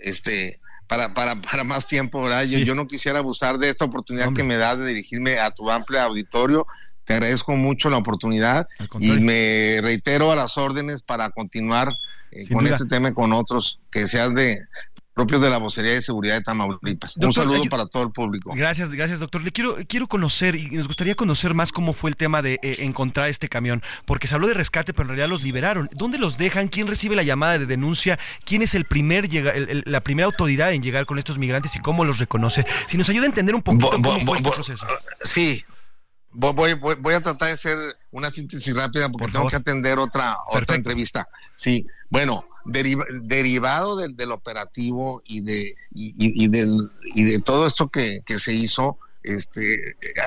[0.00, 0.60] este
[0.92, 2.44] para, para, para más tiempo, ¿verdad?
[2.44, 5.70] Yo, yo, no quisiera abusar de esta oportunidad que me da de dirigirme a tu
[5.70, 6.66] amplio auditorio.
[7.04, 8.68] Te agradezco mucho la oportunidad
[9.00, 11.94] y me reitero a las órdenes para continuar
[12.30, 14.60] eh, con este tema y con otros que sean de,
[15.14, 17.16] propios de la vocería de seguridad de Tamaulipas.
[17.16, 18.52] Un saludo para todo el público.
[18.54, 19.42] Gracias, gracias, doctor.
[19.42, 22.76] Le quiero, quiero conocer y nos gustaría conocer más cómo fue el tema de eh,
[22.80, 25.88] encontrar este camión, porque se habló de rescate, pero en realidad los liberaron.
[25.92, 26.68] ¿Dónde los dejan?
[26.68, 28.18] ¿Quién recibe la llamada de denuncia?
[28.44, 29.52] ¿Quién es el primer llega,
[29.84, 32.64] la primera autoridad en llegar con estos migrantes y cómo los reconoce?
[32.86, 34.86] Si nos ayuda a entender un poquito cómo fue este proceso.
[35.22, 35.64] Sí,
[36.34, 37.76] Voy, voy, voy, a tratar de hacer
[38.10, 41.28] una síntesis rápida porque tengo que atender otra, otra entrevista.
[41.56, 48.22] Sí, bueno, derivado del, del, operativo y de, y, del, y de todo esto que,
[48.38, 49.78] se hizo, este,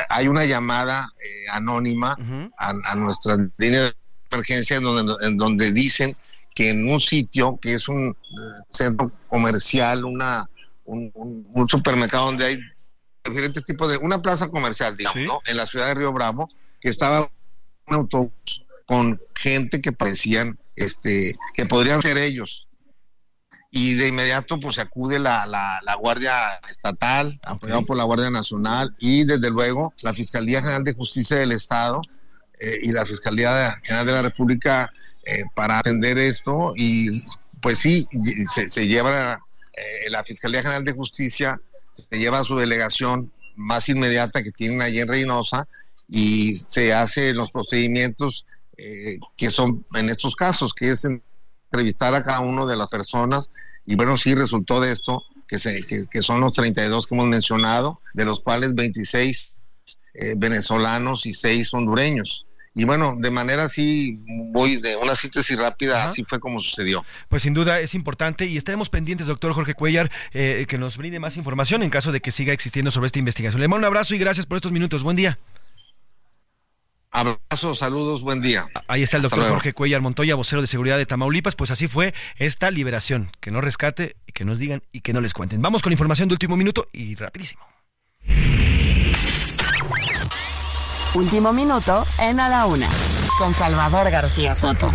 [0.10, 2.18] hay una llamada eh, anónima
[2.58, 3.94] a, nuestra línea de
[4.32, 6.16] emergencia en donde, en donde dicen
[6.54, 10.50] que en un sitio que es un eh, centro comercial, una,
[10.86, 12.60] un, un supermercado donde hay
[13.26, 15.40] diferentes tipos de, una plaza comercial, digamos, ¿no?
[15.46, 17.30] En la ciudad de Río Bravo, que estaba
[17.88, 18.32] un autobús
[18.86, 22.68] con gente que parecían, este, que podrían ser ellos.
[23.72, 28.96] Y de inmediato, pues se acude la, la, Guardia Estatal, apoyado por la Guardia Nacional,
[29.00, 32.02] y desde luego la Fiscalía General de Justicia del Estado
[32.60, 34.94] eh, y la Fiscalía General de la República
[35.26, 36.74] eh, para atender esto.
[36.78, 37.22] Y
[37.62, 38.08] pues sí,
[38.54, 39.42] se, se lleva
[39.76, 41.60] eh, la Fiscalía General de Justicia
[41.92, 45.68] se lleva a su delegación más inmediata que tienen allí en Reynosa
[46.08, 48.46] y se hace los procedimientos
[48.78, 53.50] eh, que son en estos casos, que es entrevistar a cada uno de las personas
[53.86, 58.02] y bueno, sí resultó de esto, que, se, que, son los 32 que hemos mencionado,
[58.14, 59.58] de los cuales 26
[60.16, 62.48] eh, venezolanos y 6 hondureños.
[62.74, 67.06] Y bueno, de manera así, voy de una síntesis rápida, así fue como sucedió.
[67.30, 71.20] Pues sin duda es importante y estaremos pendientes, doctor Jorge Cuellar, eh, que nos brinde
[71.20, 73.62] más información en caso de que siga existiendo sobre esta investigación.
[73.62, 75.04] Le mando un abrazo y gracias por estos minutos.
[75.04, 75.40] Buen día.
[77.16, 78.66] Abrazos, saludos, buen día.
[78.90, 81.56] Ahí está el doctor Jorge Cuellar Montoya, vocero de seguridad de Tamaulipas.
[81.56, 83.30] Pues así fue esta liberación.
[83.40, 85.62] Que no rescate, que nos digan y que no les cuenten.
[85.62, 87.64] Vamos con información de último minuto y rapidísimo.
[91.14, 92.90] Último minuto en A la Una,
[93.40, 94.94] con Salvador García Soto.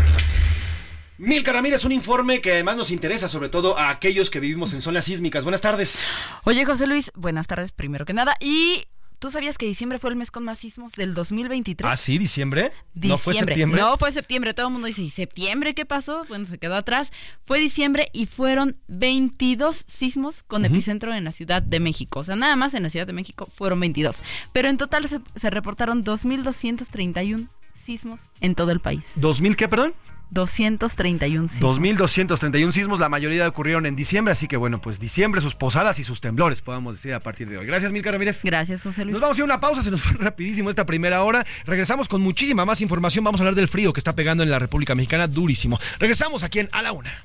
[1.17, 4.83] Milka Ramírez, un informe que además nos interesa, sobre todo a aquellos que vivimos en
[4.83, 5.45] zonas sísmicas.
[5.45, 5.99] Buenas tardes.
[6.45, 8.37] Oye, José Luis, buenas tardes primero que nada.
[8.41, 8.85] Y
[9.21, 11.93] ¿Tú sabías que diciembre fue el mes con más sismos del 2023?
[11.93, 12.73] Ah, sí, diciembre.
[12.95, 13.79] ¿No fue septiembre?
[13.79, 14.55] No fue septiembre.
[14.55, 16.25] Todo el mundo dice, ¿y septiembre qué pasó?
[16.27, 17.13] Bueno, se quedó atrás.
[17.43, 22.21] Fue diciembre y fueron 22 sismos con epicentro en la Ciudad de México.
[22.21, 24.23] O sea, nada más en la Ciudad de México fueron 22.
[24.55, 27.49] Pero en total se, se reportaron 2.231
[27.85, 29.05] sismos en todo el país.
[29.17, 29.93] ¿2000 qué, perdón?
[30.31, 31.79] 231 sismos.
[31.81, 36.05] 2.231 sismos, la mayoría ocurrieron en diciembre, así que bueno, pues diciembre, sus posadas y
[36.05, 37.67] sus temblores, podemos decir a partir de hoy.
[37.67, 38.43] Gracias, Milka Ramírez.
[38.45, 39.13] Gracias, José Luis.
[39.13, 41.45] Nos vamos a ir a una pausa, se nos fue rapidísimo esta primera hora.
[41.65, 44.59] Regresamos con muchísima más información, vamos a hablar del frío que está pegando en la
[44.59, 45.79] República Mexicana durísimo.
[45.99, 47.25] Regresamos aquí en A la Una.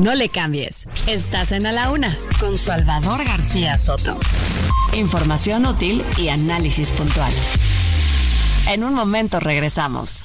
[0.00, 4.18] No le cambies, estás en A la Una con Salvador García Soto.
[4.94, 7.32] Información útil y análisis puntual.
[8.68, 10.24] En un momento regresamos.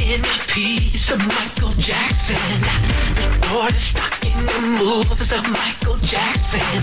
[0.00, 2.36] In a piece of Michael Jackson.
[3.14, 6.82] The stuck in the moves of Michael Jackson.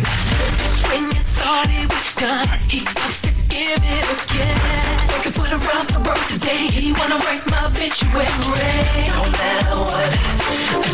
[0.59, 5.09] Just when you thought he was done, he wants to give it again.
[5.11, 6.67] I could put around the world today.
[6.71, 8.27] He wanna write my obituary.
[9.11, 10.11] No matter what,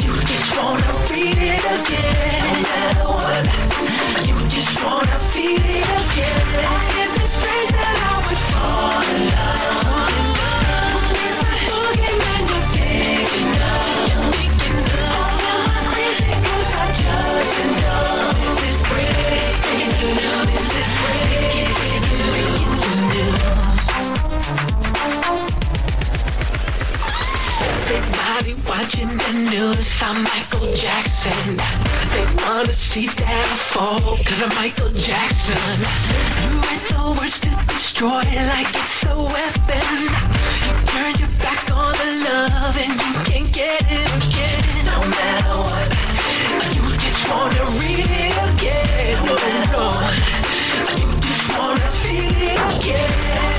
[0.02, 2.42] you just wanna read it again.
[2.50, 3.44] No matter what,
[4.28, 6.46] you just wanna feel it again.
[7.04, 9.71] Is it strange that I would fall in love?
[27.92, 31.58] Everybody watching the news, I'm Michael Jackson.
[32.14, 35.78] They wanna see that I fall, cause I'm Michael Jackson.
[36.42, 39.88] You the to destroy like it's a weapon.
[40.66, 44.86] You turn your back on the love and you can't get it again.
[44.86, 46.01] No matter what
[47.30, 47.66] Wanna
[48.00, 50.14] it again, no what.
[50.98, 53.51] You just wanna feel it again.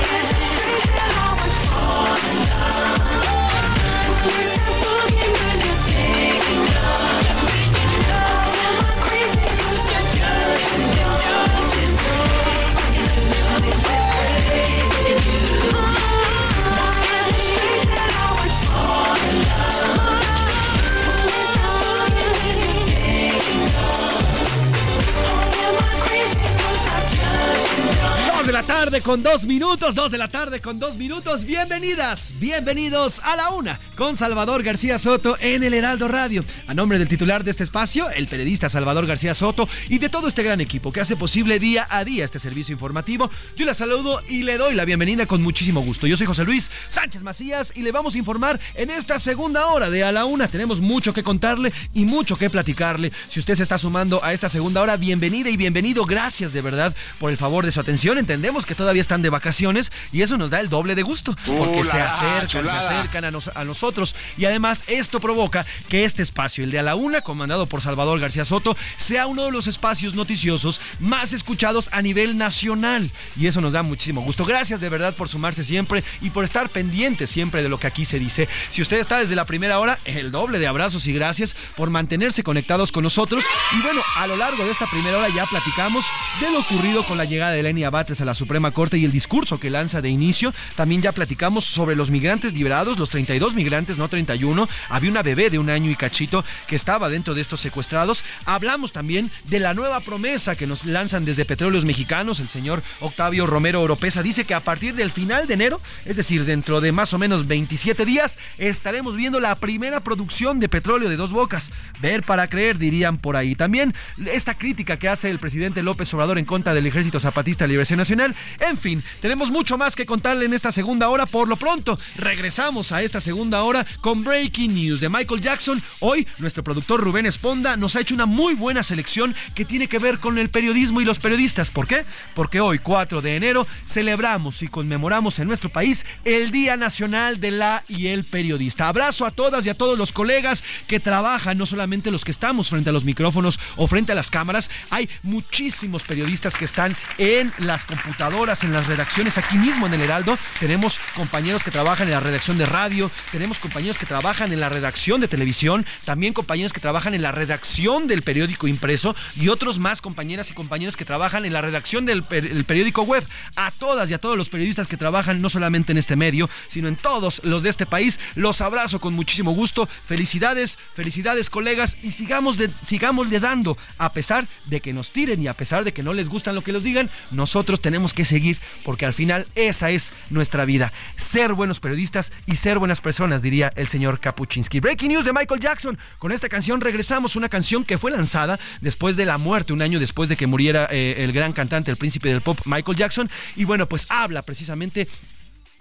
[29.03, 31.43] Con dos minutos, dos de la tarde con dos minutos.
[31.43, 36.45] Bienvenidas, bienvenidos a la una con Salvador García Soto en el Heraldo Radio.
[36.67, 40.27] A nombre del titular de este espacio, el periodista Salvador García Soto y de todo
[40.27, 44.21] este gran equipo que hace posible día a día este servicio informativo, yo la saludo
[44.29, 46.07] y le doy la bienvenida con muchísimo gusto.
[46.07, 49.89] Yo soy José Luis Sánchez Macías y le vamos a informar en esta segunda hora
[49.89, 50.47] de A la Una.
[50.47, 53.11] Tenemos mucho que contarle y mucho que platicarle.
[53.29, 56.05] Si usted se está sumando a esta segunda hora, bienvenida y bienvenido.
[56.05, 58.17] Gracias de verdad por el favor de su atención.
[58.17, 61.83] Entendemos que todavía están de vacaciones y eso nos da el doble de gusto porque
[61.83, 66.63] se acercan, se acercan a, nos- a nosotros y además esto provoca que este espacio,
[66.63, 70.13] el de A la Una, comandado por Salvador García Soto, sea uno de los espacios
[70.15, 74.45] noticiosos más escuchados a nivel nacional y eso nos da muchísimo gusto.
[74.45, 78.05] Gracias de verdad por sumarse siempre y por estar pendiente siempre de lo que aquí
[78.05, 78.47] se dice.
[78.71, 82.43] Si usted está desde la primera hora, el doble de abrazos y gracias por mantenerse
[82.43, 83.43] conectados con nosotros.
[83.77, 86.05] Y bueno, a lo largo de esta primera hora ya platicamos
[86.41, 89.11] de lo ocurrido con la llegada de Lenia Batres a la Suprema Corte y el
[89.11, 90.53] discurso que lanza de inicio.
[90.75, 94.67] También ya platicamos sobre los migrantes liberados, los 32 migrantes, no 31.
[94.89, 98.23] Había una bebé de un año y cachito que estaba dentro de estos secuestrados.
[98.45, 102.39] Hablamos también de la nueva promesa que nos lanzan desde Petróleos Mexicanos.
[102.39, 106.45] El señor Octavio Romero Oropesa dice que a partir del final de enero, es decir,
[106.45, 111.17] dentro de más o menos 27 días, estaremos viendo la primera producción de petróleo de
[111.17, 111.71] dos bocas.
[112.01, 113.55] Ver para creer, dirían por ahí.
[113.55, 113.93] También
[114.31, 117.97] esta crítica que hace el presidente López Obrador en contra del Ejército Zapatista de Liberación
[117.97, 118.35] Nacional.
[118.59, 121.25] En fin, tenemos mucho más que contarle en esta segunda hora.
[121.25, 125.81] Por lo pronto, regresamos a esta segunda hora con Breaking News de Michael Jackson.
[125.99, 129.99] Hoy, nuestro productor Rubén Esponda nos ha hecho una muy buena selección que tiene que
[129.99, 131.69] ver con el periodismo y los periodistas.
[131.69, 132.05] ¿Por qué?
[132.33, 137.51] Porque hoy, 4 de enero, celebramos y conmemoramos en nuestro país el Día Nacional de
[137.51, 138.87] la y el Periodista.
[138.87, 142.69] Abrazo a todas y a todos los colegas que trabajan, no solamente los que estamos
[142.69, 147.53] frente a los micrófonos o frente a las cámaras, hay muchísimos periodistas que están en
[147.57, 150.37] las computadoras, en las redacciones, aquí mismo en el Heraldo.
[150.59, 154.69] Tenemos compañeros que trabajan en la redacción de radio, tenemos compañeros que trabajan en la
[154.69, 159.79] redacción de televisión, también compañeros que trabajan en la redacción del periódico impreso y otros
[159.79, 163.25] más compañeras y compañeros que trabajan en la redacción del per- el periódico web.
[163.55, 166.87] A todas y a todos los periodistas que trabajan no solamente en este medio, sino
[166.87, 169.87] en todos los de este país, los abrazo con muchísimo gusto.
[170.07, 175.41] Felicidades, felicidades colegas y sigamos de, sigamos le dando a pesar de que nos tiren
[175.41, 178.25] y a pesar de que no les gustan lo que los digan, nosotros tenemos que
[178.25, 178.52] seguir
[178.83, 180.91] porque al final esa es nuestra vida.
[181.15, 184.79] Ser buenos periodistas y ser buenas personas, diría el señor Kapuczynski.
[184.79, 185.97] Breaking news de Michael Jackson.
[186.19, 189.99] Con esta canción regresamos, una canción que fue lanzada después de la muerte, un año
[189.99, 193.29] después de que muriera eh, el gran cantante, el príncipe del pop, Michael Jackson.
[193.55, 195.07] Y bueno, pues habla precisamente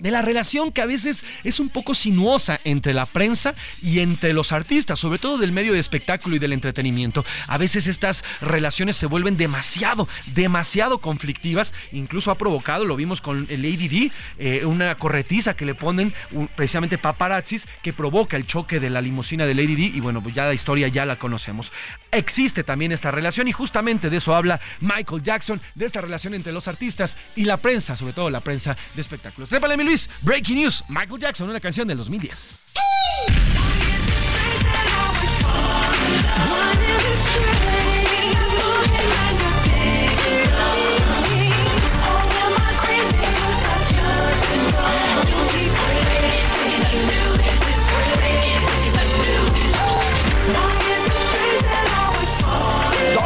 [0.03, 4.33] de la relación que a veces es un poco sinuosa entre la prensa y entre
[4.33, 7.25] los artistas, sobre todo del medio de espectáculo y del entretenimiento.
[7.47, 13.47] A veces estas relaciones se vuelven demasiado, demasiado conflictivas, incluso ha provocado, lo vimos con
[13.49, 16.13] el Lady D, eh, una corretiza que le ponen
[16.57, 20.35] precisamente paparazzis que provoca el choque de la limusina de Lady D y bueno, pues
[20.35, 21.73] ya la historia ya la conocemos.
[22.11, 26.53] Existe también esta relación y justamente de eso habla Michael Jackson, de esta relación entre
[26.53, 29.49] los artistas y la prensa, sobre todo la prensa de espectáculos.
[29.49, 29.77] Trépale,
[30.23, 32.63] Breaking News, Michael Jackson, una canción del 2010.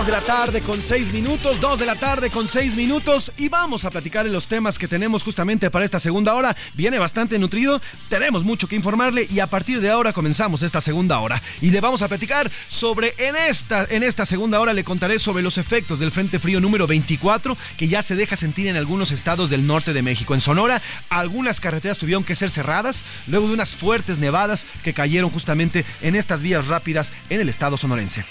[0.07, 3.49] Dos de la tarde con seis minutos, dos de la tarde con seis minutos y
[3.49, 6.57] vamos a platicar en los temas que tenemos justamente para esta segunda hora.
[6.75, 11.19] Viene bastante nutrido, tenemos mucho que informarle y a partir de ahora comenzamos esta segunda
[11.19, 15.19] hora y le vamos a platicar sobre en esta, en esta segunda hora le contaré
[15.19, 19.11] sobre los efectos del Frente Frío número 24 que ya se deja sentir en algunos
[19.11, 20.35] estados del norte de México.
[20.35, 25.31] En Sonora, algunas carreteras tuvieron que ser cerradas luego de unas fuertes nevadas que cayeron
[25.31, 28.25] justamente en estas vías rápidas en el estado sonorense.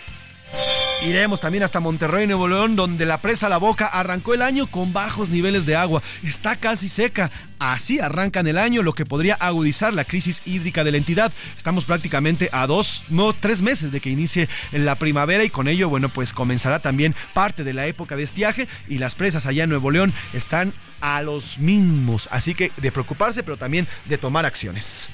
[1.03, 4.91] Iremos también hasta Monterrey, Nuevo León, donde la presa La Boca arrancó el año con
[4.91, 6.01] bajos niveles de agua.
[6.23, 7.29] Está casi seca.
[7.59, 11.31] Así arrancan el año, lo que podría agudizar la crisis hídrica de la entidad.
[11.57, 15.89] Estamos prácticamente a dos, no, tres meses de que inicie la primavera y con ello,
[15.89, 19.69] bueno, pues comenzará también parte de la época de estiaje y las presas allá en
[19.69, 22.27] Nuevo León están a los mínimos.
[22.31, 25.09] Así que de preocuparse, pero también de tomar acciones.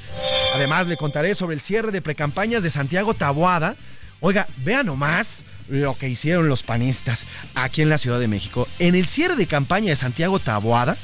[0.55, 3.75] Además, le contaré sobre el cierre de precampañas de Santiago Taboada
[4.23, 8.67] Oiga, vean nomás lo que hicieron los panistas aquí en la Ciudad de México.
[8.77, 10.97] En el cierre de campaña de Santiago Taboada,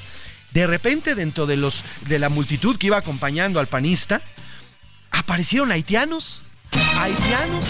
[0.52, 4.22] de repente dentro de, los, de la multitud que iba acompañando al panista,
[5.12, 6.42] aparecieron haitianos.
[7.00, 7.66] Haitianos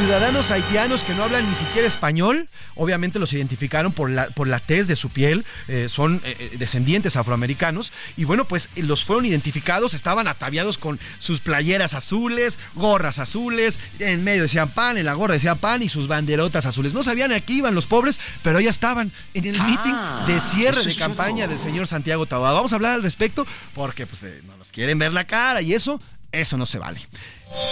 [0.00, 4.58] ciudadanos haitianos que no hablan ni siquiera español, obviamente los identificaron por la, por la
[4.58, 9.26] tez de su piel, eh, son eh, eh, descendientes afroamericanos, y bueno, pues los fueron
[9.26, 15.12] identificados, estaban ataviados con sus playeras azules, gorras azules, en medio decían pan, en la
[15.12, 16.94] gorra decía pan y sus banderotas azules.
[16.94, 19.94] No sabían a qué iban los pobres, pero ya estaban en el meeting
[20.26, 22.54] de cierre de campaña del señor Santiago Tabada.
[22.54, 26.00] Vamos a hablar al respecto porque pues no nos quieren ver la cara y eso,
[26.32, 27.00] eso no se vale.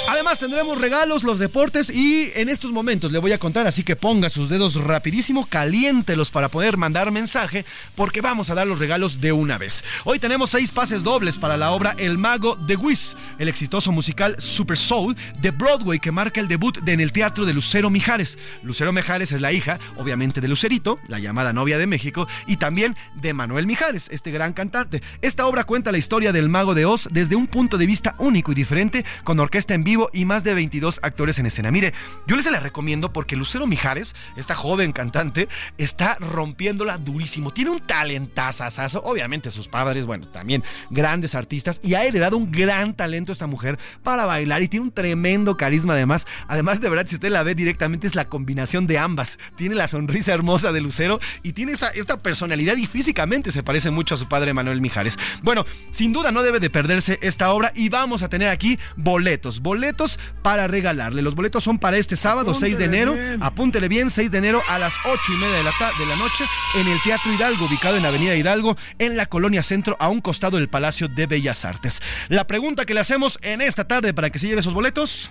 [0.09, 3.97] Además tendremos regalos, los deportes y en estos momentos le voy a contar, así que
[3.97, 7.65] ponga sus dedos rapidísimo, caliéntelos para poder mandar mensaje,
[7.95, 9.85] porque vamos a dar los regalos de una vez.
[10.05, 14.35] Hoy tenemos seis pases dobles para la obra El Mago de Wiz, el exitoso musical
[14.39, 18.39] Super Soul de Broadway que marca el debut de en el teatro de Lucero Mijares.
[18.65, 22.97] Lucero Mijares es la hija, obviamente, de Lucerito, la llamada novia de México, y también
[23.15, 25.01] de Manuel Mijares, este gran cantante.
[25.23, 28.51] Esta obra cuenta la historia del Mago de Oz desde un punto de vista único
[28.51, 31.71] y diferente, con orquesta en vivo y más de 22 actores en escena.
[31.71, 31.93] Mire,
[32.27, 37.53] yo les la recomiendo porque Lucero Mijares, esta joven cantante, está rompiéndola durísimo.
[37.53, 39.03] Tiene un talentazazazo.
[39.05, 43.79] Obviamente sus padres, bueno, también grandes artistas y ha heredado un gran talento esta mujer
[44.03, 46.27] para bailar y tiene un tremendo carisma además.
[46.47, 49.39] Además, de verdad, si usted la ve directamente es la combinación de ambas.
[49.57, 53.91] Tiene la sonrisa hermosa de Lucero y tiene esta, esta personalidad y físicamente se parece
[53.91, 55.19] mucho a su padre Manuel Mijares.
[55.43, 59.58] Bueno, sin duda no debe de perderse esta obra y vamos a tener aquí boletos
[59.61, 61.23] boletos para regalarle.
[61.23, 63.17] Los boletos son para este sábado, 6 de enero.
[63.41, 66.45] Apúntele bien, 6 de enero a las 8 y media de la, de la noche
[66.77, 70.57] en el Teatro Hidalgo, ubicado en Avenida Hidalgo, en la Colonia Centro, a un costado
[70.57, 72.01] del Palacio de Bellas Artes.
[72.29, 75.31] La pregunta que le hacemos en esta tarde para que se lleve esos boletos.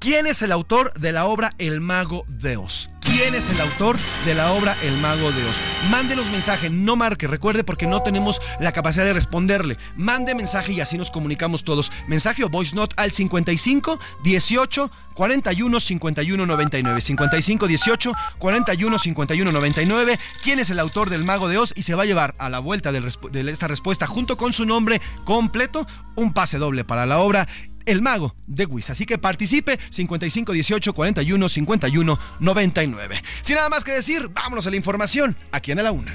[0.00, 2.88] ¿Quién es el autor de la obra El Mago de Oz?
[3.00, 5.60] ¿Quién es el autor de la obra El Mago de Oz?
[5.90, 9.76] Mándenos mensaje, no marque, recuerde porque no tenemos la capacidad de responderle.
[9.96, 11.90] Mande mensaje y así nos comunicamos todos.
[12.06, 17.00] Mensaje o voice note al 55 18 41 51 99.
[17.00, 20.18] 55 18 41 51 99.
[20.44, 21.72] ¿Quién es el autor del Mago de Oz?
[21.74, 25.00] Y se va a llevar a la vuelta de esta respuesta junto con su nombre
[25.24, 27.48] completo un pase doble para la obra
[27.84, 28.90] el Mago de Wiz.
[28.90, 33.22] Así que participe 55 18 41 51 99.
[33.42, 36.14] Sin nada más que decir, vámonos a la información aquí en la una.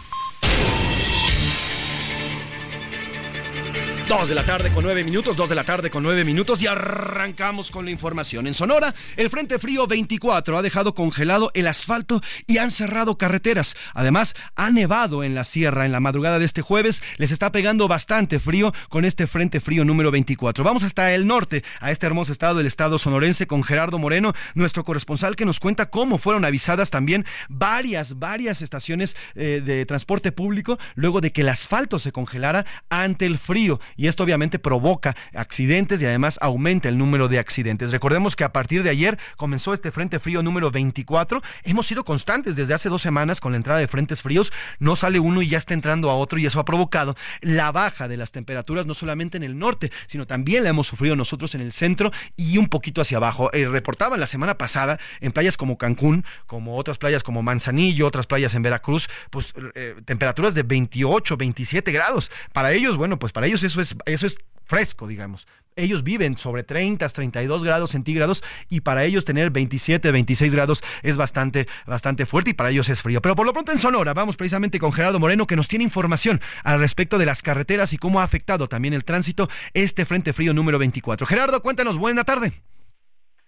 [4.11, 6.67] 2 de la tarde con 9 minutos, 2 de la tarde con 9 minutos y
[6.67, 8.45] arrancamos con la información.
[8.45, 13.73] En Sonora, el Frente Frío 24 ha dejado congelado el asfalto y han cerrado carreteras.
[13.93, 17.01] Además, ha nevado en la sierra en la madrugada de este jueves.
[17.15, 20.61] Les está pegando bastante frío con este Frente Frío número 24.
[20.61, 24.83] Vamos hasta el norte, a este hermoso estado del estado sonorense con Gerardo Moreno, nuestro
[24.83, 30.77] corresponsal que nos cuenta cómo fueron avisadas también varias, varias estaciones eh, de transporte público
[30.95, 36.01] luego de que el asfalto se congelara ante el frío y esto obviamente provoca accidentes
[36.01, 37.91] y además aumenta el número de accidentes.
[37.91, 41.39] Recordemos que a partir de ayer comenzó este Frente Frío número 24.
[41.65, 44.51] Hemos sido constantes desde hace dos semanas con la entrada de frentes fríos.
[44.79, 48.07] No sale uno y ya está entrando a otro y eso ha provocado la baja
[48.07, 51.61] de las temperaturas no solamente en el norte, sino también la hemos sufrido nosotros en
[51.61, 53.53] el centro y un poquito hacia abajo.
[53.53, 58.25] Eh, reportaban la semana pasada en playas como Cancún, como otras playas como Manzanillo, otras
[58.25, 62.31] playas en Veracruz, pues eh, temperaturas de 28, 27 grados.
[62.51, 65.47] Para ellos, bueno, pues para ellos eso es es, eso es fresco, digamos.
[65.77, 71.15] Ellos viven sobre 30, 32 grados centígrados y para ellos tener 27, 26 grados es
[71.15, 73.21] bastante, bastante fuerte y para ellos es frío.
[73.21, 76.41] Pero por lo pronto en Sonora vamos precisamente con Gerardo Moreno que nos tiene información
[76.63, 80.53] al respecto de las carreteras y cómo ha afectado también el tránsito este Frente Frío
[80.53, 81.25] número 24.
[81.25, 82.51] Gerardo, cuéntanos, buena tarde.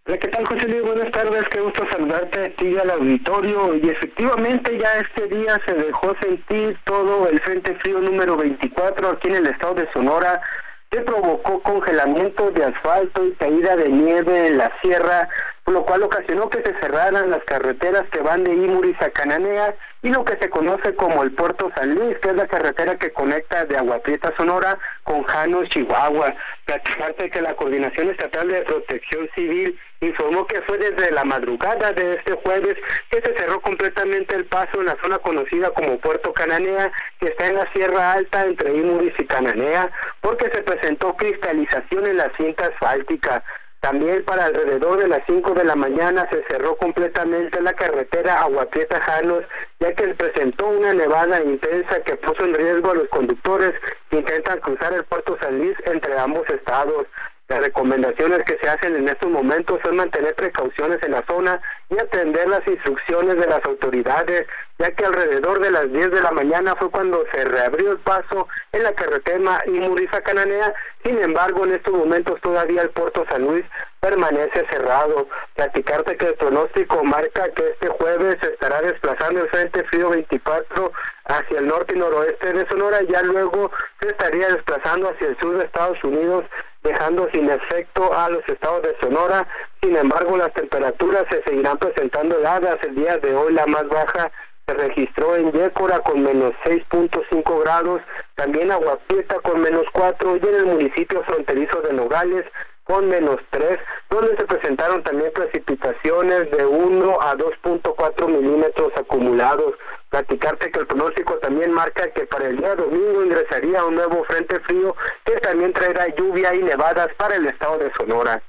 [0.05, 0.81] Hola, ¿qué tal, José Luis?
[0.81, 3.73] Buenas tardes, qué gusto saludarte a ti y al auditorio.
[3.75, 9.29] Y efectivamente ya este día se dejó sentir todo el Frente Frío número 24 aquí
[9.29, 10.41] en el estado de Sonora,
[10.89, 15.29] que provocó congelamiento de asfalto y caída de nieve en la sierra,
[15.71, 20.09] lo cual ocasionó que se cerraran las carreteras que van de Imuris a Cananea y
[20.09, 23.63] lo que se conoce como el Puerto San Luis, que es la carretera que conecta
[23.65, 26.35] de Aguaprieta, Sonora, con Jano, Chihuahua.
[26.65, 32.15] Platicarte que la Coordinación Estatal de Protección Civil informó que fue desde la madrugada de
[32.15, 32.77] este jueves
[33.09, 36.91] que se cerró completamente el paso en la zona conocida como Puerto Cananea,
[37.21, 39.89] que está en la Sierra Alta entre Imuris y Cananea,
[40.19, 43.41] porque se presentó cristalización en la cinta asfáltica.
[43.83, 49.43] También para alrededor de las 5 de la mañana se cerró completamente la carretera Aguaprieta-Janos,
[49.81, 53.73] ya que presentó una nevada intensa que puso en riesgo a los conductores
[54.09, 57.07] que intentan cruzar el puerto San Luis entre ambos estados.
[57.49, 61.99] Las recomendaciones que se hacen en estos momentos son mantener precauciones en la zona y
[61.99, 64.47] atender las instrucciones de las autoridades,
[64.79, 68.47] ya que alrededor de las 10 de la mañana fue cuando se reabrió el paso
[68.71, 70.73] en la carretera Imuriza-Cananea.
[71.03, 73.65] Sin embargo, en estos momentos todavía el puerto San Luis
[73.99, 75.27] permanece cerrado.
[75.55, 80.91] Platicarte que el pronóstico marca que este jueves se estará desplazando el Frente Frío 24
[81.25, 83.71] hacia el norte y noroeste de Sonora, ya luego
[84.01, 86.45] se estaría desplazando hacia el sur de Estados Unidos,
[86.83, 89.47] dejando sin efecto a los estados de Sonora.
[89.81, 92.77] Sin embargo, las temperaturas se seguirán presentando heladas.
[92.83, 94.31] El día de hoy la más baja
[94.65, 98.01] se registró en Yécora con menos 6.5 grados,
[98.35, 102.45] también Aguapieta con menos 4 y en el municipio fronterizo de Nogales
[102.85, 109.73] con menos 3, donde se presentaron también precipitaciones de 1 a 2.4 milímetros acumulados.
[110.09, 114.59] Platicarte que el pronóstico también marca que para el día domingo ingresaría un nuevo frente
[114.61, 118.41] frío que también traerá lluvia y nevadas para el estado de Sonora.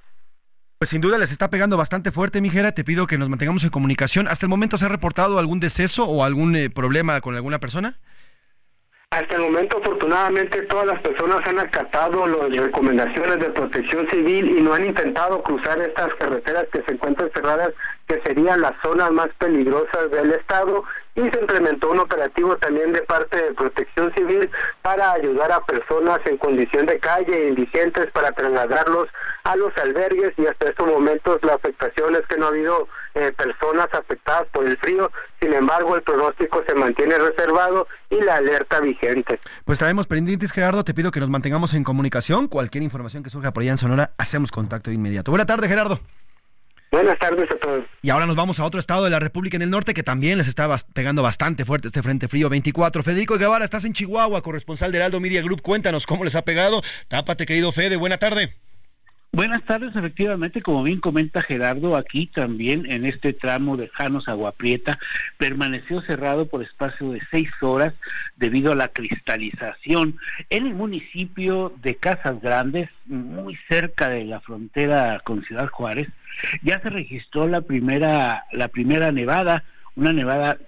[0.78, 2.72] Pues sin duda les está pegando bastante fuerte, Mijera.
[2.72, 4.28] Te pido que nos mantengamos en comunicación.
[4.28, 7.98] ¿Hasta el momento se ha reportado algún deceso o algún eh, problema con alguna persona?
[9.10, 14.60] Hasta el momento, afortunadamente, todas las personas han acatado las recomendaciones de protección civil y
[14.60, 17.70] no han intentado cruzar estas carreteras que se encuentran cerradas,
[18.08, 20.82] que serían las zonas más peligrosas del estado.
[21.16, 24.50] Y se implementó un operativo también de parte de protección civil
[24.82, 29.08] para ayudar a personas en condición de calle, indigentes, para trasladarlos
[29.44, 30.32] a los albergues.
[30.36, 34.66] Y hasta estos momentos la afectación es que no ha habido eh, personas afectadas por
[34.66, 35.12] el frío.
[35.40, 39.38] Sin embargo, el pronóstico se mantiene reservado y la alerta vigente.
[39.64, 40.82] Pues traemos pendientes, Gerardo.
[40.82, 42.48] Te pido que nos mantengamos en comunicación.
[42.48, 45.30] Cualquier información que surja por allá en Sonora, hacemos contacto de inmediato.
[45.30, 46.00] Buena tarde, Gerardo.
[46.94, 47.84] Buenas tardes a todos.
[48.02, 50.38] Y ahora nos vamos a otro estado de la República en el norte que también
[50.38, 53.02] les está pegando bastante fuerte este Frente Frío 24.
[53.02, 55.60] Federico Guevara, estás en Chihuahua, corresponsal del Aldo Media Group.
[55.60, 56.82] Cuéntanos cómo les ha pegado.
[57.08, 57.96] Tápate, querido Fede.
[57.96, 58.54] Buena tarde.
[59.34, 64.96] Buenas tardes, efectivamente, como bien comenta Gerardo, aquí también en este tramo de Janos Aguaprieta
[65.38, 67.94] permaneció cerrado por espacio de seis horas
[68.36, 70.20] debido a la cristalización
[70.50, 76.06] en el municipio de Casas Grandes, muy cerca de la frontera con Ciudad Juárez.
[76.62, 79.64] Ya se registró la primera, la primera nevada,
[79.96, 80.58] una nevada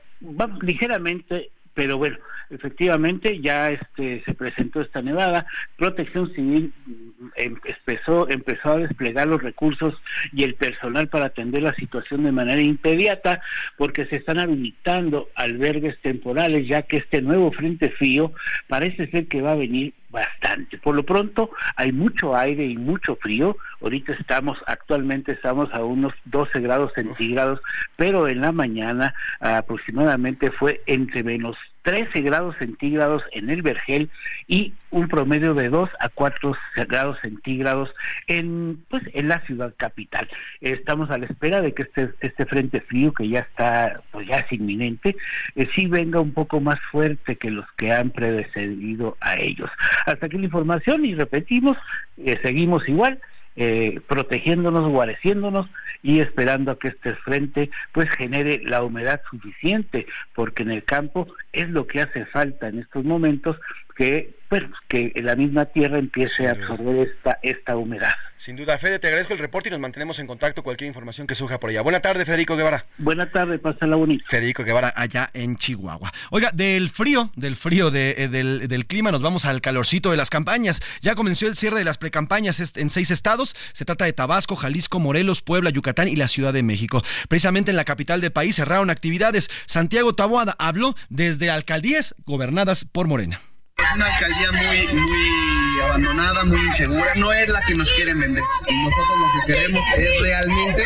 [0.63, 2.17] ligeramente pero bueno,
[2.51, 9.27] efectivamente ya este se presentó esta nevada, Protección Civil mm, em, empezó empezó a desplegar
[9.27, 9.95] los recursos
[10.33, 13.41] y el personal para atender la situación de manera inmediata
[13.77, 18.33] porque se están habilitando albergues temporales ya que este nuevo frente frío
[18.69, 20.79] parece ser que va a venir bastante.
[20.79, 23.57] Por lo pronto hay mucho aire y mucho frío.
[23.81, 27.61] Ahorita estamos, actualmente estamos a unos 12 grados centígrados,
[27.97, 31.57] pero en la mañana aproximadamente fue entre menos
[31.87, 34.11] 13 grados centígrados en el Vergel
[34.49, 36.53] y un promedio de 2 a 4
[36.89, 37.95] grados centígrados
[38.27, 40.29] en pues en la ciudad capital.
[40.61, 44.39] Estamos a la espera de que este este frente frío que ya está pues ya
[44.39, 45.15] es inminente,
[45.55, 49.71] eh, sí venga un poco más fuerte que los que han predecedido a ellos.
[50.07, 51.77] Hasta aquí la información y repetimos,
[52.17, 53.21] eh, seguimos igual
[53.57, 55.67] eh, protegiéndonos, guareciéndonos
[56.03, 61.27] y esperando a que este frente pues genere la humedad suficiente, porque en el campo
[61.53, 63.57] es lo que hace falta en estos momentos
[63.97, 68.13] que bueno, que la misma tierra empiece a absorber esta, esta humedad.
[68.37, 71.35] Sin duda, Fede, te agradezco el reporte y nos mantenemos en contacto cualquier información que
[71.35, 71.81] surja por allá.
[71.81, 72.87] Buena tarde, Federico Guevara.
[72.99, 74.25] Buena tarde, la bonita.
[74.29, 76.13] Federico Guevara, allá en Chihuahua.
[76.31, 80.17] Oiga, del frío, del frío de, eh, del, del, clima, nos vamos al calorcito de
[80.17, 80.81] las campañas.
[81.01, 83.57] Ya comenzó el cierre de las precampañas en seis estados.
[83.73, 87.03] Se trata de Tabasco, Jalisco, Morelos, Puebla, Yucatán y la Ciudad de México.
[87.29, 89.51] Precisamente en la capital del país cerraron actividades.
[89.67, 93.41] Santiago Taboada habló desde alcaldías gobernadas por Morena.
[93.79, 97.13] Es una alcaldía muy, muy abandonada, muy insegura.
[97.17, 98.43] No es la que nos quieren vender.
[98.43, 100.85] Nosotros lo que queremos es realmente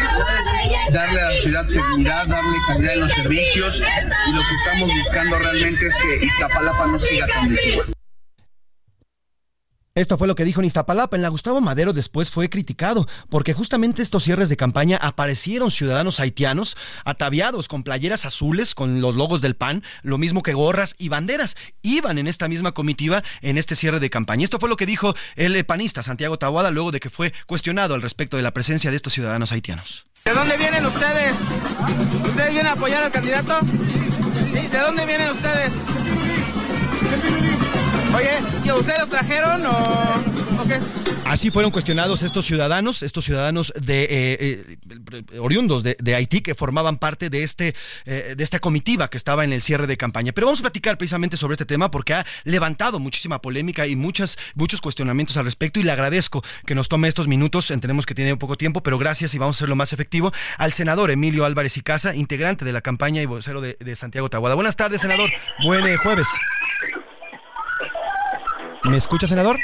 [0.91, 5.39] darle a la ciudad seguridad, darle calidad en los servicios y lo que estamos buscando
[5.39, 7.93] realmente es que Iztapalapa no siga tan desigual.
[10.01, 11.15] Esto fue lo que dijo en Iztapalapa.
[11.15, 16.21] En la Gustavo Madero después fue criticado porque justamente estos cierres de campaña aparecieron ciudadanos
[16.21, 21.11] haitianos ataviados con playeras azules con los logos del PAN, lo mismo que gorras y
[21.11, 21.55] banderas.
[21.83, 24.43] Iban en esta misma comitiva en este cierre de campaña.
[24.43, 28.01] Esto fue lo que dijo el panista Santiago Tahuada luego de que fue cuestionado al
[28.01, 30.07] respecto de la presencia de estos ciudadanos haitianos.
[30.25, 31.41] ¿De dónde vienen ustedes?
[32.27, 33.59] ¿Ustedes vienen a apoyar al candidato?
[34.51, 34.67] ¿Sí?
[34.67, 35.85] ¿De dónde vienen ustedes?
[38.21, 40.79] Oye, ustedes los trajeron o, qué?
[41.25, 46.99] Así fueron cuestionados estos ciudadanos, estos ciudadanos de eh, eh, oriundos de, Haití que formaban
[46.99, 47.75] parte de este
[48.05, 50.33] eh, de esta comitiva que estaba en el cierre de campaña.
[50.33, 54.37] Pero vamos a platicar precisamente sobre este tema porque ha levantado muchísima polémica y muchas
[54.55, 57.71] muchos cuestionamientos al respecto y le agradezco que nos tome estos minutos.
[57.71, 61.11] Entendemos que tiene poco tiempo, pero gracias y vamos a hacerlo más efectivo al senador
[61.11, 64.57] Emilio Álvarez y Casa, integrante de la campaña y vocero de, de Santiago Tahuada.
[64.57, 65.31] Buenas tardes, senador.
[65.65, 66.27] Buen jueves.
[68.85, 69.59] ¿Me escucha, senador?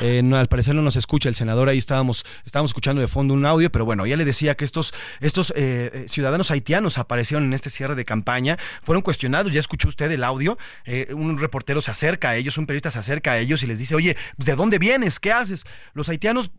[0.00, 3.34] Eh, no, al parecer no nos escucha el senador, ahí estábamos, estábamos escuchando de fondo
[3.34, 7.44] un audio, pero bueno, ya le decía que estos, estos eh, eh, ciudadanos haitianos aparecieron
[7.44, 10.56] en este cierre de campaña, fueron cuestionados, ya escuchó usted el audio,
[11.14, 13.94] un reportero se acerca a ellos, un periodista se acerca a ellos y les dice,
[13.94, 15.20] oye, ¿de dónde vienes?
[15.20, 15.64] ¿Qué haces?
[15.92, 16.50] Los haitianos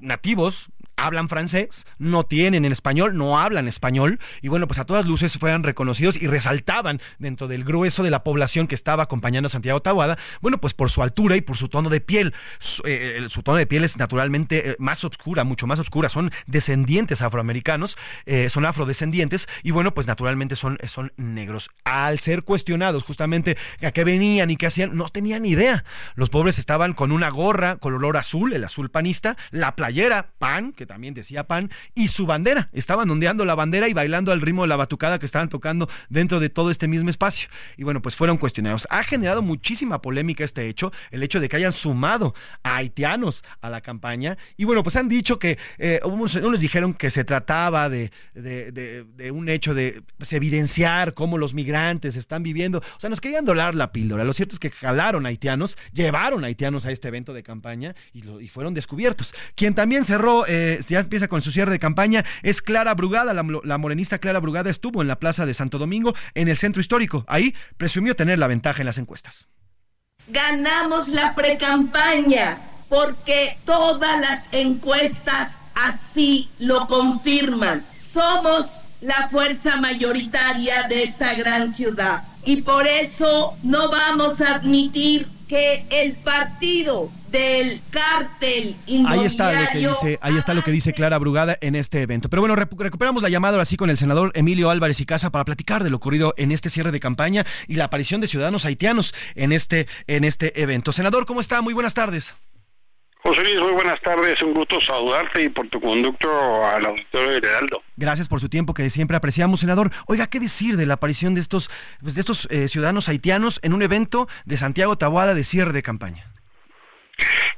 [0.00, 5.06] nativos hablan francés, no tienen el español, no hablan español, y bueno, pues a todas
[5.06, 9.50] luces fueran reconocidos y resaltaban dentro del grueso de la población que estaba acompañando a
[9.50, 12.34] Santiago Tahuada, bueno, pues por su altura y por su tono de piel.
[12.58, 17.22] Su, eh, tono de piel es naturalmente eh, más oscura, mucho más oscura, son descendientes
[17.22, 21.70] afroamericanos, eh, son afrodescendientes, y bueno, pues naturalmente son, son negros.
[21.84, 25.84] Al ser cuestionados justamente a qué venían y qué hacían, no tenían idea.
[26.14, 30.85] Los pobres estaban con una gorra color azul, el azul panista, la playera pan, que
[30.86, 32.68] también decía pan, y su bandera.
[32.72, 36.40] Estaban ondeando la bandera y bailando al ritmo de la batucada que estaban tocando dentro
[36.40, 37.48] de todo este mismo espacio.
[37.76, 38.86] Y bueno, pues fueron cuestionados.
[38.90, 43.70] Ha generado muchísima polémica este hecho, el hecho de que hayan sumado a haitianos a
[43.70, 44.36] la campaña.
[44.56, 49.48] Y bueno, pues han dicho que eh, unos, dijeron que se trataba de, de, un
[49.48, 52.78] hecho de pues, evidenciar cómo los migrantes están viviendo.
[52.78, 54.24] O sea, nos querían dolar la píldora.
[54.24, 58.48] Lo cierto es que jalaron haitianos, llevaron haitianos a este evento de campaña y, y
[58.48, 59.34] fueron descubiertos.
[59.54, 63.34] Quien también cerró, eh, ya empieza con su cierre de campaña, es Clara Brugada.
[63.34, 67.24] La, morenista Clara Brugada estuvo en la plaza de Santo Domingo, en el centro histórico.
[67.28, 69.46] Ahí presumió tener la ventaja en las encuestas.
[70.28, 72.58] Ganamos la precampaña
[72.88, 77.84] porque todas las encuestas así lo confirman.
[77.98, 85.28] Somos la fuerza mayoritaria de esta gran ciudad y por eso no vamos a admitir
[85.48, 90.92] que el partido del cártel Ahí está lo que dice, ahí está lo que dice
[90.92, 92.28] Clara Brugada en este evento.
[92.28, 95.44] Pero bueno, recuperamos la llamada ahora sí con el senador Emilio Álvarez y Casa para
[95.44, 99.14] platicar de lo ocurrido en este cierre de campaña y la aparición de ciudadanos haitianos
[99.34, 100.92] en este en este evento.
[100.92, 101.62] Senador, ¿cómo está?
[101.62, 102.34] Muy buenas tardes.
[103.26, 104.40] José Luis, muy buenas tardes.
[104.40, 107.82] Un gusto saludarte y por tu conducto al auditorio de Heraldo.
[107.96, 109.90] Gracias por su tiempo que siempre apreciamos, senador.
[110.06, 111.68] Oiga, ¿qué decir de la aparición de estos,
[112.00, 115.82] pues, de estos eh, ciudadanos haitianos en un evento de Santiago Tabuada de cierre de
[115.82, 116.32] campaña?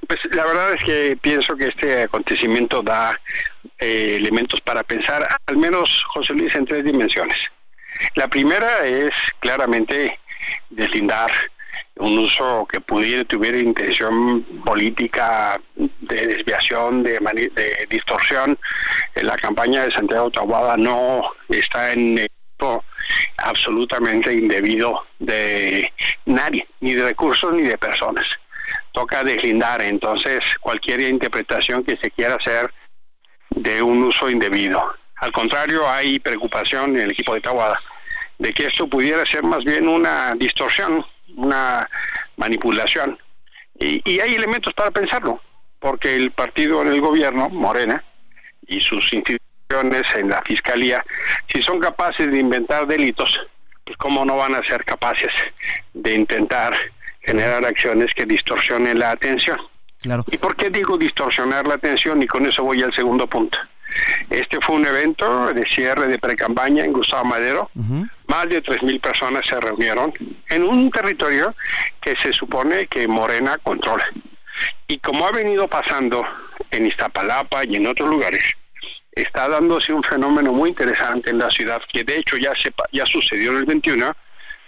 [0.06, 3.20] Pues la verdad es que pienso que este acontecimiento da
[3.78, 7.36] eh, elementos para pensar, al menos, José Luis, en tres dimensiones.
[8.14, 10.18] La primera es claramente
[10.70, 11.30] deslindar
[11.96, 17.18] un uso que pudiera tuviera intención política de desviación, de,
[17.54, 18.58] de distorsión.
[19.16, 22.26] La campaña de Santiago Tahuada no está en
[23.36, 25.92] absolutamente indebido de
[26.26, 28.26] nadie, ni de recursos ni de personas.
[28.92, 32.72] Toca deslindar entonces cualquier interpretación que se quiera hacer
[33.50, 34.82] de un uso indebido.
[35.16, 37.80] Al contrario, hay preocupación en el equipo de Tahuada
[38.38, 41.04] de que esto pudiera ser más bien una distorsión
[41.38, 41.88] una
[42.36, 43.18] manipulación.
[43.78, 45.40] Y, hay elementos para pensarlo,
[45.78, 48.04] porque el partido en el gobierno, Morena,
[48.66, 51.04] y sus instituciones en la fiscalía,
[51.52, 53.40] si son capaces de inventar delitos,
[53.84, 55.32] pues cómo no van a ser capaces
[55.94, 56.74] de intentar
[57.20, 59.58] generar acciones que distorsionen la atención.
[60.00, 60.24] Claro.
[60.30, 62.22] ¿Y por qué digo distorsionar la atención?
[62.22, 63.58] Y con eso voy al segundo punto.
[64.30, 67.70] Este fue un evento de cierre de precampaña en Gustavo Madero.
[68.26, 70.12] Más de 3.000 personas se reunieron
[70.48, 71.54] en un territorio
[72.00, 74.04] que se supone que Morena controla.
[74.86, 76.24] Y como ha venido pasando
[76.70, 78.42] en Iztapalapa y en otros lugares,
[79.12, 83.06] está dándose un fenómeno muy interesante en la ciudad, que de hecho ya, se, ya
[83.06, 84.14] sucedió en el 21,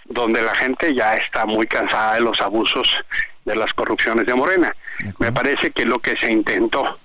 [0.05, 2.97] donde la gente ya está muy cansada de los abusos
[3.45, 4.75] de las corrupciones de Morena.
[5.19, 6.99] Me parece que lo que se intentó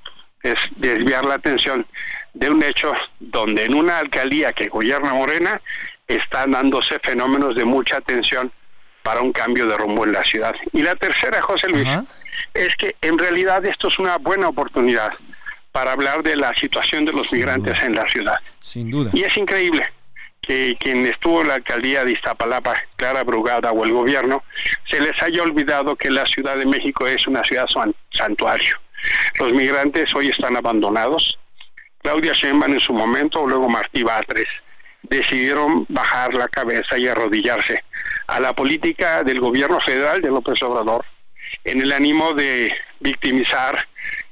[0.52, 1.86] es desviar la atención
[2.35, 5.60] de un hecho donde en una alcaldía que gobierna Morena
[6.06, 8.52] están dándose fenómenos de mucha atención
[9.02, 10.55] para un cambio de rumbo en la ciudad.
[10.73, 11.89] Y la tercera, José Luis,
[12.55, 15.10] es que en realidad esto es una buena oportunidad
[15.73, 18.36] para hablar de la situación de los migrantes en la ciudad.
[18.60, 19.10] Sin duda.
[19.12, 19.86] Y es increíble
[20.40, 24.44] que quien estuvo en la alcaldía de Iztapalapa, Clara Brugada o el gobierno,
[24.89, 27.66] se les haya olvidado que la Ciudad de México es una ciudad
[28.10, 28.77] santuario.
[29.39, 31.39] Los migrantes hoy están abandonados.
[32.02, 34.47] Claudia Sheinbaum en su momento, luego Martí Batres,
[35.02, 37.82] decidieron bajar la cabeza y arrodillarse
[38.27, 41.05] a la política del gobierno federal de López Obrador
[41.64, 43.86] en el ánimo de victimizar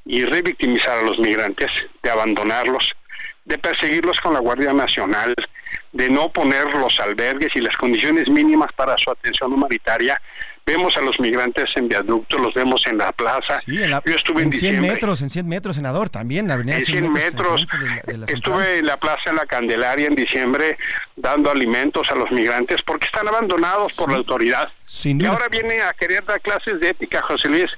[0.05, 1.71] y revictimizar a los migrantes,
[2.03, 2.93] de abandonarlos,
[3.45, 5.35] de perseguirlos con la Guardia Nacional,
[5.93, 10.21] de no poner los albergues y las condiciones mínimas para su atención humanitaria.
[10.67, 13.61] Vemos a los migrantes en viaducto, los vemos en la plaza.
[13.67, 17.67] Yo estuve en, 100 metros, en 100 metros, senador, también, la avenida en 100 metros.
[18.29, 20.79] estuve en la plaza en la Candelaria en diciembre
[21.17, 24.73] dando alimentos a los migrantes porque están abandonados por la autoridad.
[24.85, 27.71] Sin Y ahora vienen a querer dar clases de ética, José Luis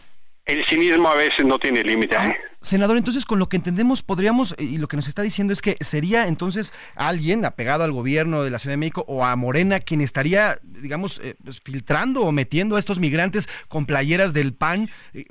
[0.47, 2.17] el cinismo a veces no tiene límite.
[2.17, 2.37] ¿eh?
[2.61, 5.77] Senador, entonces con lo que entendemos podríamos, y lo que nos está diciendo es que
[5.81, 10.01] sería entonces alguien apegado al gobierno de la Ciudad de México o a Morena quien
[10.01, 15.27] estaría, digamos, eh, pues, filtrando o metiendo a estos migrantes con playeras del PAN eh,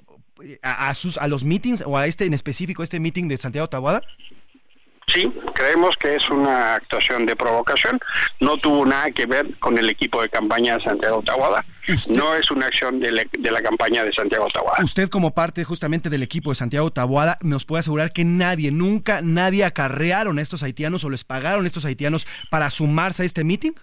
[0.61, 4.01] a, sus, a los meetings o a este en específico, este meeting de Santiago Tabuada.
[5.07, 7.99] Sí, creemos que es una actuación de provocación.
[8.39, 11.63] No tuvo nada que ver con el equipo de campaña de Santiago Tahuada.
[12.09, 14.83] No es una acción de, la campaña de Santiago Tahuada.
[14.83, 19.21] Usted como parte justamente del equipo de Santiago Tahuada nos puede asegurar que nadie, nunca
[19.21, 23.43] nadie acarrearon a estos haitianos o les pagaron a estos haitianos para sumarse a este
[23.43, 23.73] meeting.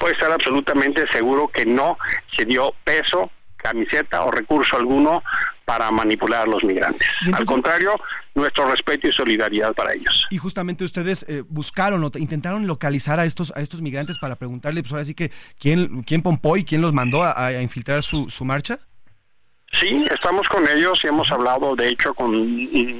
[0.00, 1.96] Puede estar absolutamente seguro que no
[2.36, 3.30] se dio peso
[3.62, 5.22] camiseta o recurso alguno
[5.70, 7.06] para manipular a los migrantes.
[7.32, 7.92] Al contrario,
[8.34, 10.26] nuestro respeto y solidaridad para ellos.
[10.28, 14.82] Y justamente ustedes eh, buscaron o intentaron localizar a estos a estos migrantes para preguntarle,
[14.82, 15.30] pues ahora sí que
[15.60, 18.80] quién quién pompó y quién los mandó a, infiltrar su, su marcha.
[19.70, 22.32] Sí, estamos con ellos y hemos hablado, de hecho, con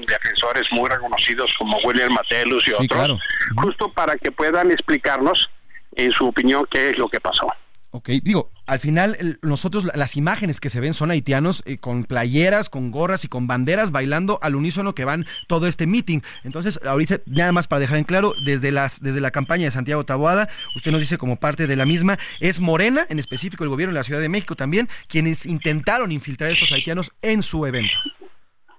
[0.02, 3.18] defensores muy reconocidos como William Matelus y otros,
[3.56, 5.50] justo para que puedan explicarnos,
[5.96, 7.48] en su opinión, qué es lo que pasó.
[7.90, 12.70] Ok, digo, al final nosotros las imágenes que se ven son haitianos eh, con playeras,
[12.70, 16.20] con gorras y con banderas bailando al unísono que van todo este meeting.
[16.44, 20.04] Entonces, ahorita nada más para dejar en claro, desde las desde la campaña de Santiago
[20.04, 23.92] Taboada, usted nos dice como parte de la misma, es Morena, en específico el gobierno
[23.92, 27.98] de la Ciudad de México también, quienes intentaron infiltrar a estos haitianos en su evento.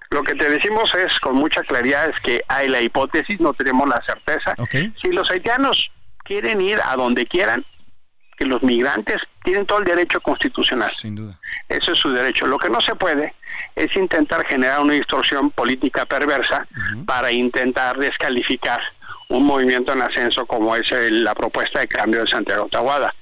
[0.10, 3.90] Lo que te decimos es con mucha claridad es que hay la hipótesis, no tenemos
[3.90, 4.56] la certeza.
[5.02, 5.92] Si los haitianos
[6.24, 7.66] quieren ir a donde quieran,
[8.42, 10.90] que los migrantes tienen todo el derecho constitucional.
[10.90, 11.40] Sin duda.
[11.70, 12.48] Eso es su derecho.
[12.48, 13.36] Lo que no se puede
[13.76, 16.68] es intentar generar una distorsión política perversa
[17.06, 18.82] para intentar descalificar
[19.30, 23.14] un movimiento en ascenso como es la propuesta de cambio de Santiago Tahuada.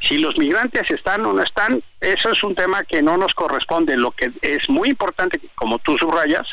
[0.00, 3.96] Si los migrantes están o no están, eso es un tema que no nos corresponde.
[3.96, 6.48] Lo que es muy importante, como tú subrayas,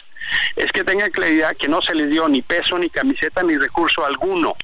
[0.56, 4.06] es que tengan claridad que no se les dio ni peso, ni camiseta, ni recurso
[4.06, 4.56] alguno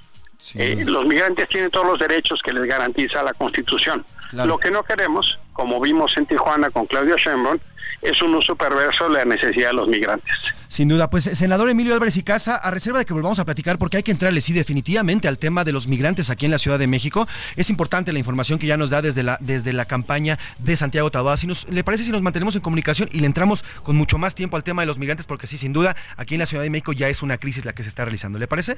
[0.56, 4.06] eh, los migrantes tienen todos los derechos que les garantiza la Constitución.
[4.34, 7.60] Lo que no queremos, como vimos en Tijuana con Claudio Sheinbaum,
[8.02, 10.32] es un uso perverso de la necesidad de los migrantes.
[10.68, 13.80] Sin duda, pues senador Emilio Álvarez y Casa, a reserva de que volvamos a platicar,
[13.80, 16.78] porque hay que entrarle sí definitivamente al tema de los migrantes aquí en la Ciudad
[16.78, 17.28] de México.
[17.56, 21.10] Es importante la información que ya nos da desde la, desde la campaña de Santiago
[21.10, 21.38] Taboada.
[21.38, 24.36] Si nos, ¿Le parece si nos mantenemos en comunicación y le entramos con mucho más
[24.36, 25.26] tiempo al tema de los migrantes?
[25.26, 27.74] Porque sí, sin duda, aquí en la Ciudad de México ya es una crisis la
[27.74, 28.38] que se está realizando.
[28.38, 28.78] ¿Le parece?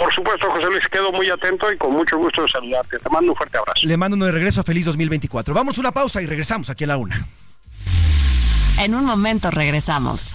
[0.00, 2.98] Por supuesto, José Luis, quedo muy atento y con mucho gusto de saludarte.
[2.98, 3.86] Te mando un fuerte abrazo.
[3.86, 5.52] Le mando un de regreso, feliz 2024.
[5.52, 7.26] Vamos a una pausa y regresamos aquí a la una.
[8.78, 10.34] En un momento regresamos.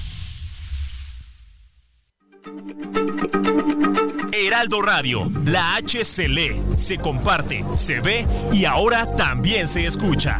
[4.31, 10.37] Heraldo Radio, la H se lee, se comparte, se ve y ahora también se escucha.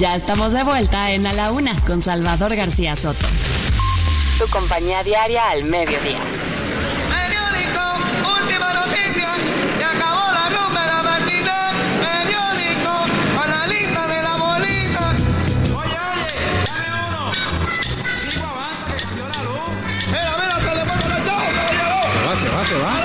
[0.00, 3.26] Ya estamos de vuelta en A la Una con Salvador García Soto.
[4.38, 6.20] Tu compañía diaria al mediodía.
[7.10, 7.82] Periódico,
[8.40, 9.28] última noticia,
[9.76, 11.68] se acabó la rumba de la Martina.
[12.00, 12.92] Periódico,
[13.36, 15.12] con la lista de la bolita.
[15.76, 16.24] Oye, oye,
[16.64, 17.20] dame uno.
[18.32, 19.84] Digo, avanza que cambió la luz.
[20.06, 22.00] Mira, mira, se le pone la chava, caballero.
[22.08, 22.99] Se va, se va, se va.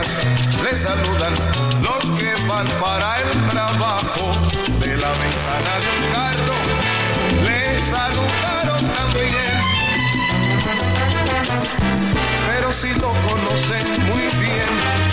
[0.00, 1.34] Días, les saludan
[1.82, 4.32] los que van para el trabajo
[4.80, 6.54] de la ventana de un carro.
[7.44, 9.56] Les saludaron también,
[12.48, 15.05] pero si lo conocen muy bien,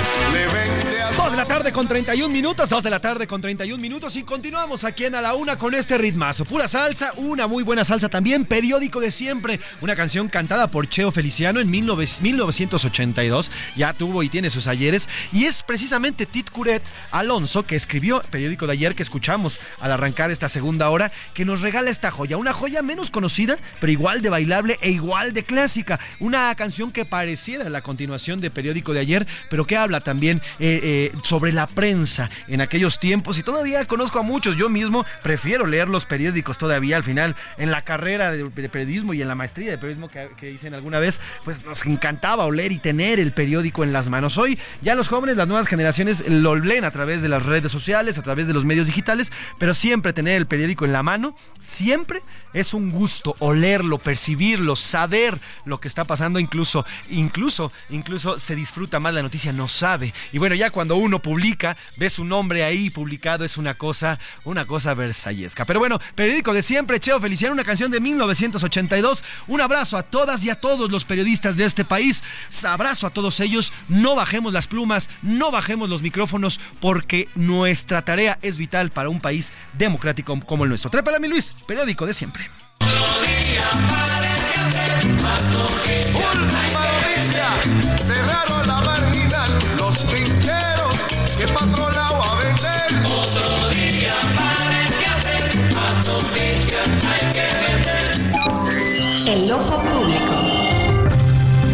[1.44, 5.04] la tarde con 31 minutos, 2 de la tarde con 31 minutos y continuamos aquí
[5.04, 6.46] en A la Una con este ritmazo.
[6.46, 9.60] Pura salsa, una muy buena salsa también, periódico de siempre.
[9.82, 15.10] Una canción cantada por Cheo Feliciano en 19 1982, ya tuvo y tiene sus ayeres.
[15.34, 20.32] Y es precisamente Tit Curet Alonso que escribió periódico de ayer que escuchamos al arrancar
[20.32, 22.38] esta segunda hora, que nos regala esta joya.
[22.38, 26.00] Una joya menos conocida, pero igual de bailable e igual de clásica.
[26.22, 30.80] Una canción que pareciera la continuación de periódico de ayer, pero que habla también eh,
[30.82, 33.40] eh, sobre la prensa en aquellos tiempos.
[33.40, 34.56] Y todavía conozco a muchos.
[34.56, 39.24] Yo mismo prefiero leer los periódicos todavía al final en la carrera de, periodismo y
[39.24, 42.72] en la maestría de periodismo que, que hice en alguna vez, pues nos encantaba oler
[42.72, 44.38] y tener el periódico en las manos.
[44.38, 48.20] Hoy ya los jóvenes, las nuevas generaciones lo leen a través de las redes sociales,
[48.20, 52.22] a través de los medios digitales, pero siempre tener el periódico en la mano, siempre
[52.54, 59.00] es un gusto olerlo, percibirlo, saber lo que está pasando, incluso, incluso, incluso se disfruta
[59.00, 60.14] más la noticia, no sabe.
[60.32, 64.66] Y bueno, ya cuando uno publica, ve su nombre ahí publicado, es una cosa, una
[64.66, 65.66] cosa versallesca.
[65.66, 69.24] Pero bueno, periódico de siempre, Cheo Feliciano, una canción de 1982.
[69.48, 72.24] Un abrazo a todas y a todos los periodistas de este país.
[72.64, 73.74] Abrazo a todos ellos.
[73.90, 79.20] No bajemos las plumas, no bajemos los micrófonos, porque nuestra tarea es vital para un
[79.20, 80.92] país democrático como el nuestro.
[80.92, 82.52] Trépala, mi Luis, periódico de siempre.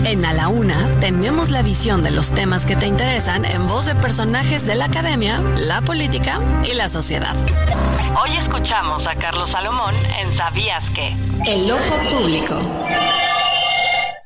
[0.09, 3.85] En A la Una tenemos la visión de los temas que te interesan en voz
[3.85, 7.35] de personajes de la academia, la política y la sociedad.
[8.19, 11.15] Hoy escuchamos a Carlos Salomón en ¿Sabías qué?
[11.45, 12.59] El ojo público.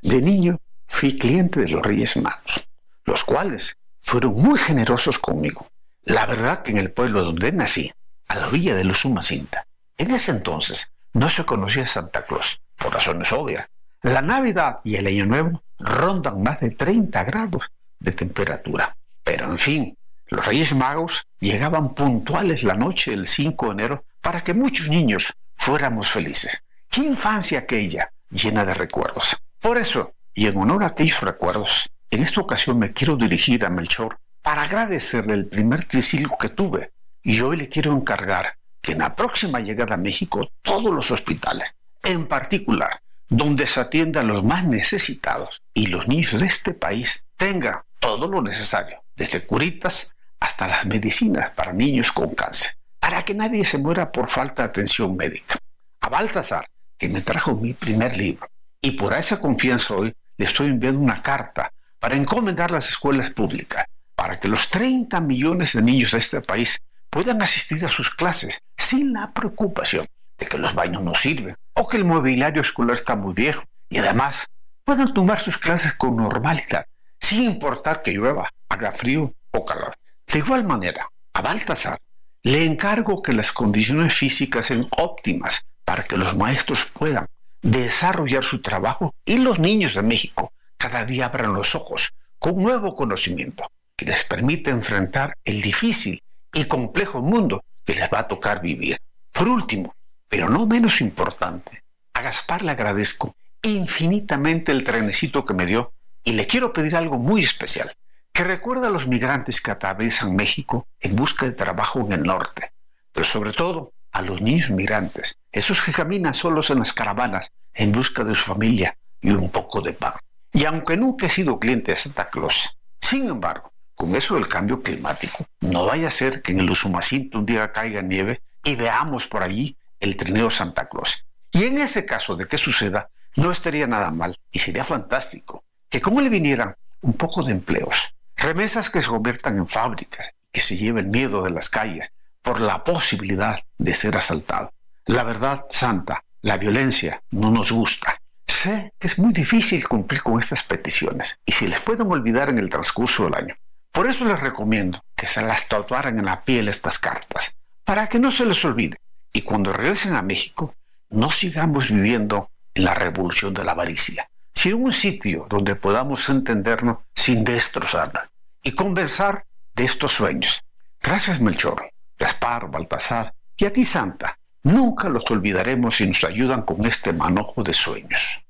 [0.02, 0.56] De niño
[0.86, 2.66] fui cliente de los Reyes Magos,
[3.04, 5.68] los cuales fueron muy generosos conmigo.
[6.06, 7.92] La verdad que en el pueblo donde nací,
[8.30, 13.34] a la orilla del Usumacinta, en ese entonces no se conocía Santa Claus, por razones
[13.34, 13.68] obvias.
[14.04, 17.64] La Navidad y el Año Nuevo rondan más de 30 grados
[18.00, 18.98] de temperatura.
[19.24, 19.98] Pero en fin,
[20.28, 25.32] los Reyes Magos llegaban puntuales la noche del 5 de enero para que muchos niños
[25.56, 26.62] fuéramos felices.
[26.90, 29.38] ¡Qué infancia aquella, llena de recuerdos!
[29.62, 33.70] Por eso, y en honor a aquellos recuerdos, en esta ocasión me quiero dirigir a
[33.70, 36.92] Melchor para agradecerle el primer triciclo que tuve.
[37.22, 41.74] Y hoy le quiero encargar que en la próxima llegada a México todos los hospitales,
[42.04, 43.00] en particular
[43.38, 48.44] donde se atiendan los más necesitados y los niños de este país tengan todo lo
[48.44, 54.12] necesario, desde curitas hasta las medicinas para niños con cáncer, para que nadie se muera
[54.12, 55.58] por falta de atención médica.
[56.02, 58.48] A Baltasar, que me trajo mi primer libro,
[58.80, 63.86] y por esa confianza hoy le estoy enviando una carta para encomendar las escuelas públicas,
[64.16, 66.78] para que los 30 millones de niños de este país
[67.10, 70.06] puedan asistir a sus clases sin la preocupación
[70.38, 73.98] de que los baños no sirven o que el mobiliario escolar está muy viejo y
[73.98, 74.48] además
[74.84, 76.86] puedan tomar sus clases con normalidad,
[77.20, 79.96] sin importar que llueva, haga frío o calor.
[80.28, 81.98] De igual manera, a Baltasar
[82.44, 87.28] le encargo que las condiciones físicas sean óptimas para que los maestros puedan
[87.62, 92.96] desarrollar su trabajo y los niños de México cada día abran los ojos con nuevo
[92.96, 96.22] conocimiento que les permite enfrentar el difícil
[96.54, 98.98] y complejo mundo que les va a tocar vivir.
[99.32, 99.96] Por último,
[100.34, 101.84] pero no menos importante,
[102.16, 105.94] a Gaspar le agradezco infinitamente el trenecito que me dio
[106.24, 107.94] y le quiero pedir algo muy especial,
[108.34, 112.72] que recuerda a los migrantes que atraviesan México en busca de trabajo en el norte,
[113.12, 117.92] pero sobre todo a los niños migrantes, esos que caminan solos en las caravanas en
[117.92, 120.14] busca de su familia y un poco de pan.
[120.52, 124.82] Y aunque nunca he sido cliente de Santa Claus, sin embargo, con eso del cambio
[124.82, 129.28] climático, no vaya a ser que en el Usumacinto un día caiga nieve y veamos
[129.28, 131.26] por allí el trineo Santa Claus.
[131.52, 136.02] Y en ese caso de que suceda, no estaría nada mal y sería fantástico que
[136.02, 140.76] como le vinieran un poco de empleos, remesas que se conviertan en fábricas, que se
[140.76, 142.12] lleve el miedo de las calles
[142.42, 144.72] por la posibilidad de ser asaltado.
[145.06, 150.40] La verdad santa, la violencia no nos gusta Sé que es muy difícil cumplir con
[150.40, 153.56] estas peticiones y si les pueden olvidar en el transcurso del año.
[153.92, 158.20] Por eso les recomiendo que se las tatuaran en la piel estas cartas, para que
[158.20, 158.98] no se les olvide
[159.34, 160.76] y cuando regresen a México
[161.10, 167.00] no sigamos viviendo en la revolución de la avaricia, sino un sitio donde podamos entendernos
[167.14, 168.24] sin destrozarnos
[168.62, 169.46] y conversar
[169.76, 170.64] de estos sueños.
[171.02, 171.84] Gracias Melchor,
[172.18, 177.64] Gaspar, Baltasar y a ti Santa Nunca los olvidaremos si nos ayudan con este manojo
[177.64, 178.46] de sueños.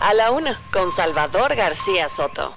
[0.00, 2.56] A la una, con Salvador García Soto.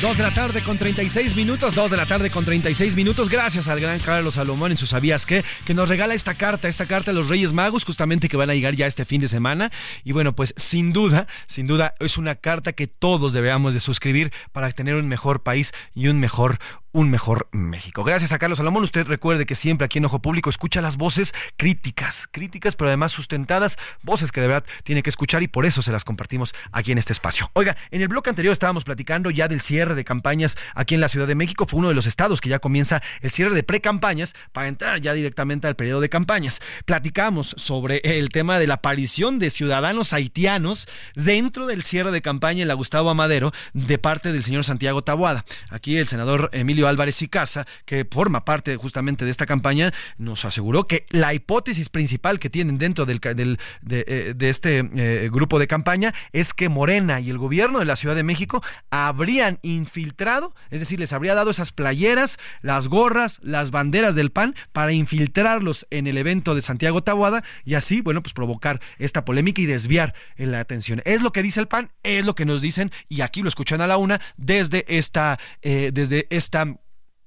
[0.00, 3.28] Dos de la tarde con 36 minutos, dos de la tarde con 36 minutos.
[3.28, 6.86] Gracias al gran Carlos Salomón en sus sabías que, que nos regala esta carta, esta
[6.86, 9.70] carta de los Reyes Magos, justamente que van a llegar ya este fin de semana.
[10.02, 14.32] Y bueno, pues sin duda, sin duda, es una carta que todos deberíamos de suscribir
[14.52, 16.58] para tener un mejor país y un mejor,
[16.94, 18.04] un mejor México.
[18.04, 18.84] Gracias a Carlos Salomón.
[18.84, 23.10] Usted recuerde que siempre aquí en Ojo Público escucha las voces críticas, críticas, pero además
[23.10, 26.92] sustentadas, voces que de verdad tiene que escuchar y por eso se las compartimos aquí
[26.92, 27.50] en este espacio.
[27.54, 31.08] Oiga, en el bloque anterior estábamos platicando ya del cierre de campañas aquí en la
[31.08, 31.66] Ciudad de México.
[31.66, 35.14] Fue uno de los estados que ya comienza el cierre de pre-campañas para entrar ya
[35.14, 36.60] directamente al periodo de campañas.
[36.84, 42.62] Platicamos sobre el tema de la aparición de ciudadanos haitianos dentro del cierre de campaña
[42.62, 45.44] en la Gustavo Amadero de parte del señor Santiago Tabuada.
[45.70, 50.44] Aquí el senador Emilio Álvarez y Casa, que forma parte justamente de esta campaña, nos
[50.44, 55.30] aseguró que la hipótesis principal que tienen dentro del, del de, eh, de, este eh,
[55.32, 59.58] grupo de campaña es que Morena y el gobierno de la Ciudad de México habrían
[59.62, 64.92] infiltrado, es decir, les habría dado esas playeras, las gorras, las banderas del PAN para
[64.92, 69.66] infiltrarlos en el evento de Santiago Tabuada y así, bueno, pues provocar esta polémica y
[69.66, 71.02] desviar en la atención.
[71.04, 73.80] Es lo que dice el PAN, es lo que nos dicen y aquí lo escuchan
[73.80, 76.73] a la una desde esta, eh, desde esta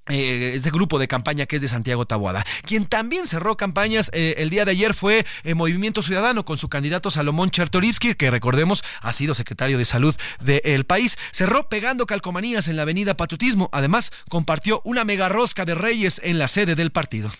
[0.09, 2.45] eh, este grupo de campaña que es de Santiago Taboada.
[2.63, 6.69] Quien también cerró campañas eh, el día de ayer fue eh, Movimiento Ciudadano con su
[6.69, 11.17] candidato Salomón Chertorivsky, que recordemos ha sido secretario de salud del país.
[11.31, 13.69] Cerró pegando calcomanías en la avenida Patutismo.
[13.71, 17.31] Además, compartió una mega rosca de reyes en la sede del partido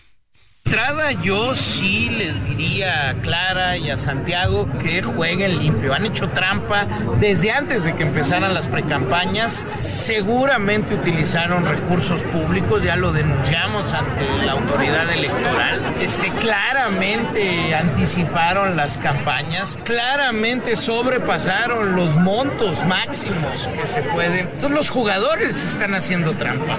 [0.78, 5.92] entrada yo sí les diría a Clara y a Santiago que jueguen limpio.
[5.92, 6.86] Han hecho trampa
[7.18, 9.66] desde antes de que empezaran las precampañas.
[9.80, 15.96] Seguramente utilizaron recursos públicos, ya lo denunciamos ante la autoridad electoral.
[16.00, 24.46] Este, claramente anticiparon las campañas, claramente sobrepasaron los montos máximos que se pueden.
[24.46, 26.78] Entonces los jugadores están haciendo trampa.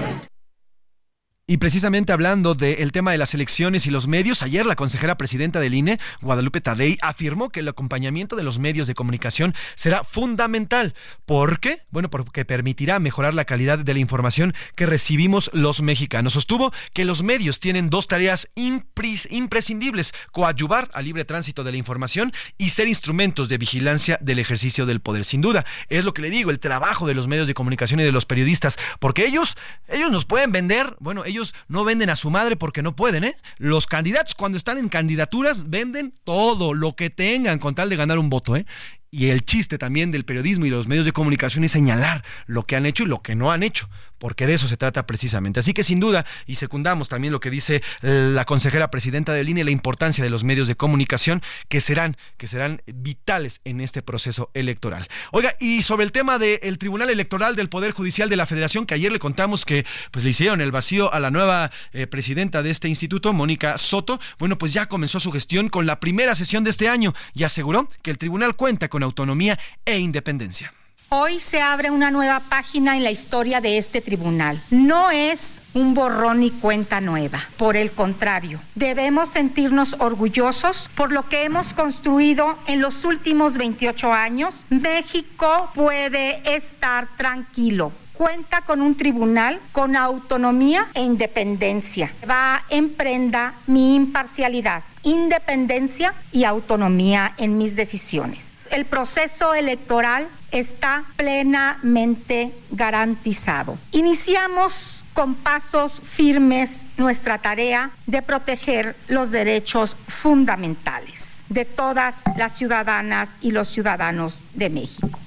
[1.50, 5.58] Y precisamente hablando del tema de las elecciones y los medios, ayer la consejera presidenta
[5.58, 10.94] del INE, Guadalupe Tadei, afirmó que el acompañamiento de los medios de comunicación será fundamental.
[11.26, 11.80] ¿Por qué?
[11.90, 16.34] Bueno, porque permitirá mejorar la calidad de la información que recibimos los mexicanos.
[16.34, 22.32] Sostuvo que los medios tienen dos tareas imprescindibles, coadyuvar al libre tránsito de la información
[22.58, 25.24] y ser instrumentos de vigilancia del ejercicio del poder.
[25.24, 28.04] Sin duda, es lo que le digo, el trabajo de los medios de comunicación y
[28.04, 29.56] de los periodistas, porque ellos,
[29.88, 33.36] ellos nos pueden vender, bueno, ellos no venden a su madre porque no pueden, ¿eh?
[33.58, 38.18] Los candidatos cuando están en candidaturas venden todo lo que tengan con tal de ganar
[38.18, 38.66] un voto, ¿eh?
[39.10, 42.64] Y el chiste también del periodismo y de los medios de comunicación es señalar lo
[42.64, 43.88] que han hecho y lo que no han hecho,
[44.20, 45.58] porque de eso se trata precisamente.
[45.58, 49.64] Así que sin duda, y secundamos también lo que dice la consejera presidenta del INE,
[49.64, 54.50] la importancia de los medios de comunicación que serán, que serán vitales en este proceso
[54.54, 55.08] electoral.
[55.32, 58.94] Oiga, y sobre el tema del Tribunal Electoral del Poder Judicial de la Federación, que
[58.94, 62.70] ayer le contamos que pues le hicieron el vacío a la nueva eh, presidenta de
[62.70, 66.70] este instituto, Mónica Soto, bueno, pues ya comenzó su gestión con la primera sesión de
[66.70, 70.72] este año y aseguró que el tribunal cuenta con autonomía e independencia.
[71.12, 74.62] Hoy se abre una nueva página en la historia de este tribunal.
[74.70, 77.40] No es un borrón y cuenta nueva.
[77.56, 84.12] Por el contrario, debemos sentirnos orgullosos por lo que hemos construido en los últimos 28
[84.12, 84.66] años.
[84.70, 92.12] México puede estar tranquilo cuenta con un tribunal con autonomía e independencia.
[92.28, 98.56] Va en prenda mi imparcialidad, independencia y autonomía en mis decisiones.
[98.70, 103.78] El proceso electoral está plenamente garantizado.
[103.92, 113.36] Iniciamos con pasos firmes nuestra tarea de proteger los derechos fundamentales de todas las ciudadanas
[113.40, 115.18] y los ciudadanos de México.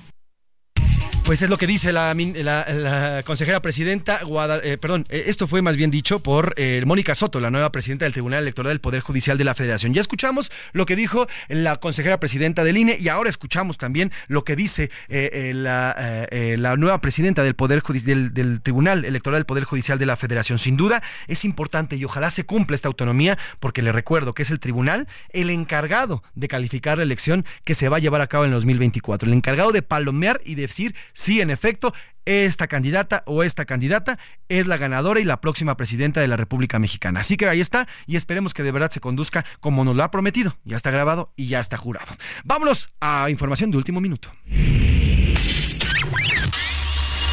[1.26, 4.20] Pues es lo que dice la, la, consejera presidenta,
[4.62, 8.04] eh, perdón, eh, esto fue más bien dicho por eh, Mónica Soto, la nueva presidenta
[8.04, 9.94] del Tribunal Electoral del Poder Judicial de la Federación.
[9.94, 14.44] Ya escuchamos lo que dijo la consejera presidenta del INE y ahora escuchamos también lo
[14.44, 19.98] que dice la, la, nueva presidenta del Poder del, del Tribunal Electoral del Poder Judicial
[19.98, 20.60] de la Federación.
[20.60, 24.52] Sin duda es importante y ojalá se cumpla esta autonomía porque le recuerdo que es
[24.52, 28.44] el tribunal el encargado de calificar la elección que se va a llevar a cabo
[28.44, 31.94] en el 2024, el encargado de palomear y decir si en efecto
[32.26, 34.18] esta candidata o esta candidata
[34.50, 37.22] es la ganadora y la próxima presidenta de la República Mexicana.
[37.22, 40.12] Así que ahí está y esperemos que de verdad se conduzca como nos lo ha
[40.12, 40.58] prometido.
[40.64, 42.12] Ya está grabado y ya está jurado.
[42.44, 44.30] Vámonos a información de último minuto.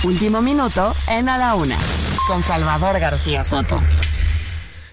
[0.03, 1.79] Último minuto en A la Una
[2.27, 3.83] con Salvador García Soto.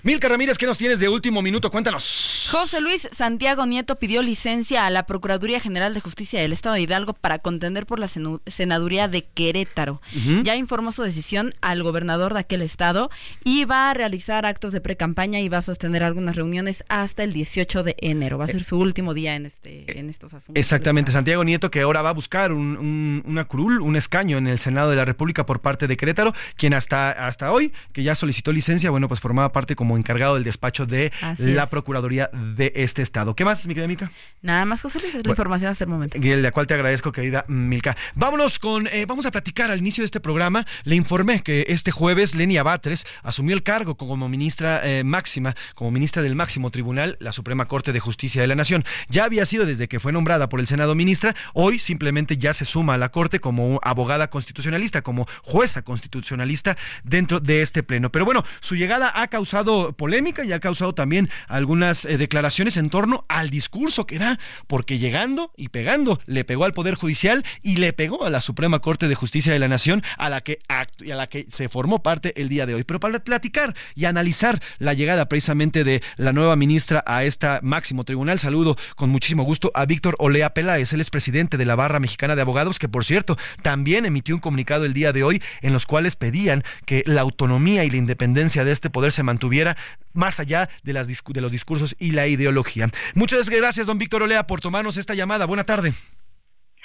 [0.08, 1.70] Milka Ramírez, ¿qué nos tienes de último minuto?
[1.70, 2.48] Cuéntanos.
[2.50, 6.82] José Luis Santiago Nieto pidió licencia a la Procuraduría General de Justicia del Estado de
[6.84, 10.02] Hidalgo para contender por la senaduría de Querétaro.
[10.44, 13.12] Ya informó su decisión al gobernador de aquel estado
[13.44, 17.34] y va a realizar actos de pre-campaña y va a sostener algunas reuniones hasta el
[17.34, 18.38] 18 de enero.
[18.38, 20.58] Va a ser su último día en, este, en estos asuntos.
[20.58, 24.60] Exactamente, Santiago Nieto que ahora va a buscar un, una curul, un escaño en el
[24.60, 28.54] Senado de la República por parte de Querétaro, quien hasta, hasta hoy, que ya solicitó
[28.54, 33.36] licencia, bueno, pues formaba parte como encargado del despacho de la Procuraduría de este estado.
[33.36, 34.12] ¿Qué más, mi querida Milka?
[34.42, 36.18] Nada más, José Luis, es la información hasta el momento.
[36.18, 37.96] Y la cual te agradezco, querida Milka.
[38.16, 40.66] Vámonos con, eh, vamos a platicar al inicio de este programa.
[40.84, 45.92] Le informé que este jueves Leni Abatres asumió el cargo como ministra eh, máxima, como
[45.92, 48.84] ministra del máximo tribunal, la Suprema Corte de Justicia de la Nación.
[49.10, 52.66] Ya había sido desde que fue nombrada por el Senado ministra, hoy simplemente ya se
[52.66, 58.12] suma a la Corte como abogada constitucionalista, como jueza constitucionalista dentro de este pleno.
[58.12, 62.90] Pero bueno, su llegada ha causado polémica y ha causado también algunas eh, declaraciones en
[62.90, 67.78] torno al discurso que da, porque llegando y pegando, le pegó al Poder Judicial y
[67.78, 70.86] le pegó a la Suprema Corte de Justicia de la Nación, a la que, a
[71.00, 72.84] la que se formó parte el día de hoy.
[72.84, 78.04] Pero para platicar y analizar la llegada precisamente de la nueva ministra a esta máximo
[78.04, 82.00] tribunal, saludo con muchísimo gusto a Víctor Olea Peláez, él es presidente de la Barra
[82.00, 85.74] Mexicana de Abogados, que por cierto también emitió un comunicado el día de hoy en
[85.74, 89.67] los cuales pedían que la autonomía y la independencia de este poder se mantuviera
[90.14, 92.90] más allá de, las, de los discursos y la ideología.
[93.14, 95.46] Muchas gracias, don Víctor Olea, por tomarnos esta llamada.
[95.46, 95.94] Buena tarde.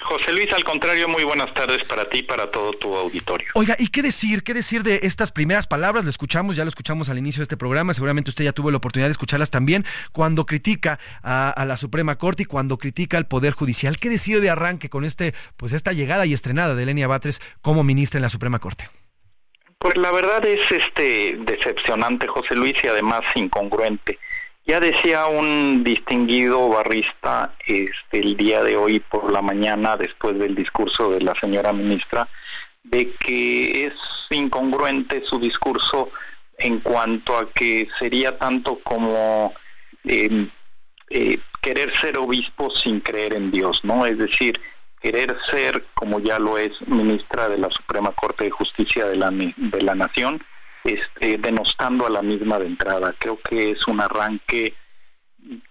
[0.03, 3.49] José Luis, al contrario, muy buenas tardes para ti y para todo tu auditorio.
[3.55, 4.43] Oiga, ¿y qué decir?
[4.43, 6.05] ¿Qué decir de estas primeras palabras?
[6.05, 8.79] Lo escuchamos, ya lo escuchamos al inicio de este programa, seguramente usted ya tuvo la
[8.79, 13.53] oportunidad de escucharlas también, cuando critica a, la Suprema Corte y cuando critica al Poder
[13.53, 13.99] Judicial.
[13.99, 17.85] ¿Qué decir de arranque con este, pues esta llegada y estrenada de Lenia Batres como
[17.85, 18.89] ministra en la Suprema Corte?
[19.83, 24.21] Pues la verdad es este decepcionante, José Luis, y además incongruente.
[24.65, 30.55] Ya decía un distinguido barrista este, el día de hoy por la mañana, después del
[30.55, 32.29] discurso de la señora ministra,
[32.85, 33.95] de que es
[34.31, 36.11] incongruente su discurso
[36.59, 39.53] en cuanto a que sería tanto como
[40.05, 40.49] em,
[41.11, 44.07] eh, querer ser obispo sin creer en Dios, ¿no?
[44.07, 44.61] Es decir,
[45.03, 49.31] querer ser, como ya lo es, ministra de la Suprema Corte de Justicia de la,
[49.31, 50.43] de la Nación,
[50.85, 53.15] este, denostando a la misma de entrada.
[53.19, 54.75] Creo que es un arranque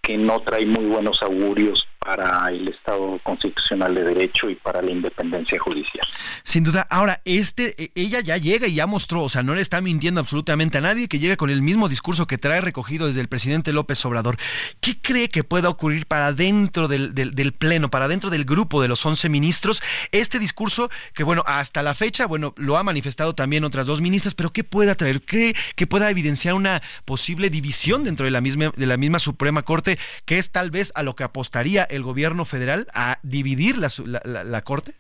[0.02, 4.90] que no trae muy buenos augurios para el Estado constitucional de derecho y para la
[4.90, 6.04] independencia judicial.
[6.44, 6.88] Sin duda.
[6.90, 10.20] Ahora, este, e, ella ya llega y ya mostró, o sea, no le está mintiendo
[10.20, 13.72] absolutamente a nadie, que llega con el mismo discurso que trae recogido desde el presidente
[13.72, 14.38] López Obrador.
[14.80, 18.88] ¿Qué cree que pueda ocurrir para dentro del, del, pleno, para dentro del grupo de
[18.88, 19.84] los 11 ministros?
[20.12, 24.34] Este discurso que, bueno, hasta la fecha, bueno, lo ha manifestado también otras dos ministras,
[24.34, 25.22] pero ¿qué pueda traer?
[25.22, 29.62] ¿Cree que pueda evidenciar una posible división dentro de la misma, de la misma Suprema
[29.62, 33.90] Corte, que es tal vez a lo que apostaría el gobierno federal a dividir la,
[34.24, 34.94] la, Corte?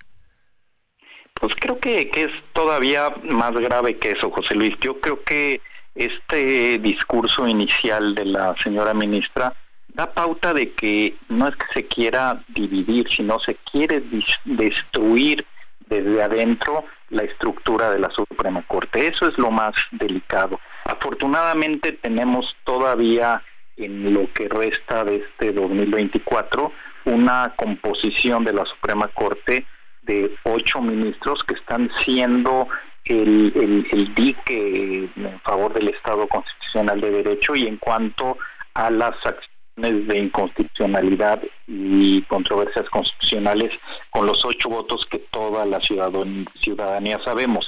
[1.34, 4.76] Pues creo que, que, es todavía más grave que eso, José Luis.
[4.82, 5.62] Yo creo que
[5.96, 9.54] este discurso inicial de la señora ministra
[9.94, 14.04] da pauta de que no es que se quiera dividir, sino se quiere
[14.46, 15.46] destruir
[15.88, 19.08] desde adentro la estructura de la Suprema Corte.
[19.08, 20.60] Eso es lo más delicado.
[20.86, 23.44] Afortunadamente tenemos todavía
[23.82, 26.72] en lo que resta de este 2024
[27.06, 29.66] una composición de la Suprema Corte
[30.04, 32.68] de ocho ministros que están siendo
[33.06, 38.38] el, el, dique en favor del Estado constitucional de derecho y en cuanto
[38.74, 43.72] a las acciones de inconstitucionalidad y controversias constitucionales
[44.12, 47.68] con los ocho votos que toda la ciudadanía sabemos.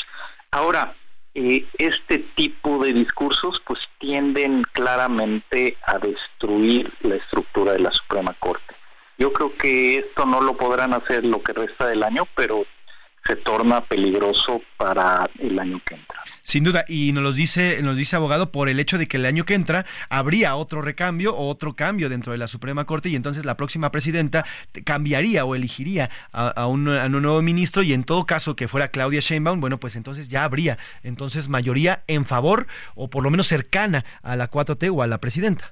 [0.52, 0.94] Ahora,
[1.36, 8.36] eh, este tipo de discursos pues tienden claramente a destruir la estructura de la Suprema
[8.38, 8.76] Corte.
[9.18, 12.66] Yo creo que esto no lo podrán hacer lo que resta del año, pero
[13.26, 16.22] se torna peligroso para el año que entra.
[16.42, 19.26] Sin duda, y nos lo dice, nos dice abogado por el hecho de que el
[19.26, 23.16] año que entra habría otro recambio o otro cambio dentro de la Suprema Corte y
[23.16, 24.46] entonces la próxima presidenta
[24.84, 28.90] cambiaría o elegiría a, un, a un, nuevo ministro y en todo caso que fuera
[28.90, 33.48] Claudia Sheinbaum, bueno, pues entonces ya habría entonces mayoría en favor o por lo menos
[33.48, 35.72] cercana a la 4T o a la presidenta.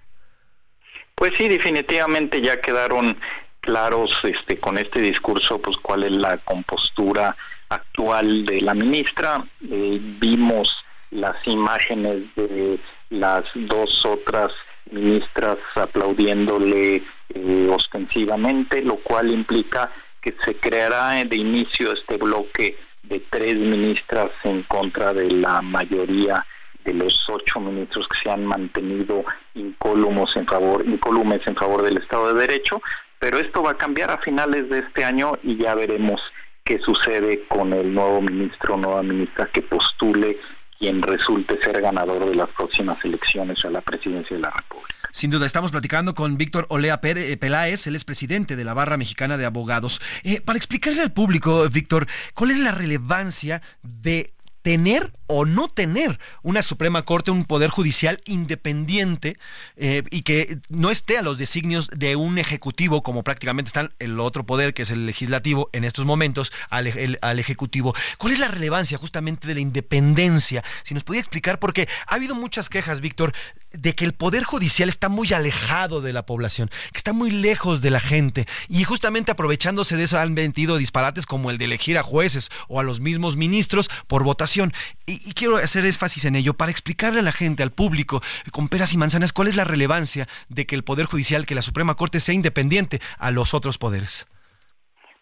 [1.15, 3.17] Pues sí, definitivamente ya quedaron
[3.61, 7.35] claros este, con este discurso pues cuál es la compostura
[7.69, 9.45] actual de la ministra.
[9.69, 10.75] Eh, vimos
[11.11, 12.79] las imágenes de
[13.09, 14.51] las dos otras
[14.91, 23.19] ministras aplaudiéndole eh, ostensivamente, lo cual implica que se creará de inicio este bloque de
[23.29, 26.45] tres ministras en contra de la mayoría
[26.85, 29.23] de los ocho ministros que se han mantenido
[29.53, 32.81] incólumes en favor, incólumes en favor del Estado de Derecho,
[33.21, 36.19] pero esto va a cambiar a finales de este año y ya veremos
[36.63, 40.37] qué sucede con el nuevo ministro o nueva ministra que postule
[40.79, 44.95] quien resulte ser ganador de las próximas elecciones a la presidencia de la República.
[45.11, 48.97] Sin duda, estamos platicando con Víctor Olea eh, Peláez, él es presidente de la Barra
[48.97, 50.01] Mexicana de Abogados.
[50.23, 56.19] Eh, para explicarle al público, Víctor, ¿cuál es la relevancia de tener o no tener
[56.43, 59.37] una Suprema Corte, un poder judicial independiente
[59.75, 64.19] eh, y que no esté a los designios de un ejecutivo como prácticamente está el
[64.19, 67.95] otro poder que es el legislativo en estos momentos al, al ejecutivo.
[68.17, 70.63] ¿Cuál es la relevancia justamente de la independencia?
[70.83, 73.33] Si nos podía explicar, porque ha habido muchas quejas, Víctor,
[73.73, 77.81] de que el poder judicial está muy alejado de la población, que está muy lejos
[77.81, 81.97] de la gente y justamente aprovechándose de eso han metido disparates como el de elegir
[81.97, 84.73] a jueces o a los mismos ministros por votación.
[85.05, 88.21] Y, quiero hacer énfasis en ello para explicarle a la gente, al público,
[88.51, 91.61] con peras y manzanas, cuál es la relevancia de que el poder judicial, que la
[91.61, 94.27] Suprema Corte sea independiente a los otros poderes.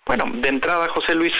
[0.05, 1.33] Bueno, de entrada, José Luis,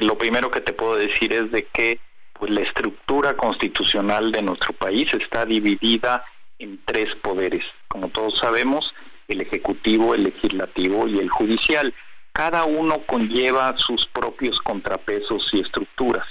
[0.00, 1.98] lo primero que te puedo decir es de que
[2.38, 6.24] pues, la estructura constitucional de nuestro país está dividida
[6.62, 7.64] en tres poderes.
[7.88, 8.94] Como todos sabemos,
[9.28, 11.94] el ejecutivo, el legislativo y el judicial.
[12.32, 16.26] Cada uno conlleva sus propios contrapesos y estructuras.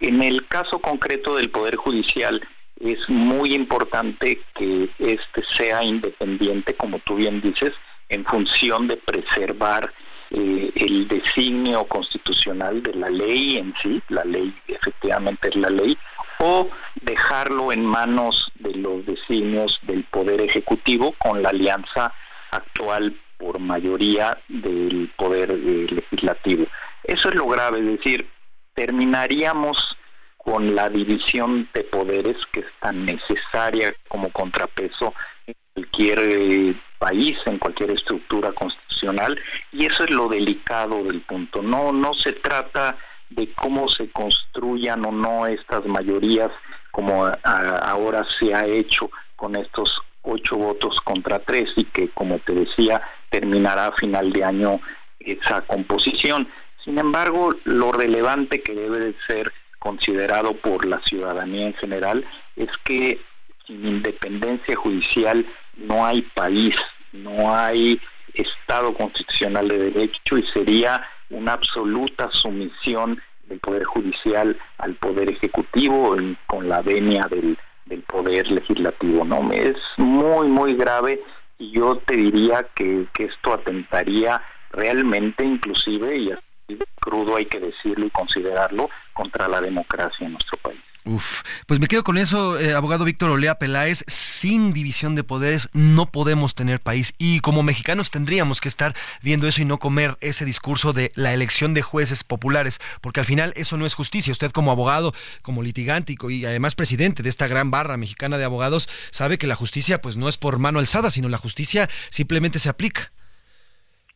[0.00, 2.40] En el caso concreto del Poder Judicial,
[2.80, 7.72] es muy importante que éste sea independiente, como tú bien dices,
[8.08, 9.92] en función de preservar
[10.30, 15.96] eh, el designio constitucional de la ley en sí, la ley efectivamente es la ley,
[16.44, 16.68] o
[17.02, 22.12] dejarlo en manos de los designios del Poder Ejecutivo con la alianza
[22.50, 26.66] actual por mayoría del Poder eh, Legislativo.
[27.04, 28.28] Eso es lo grave, es decir,
[28.74, 29.96] terminaríamos
[30.36, 35.14] con la división de poderes que es tan necesaria como contrapeso
[35.46, 39.38] en cualquier eh, país, en cualquier estructura constitucional,
[39.70, 41.62] y eso es lo delicado del punto.
[41.62, 42.96] No, no se trata
[43.34, 46.50] de cómo se construyan o no estas mayorías,
[46.90, 52.52] como ahora se ha hecho con estos ocho votos contra tres y que, como te
[52.54, 54.80] decía, terminará a final de año
[55.18, 56.48] esa composición.
[56.84, 62.24] Sin embargo, lo relevante que debe de ser considerado por la ciudadanía en general
[62.56, 63.20] es que
[63.66, 65.46] sin independencia judicial
[65.76, 66.74] no hay país,
[67.12, 68.00] no hay
[68.34, 76.16] Estado constitucional de derecho y sería una absoluta sumisión del Poder Judicial al Poder Ejecutivo
[76.46, 79.24] con la venia del, del Poder Legislativo.
[79.24, 79.50] ¿no?
[79.52, 81.20] Es muy, muy grave
[81.58, 87.60] y yo te diría que, que esto atentaría realmente, inclusive, y así crudo hay que
[87.60, 90.80] decirlo y considerarlo, contra la democracia en nuestro país.
[91.04, 94.04] Uf, pues me quedo con eso, eh, abogado Víctor Olea Peláez.
[94.06, 99.48] Sin división de poderes no podemos tener país y como mexicanos tendríamos que estar viendo
[99.48, 103.52] eso y no comer ese discurso de la elección de jueces populares, porque al final
[103.56, 104.30] eso no es justicia.
[104.30, 105.12] Usted como abogado,
[105.42, 109.56] como litigante y además presidente de esta gran barra mexicana de abogados sabe que la
[109.56, 113.10] justicia pues no es por mano alzada, sino la justicia simplemente se aplica.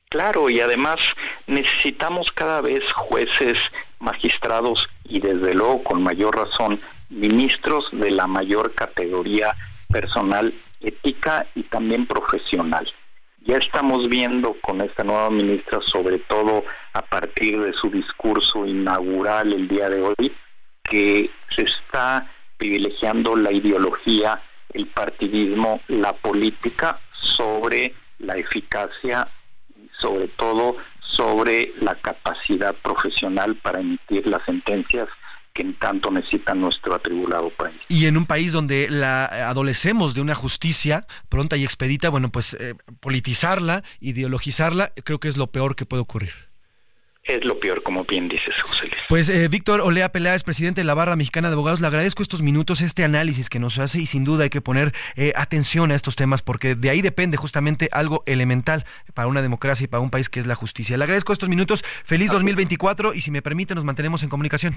[0.08, 0.98] Claro, y además
[1.48, 3.58] necesitamos cada vez jueces
[4.01, 9.55] magistrados y desde luego con mayor razón ministros de la mayor categoría
[9.89, 12.86] personal, ética y también profesional.
[13.47, 16.64] Ya estamos viendo con esta nueva ministra, sobre todo
[16.94, 20.32] a partir de su discurso inaugural el día de hoy,
[20.82, 24.43] que se está privilegiando la ideología,
[24.73, 29.28] el partidismo, la política sobre la eficacia
[29.77, 30.77] y sobre todo
[31.16, 35.09] sobre la capacidad profesional para emitir las sentencias
[35.52, 37.78] que en tanto necesita nuestro atribulado país.
[37.88, 42.55] Y en un país donde la adolecemos de una justicia pronta y expedita, bueno, pues
[42.55, 46.45] eh, politizarla, ideologizarla, creo que es lo peor que puede ocurrir
[47.27, 49.03] es lo peor, como bien dices, José Luis.
[49.09, 52.43] Pues eh, Víctor Olea Peláez, presidente de la Barra Mexicana de Abogados, le agradezco estos
[52.43, 55.94] minutos, este análisis que nos hace y sin duda hay que poner eh, atención a
[55.94, 58.85] estos temas porque de ahí depende justamente algo elemental
[59.15, 60.97] para una democracia y para un país que es la justicia.
[60.97, 64.77] Le agradezco estos minutos, feliz 2024 y si me permite nos mantenemos en comunicación.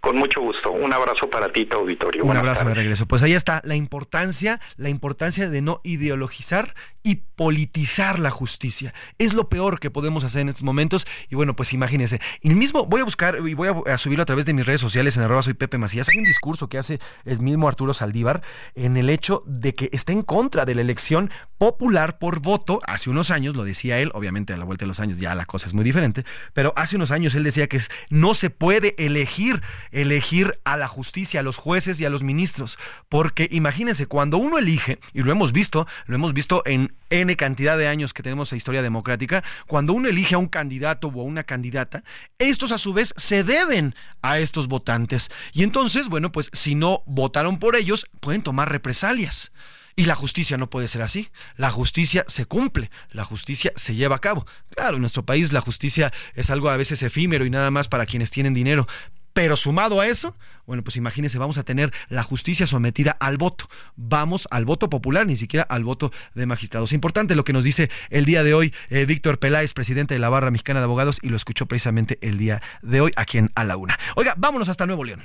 [0.00, 0.70] Con mucho gusto.
[0.70, 2.24] Un abrazo para ti, tu auditorio.
[2.24, 3.06] Un abrazo de regreso.
[3.06, 8.92] Pues ahí está la importancia, la importancia de no ideologizar y politizar la justicia.
[9.18, 11.06] Es lo peor que podemos hacer en estos momentos.
[11.28, 12.20] Y bueno, pues imagínense.
[12.42, 15.16] Y mismo voy a buscar y voy a, subirlo a través de mis redes sociales
[15.16, 16.08] en arroba soy Pepe Macías.
[16.08, 18.42] Hay un discurso que hace el mismo Arturo Saldívar
[18.74, 22.80] en el hecho de que está en contra de la elección popular por voto.
[22.86, 25.46] Hace unos años, lo decía él, obviamente a la vuelta de los años ya la
[25.46, 29.62] cosa es muy diferente, pero hace unos años él decía que no se puede elegir
[29.92, 32.78] elegir a la justicia, a los jueces y a los ministros.
[33.08, 37.76] Porque imagínense, cuando uno elige, y lo hemos visto, lo hemos visto en N cantidad
[37.76, 41.24] de años que tenemos la historia democrática, cuando uno elige a un candidato o a
[41.24, 42.04] una candidata,
[42.38, 45.30] estos a su vez se deben a estos votantes.
[45.52, 49.52] Y entonces, bueno, pues si no votaron por ellos, pueden tomar represalias.
[49.96, 51.28] Y la justicia no puede ser así.
[51.56, 54.46] La justicia se cumple, la justicia se lleva a cabo.
[54.74, 58.06] Claro, en nuestro país la justicia es algo a veces efímero y nada más para
[58.06, 58.86] quienes tienen dinero,
[59.32, 60.36] pero sumado a eso,
[60.66, 63.66] bueno, pues imagínense, vamos a tener la justicia sometida al voto.
[63.96, 66.92] Vamos al voto popular, ni siquiera al voto de magistrados.
[66.92, 70.28] Importante lo que nos dice el día de hoy eh, Víctor Peláez, presidente de la
[70.28, 73.64] Barra Mexicana de Abogados, y lo escuchó precisamente el día de hoy aquí en A
[73.64, 73.98] la Una.
[74.16, 75.22] Oiga, vámonos hasta Nuevo León.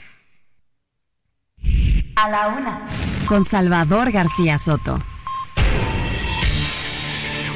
[2.16, 2.86] A la Una.
[3.28, 5.04] Con Salvador García Soto.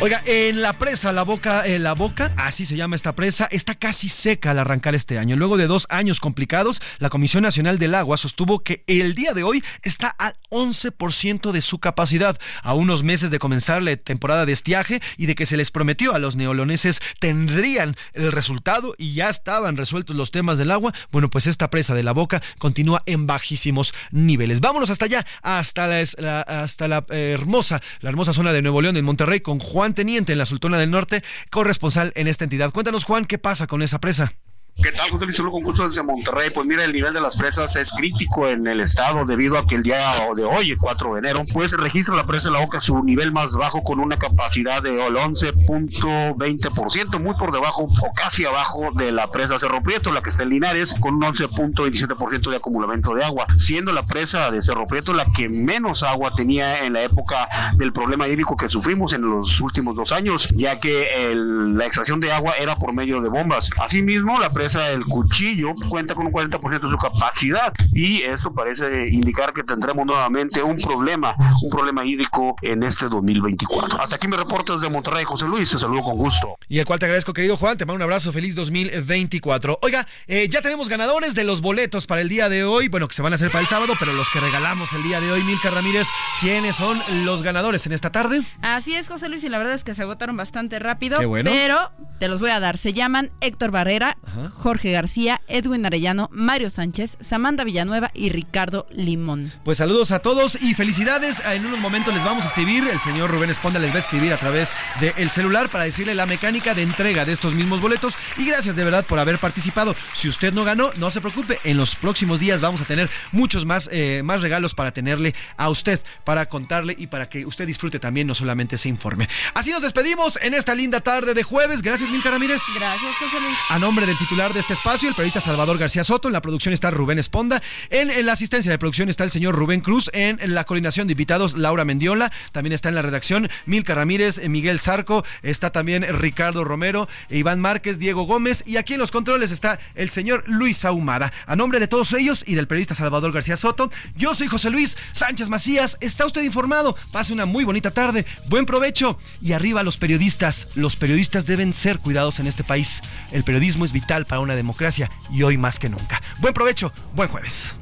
[0.02, 3.76] Oiga, en la presa, la boca, eh, la boca, así se llama esta presa, está
[3.76, 5.36] casi seca al arrancar este año.
[5.36, 9.44] Luego de dos años complicados, la Comisión Nacional del Agua sostuvo que el día de
[9.44, 14.54] hoy está al 11% de su capacidad, a unos meses de comenzar la temporada de
[14.54, 19.28] estiaje y de que se les prometió a los neoloneses tendrían el resultado y ya
[19.28, 20.94] estaban resueltos los temas del agua.
[21.12, 24.62] Bueno, pues esta presa de la boca continúa en bajísimos niveles.
[24.62, 28.96] Vámonos hasta allá, hasta la, hasta la eh, hermosa, la hermosa zona de Nuevo León,
[28.96, 32.72] en Monterrey, con Juan Teniente en la Sultana del Norte, corresponsal en esta entidad.
[32.72, 34.34] Cuéntanos, Juan, ¿qué pasa con esa presa?
[34.82, 35.36] ¿Qué tal, José Luis?
[35.36, 36.52] Solo concurso desde Monterrey.
[36.52, 39.76] Pues mira, el nivel de las presas es crítico en el estado debido a que
[39.76, 42.80] el día de hoy, el 4 de enero, pues registra la presa de la Boca
[42.80, 48.92] su nivel más bajo con una capacidad de 11.20%, muy por debajo o casi abajo
[48.96, 53.14] de la presa Cerro Prieto, la que está en Linares, con un 11.27% de acumulamiento
[53.16, 57.02] de agua, siendo la presa de Cerro Prieto la que menos agua tenía en la
[57.02, 62.22] época del problema hídrico que sufrimos en los últimos dos años, ya que la extracción
[62.22, 63.70] de agua era por medio de bombas.
[63.78, 69.08] Asimismo, la presa el cuchillo cuenta con un 40% de su capacidad y eso parece
[69.10, 74.02] indicar que tendremos nuevamente un problema, un problema hídrico en este 2024.
[74.02, 76.56] Hasta aquí mi reporte desde Monterrey, José Luis, te saludo con gusto.
[76.68, 79.80] Y el cual te agradezco, querido Juan, te mando un abrazo, feliz 2024.
[79.82, 83.14] Oiga, eh, ya tenemos ganadores de los boletos para el día de hoy, bueno, que
[83.16, 85.44] se van a hacer para el sábado, pero los que regalamos el día de hoy,
[85.44, 86.08] Milka Ramírez,
[86.40, 88.42] ¿quiénes son los ganadores en esta tarde?
[88.62, 91.50] Así es, José Luis, y la verdad es que se agotaron bastante rápido, Qué bueno.
[91.52, 92.78] pero te los voy a dar.
[92.78, 94.18] Se llaman Héctor Barrera,
[94.50, 99.52] Jorge García, Edwin Arellano, Mario Sánchez, Samantha Villanueva y Ricardo Limón.
[99.64, 101.42] Pues saludos a todos y felicidades.
[101.46, 104.34] En unos momentos les vamos a escribir, el señor Rubén Esponda les va a escribir
[104.34, 108.16] a través del celular para decirle la mecánica de entrega de estos mismos boletos.
[108.38, 109.96] Y gracias de verdad por haber participado.
[110.14, 111.60] Si usted no ganó, no se preocupe.
[111.64, 115.70] En los próximos días vamos a tener muchos más, eh, más regalos para tenerle a
[115.70, 119.28] usted, para contarle y para que usted disfrute también, no solamente se informe.
[119.54, 121.82] Así nos despedimos en esta linda tarde de jueves.
[121.82, 122.62] Gracias, Milka Ramírez.
[122.76, 123.58] Gracias, José Luis.
[123.70, 126.30] A nombre del titular de este espacio, el periodista Salvador García Soto.
[126.30, 127.62] En la producción está Rubén Esponda.
[127.90, 130.10] En, la asistencia de producción está el señor Rubén Cruz.
[130.14, 132.32] En, la coordinación de invitados, Laura Mendiola.
[132.54, 135.26] También está en la redacción Milka Ramírez, Miguel Zarco.
[135.44, 138.64] Está también Ricardo Romero, Iván Márquez, Diego Gómez.
[138.66, 141.34] Y aquí en los controles está el señor Luis Ahumada.
[141.46, 144.96] A nombre de todos ellos y del periodista Salvador García Soto, yo soy José Luis
[145.12, 145.98] Sánchez Macías.
[146.00, 146.96] Está usted informado.
[147.12, 148.26] Pase una muy bonita tarde.
[148.48, 149.20] Buen provecho.
[149.42, 150.70] Y arriba los periodistas.
[150.76, 153.02] Los periodistas deben ser cuidados en este país.
[153.34, 156.22] El periodismo es vital para una democracia y hoy más que nunca.
[156.38, 157.76] Buen provecho, buen jueves.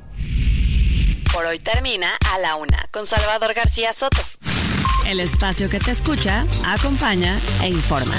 [1.31, 4.21] Por hoy termina A la Una con Salvador García Soto.
[5.05, 8.15] El espacio que te escucha, acompaña e informa.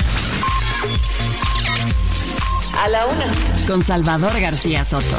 [2.79, 3.33] A la Una
[3.67, 5.19] con Salvador García Soto.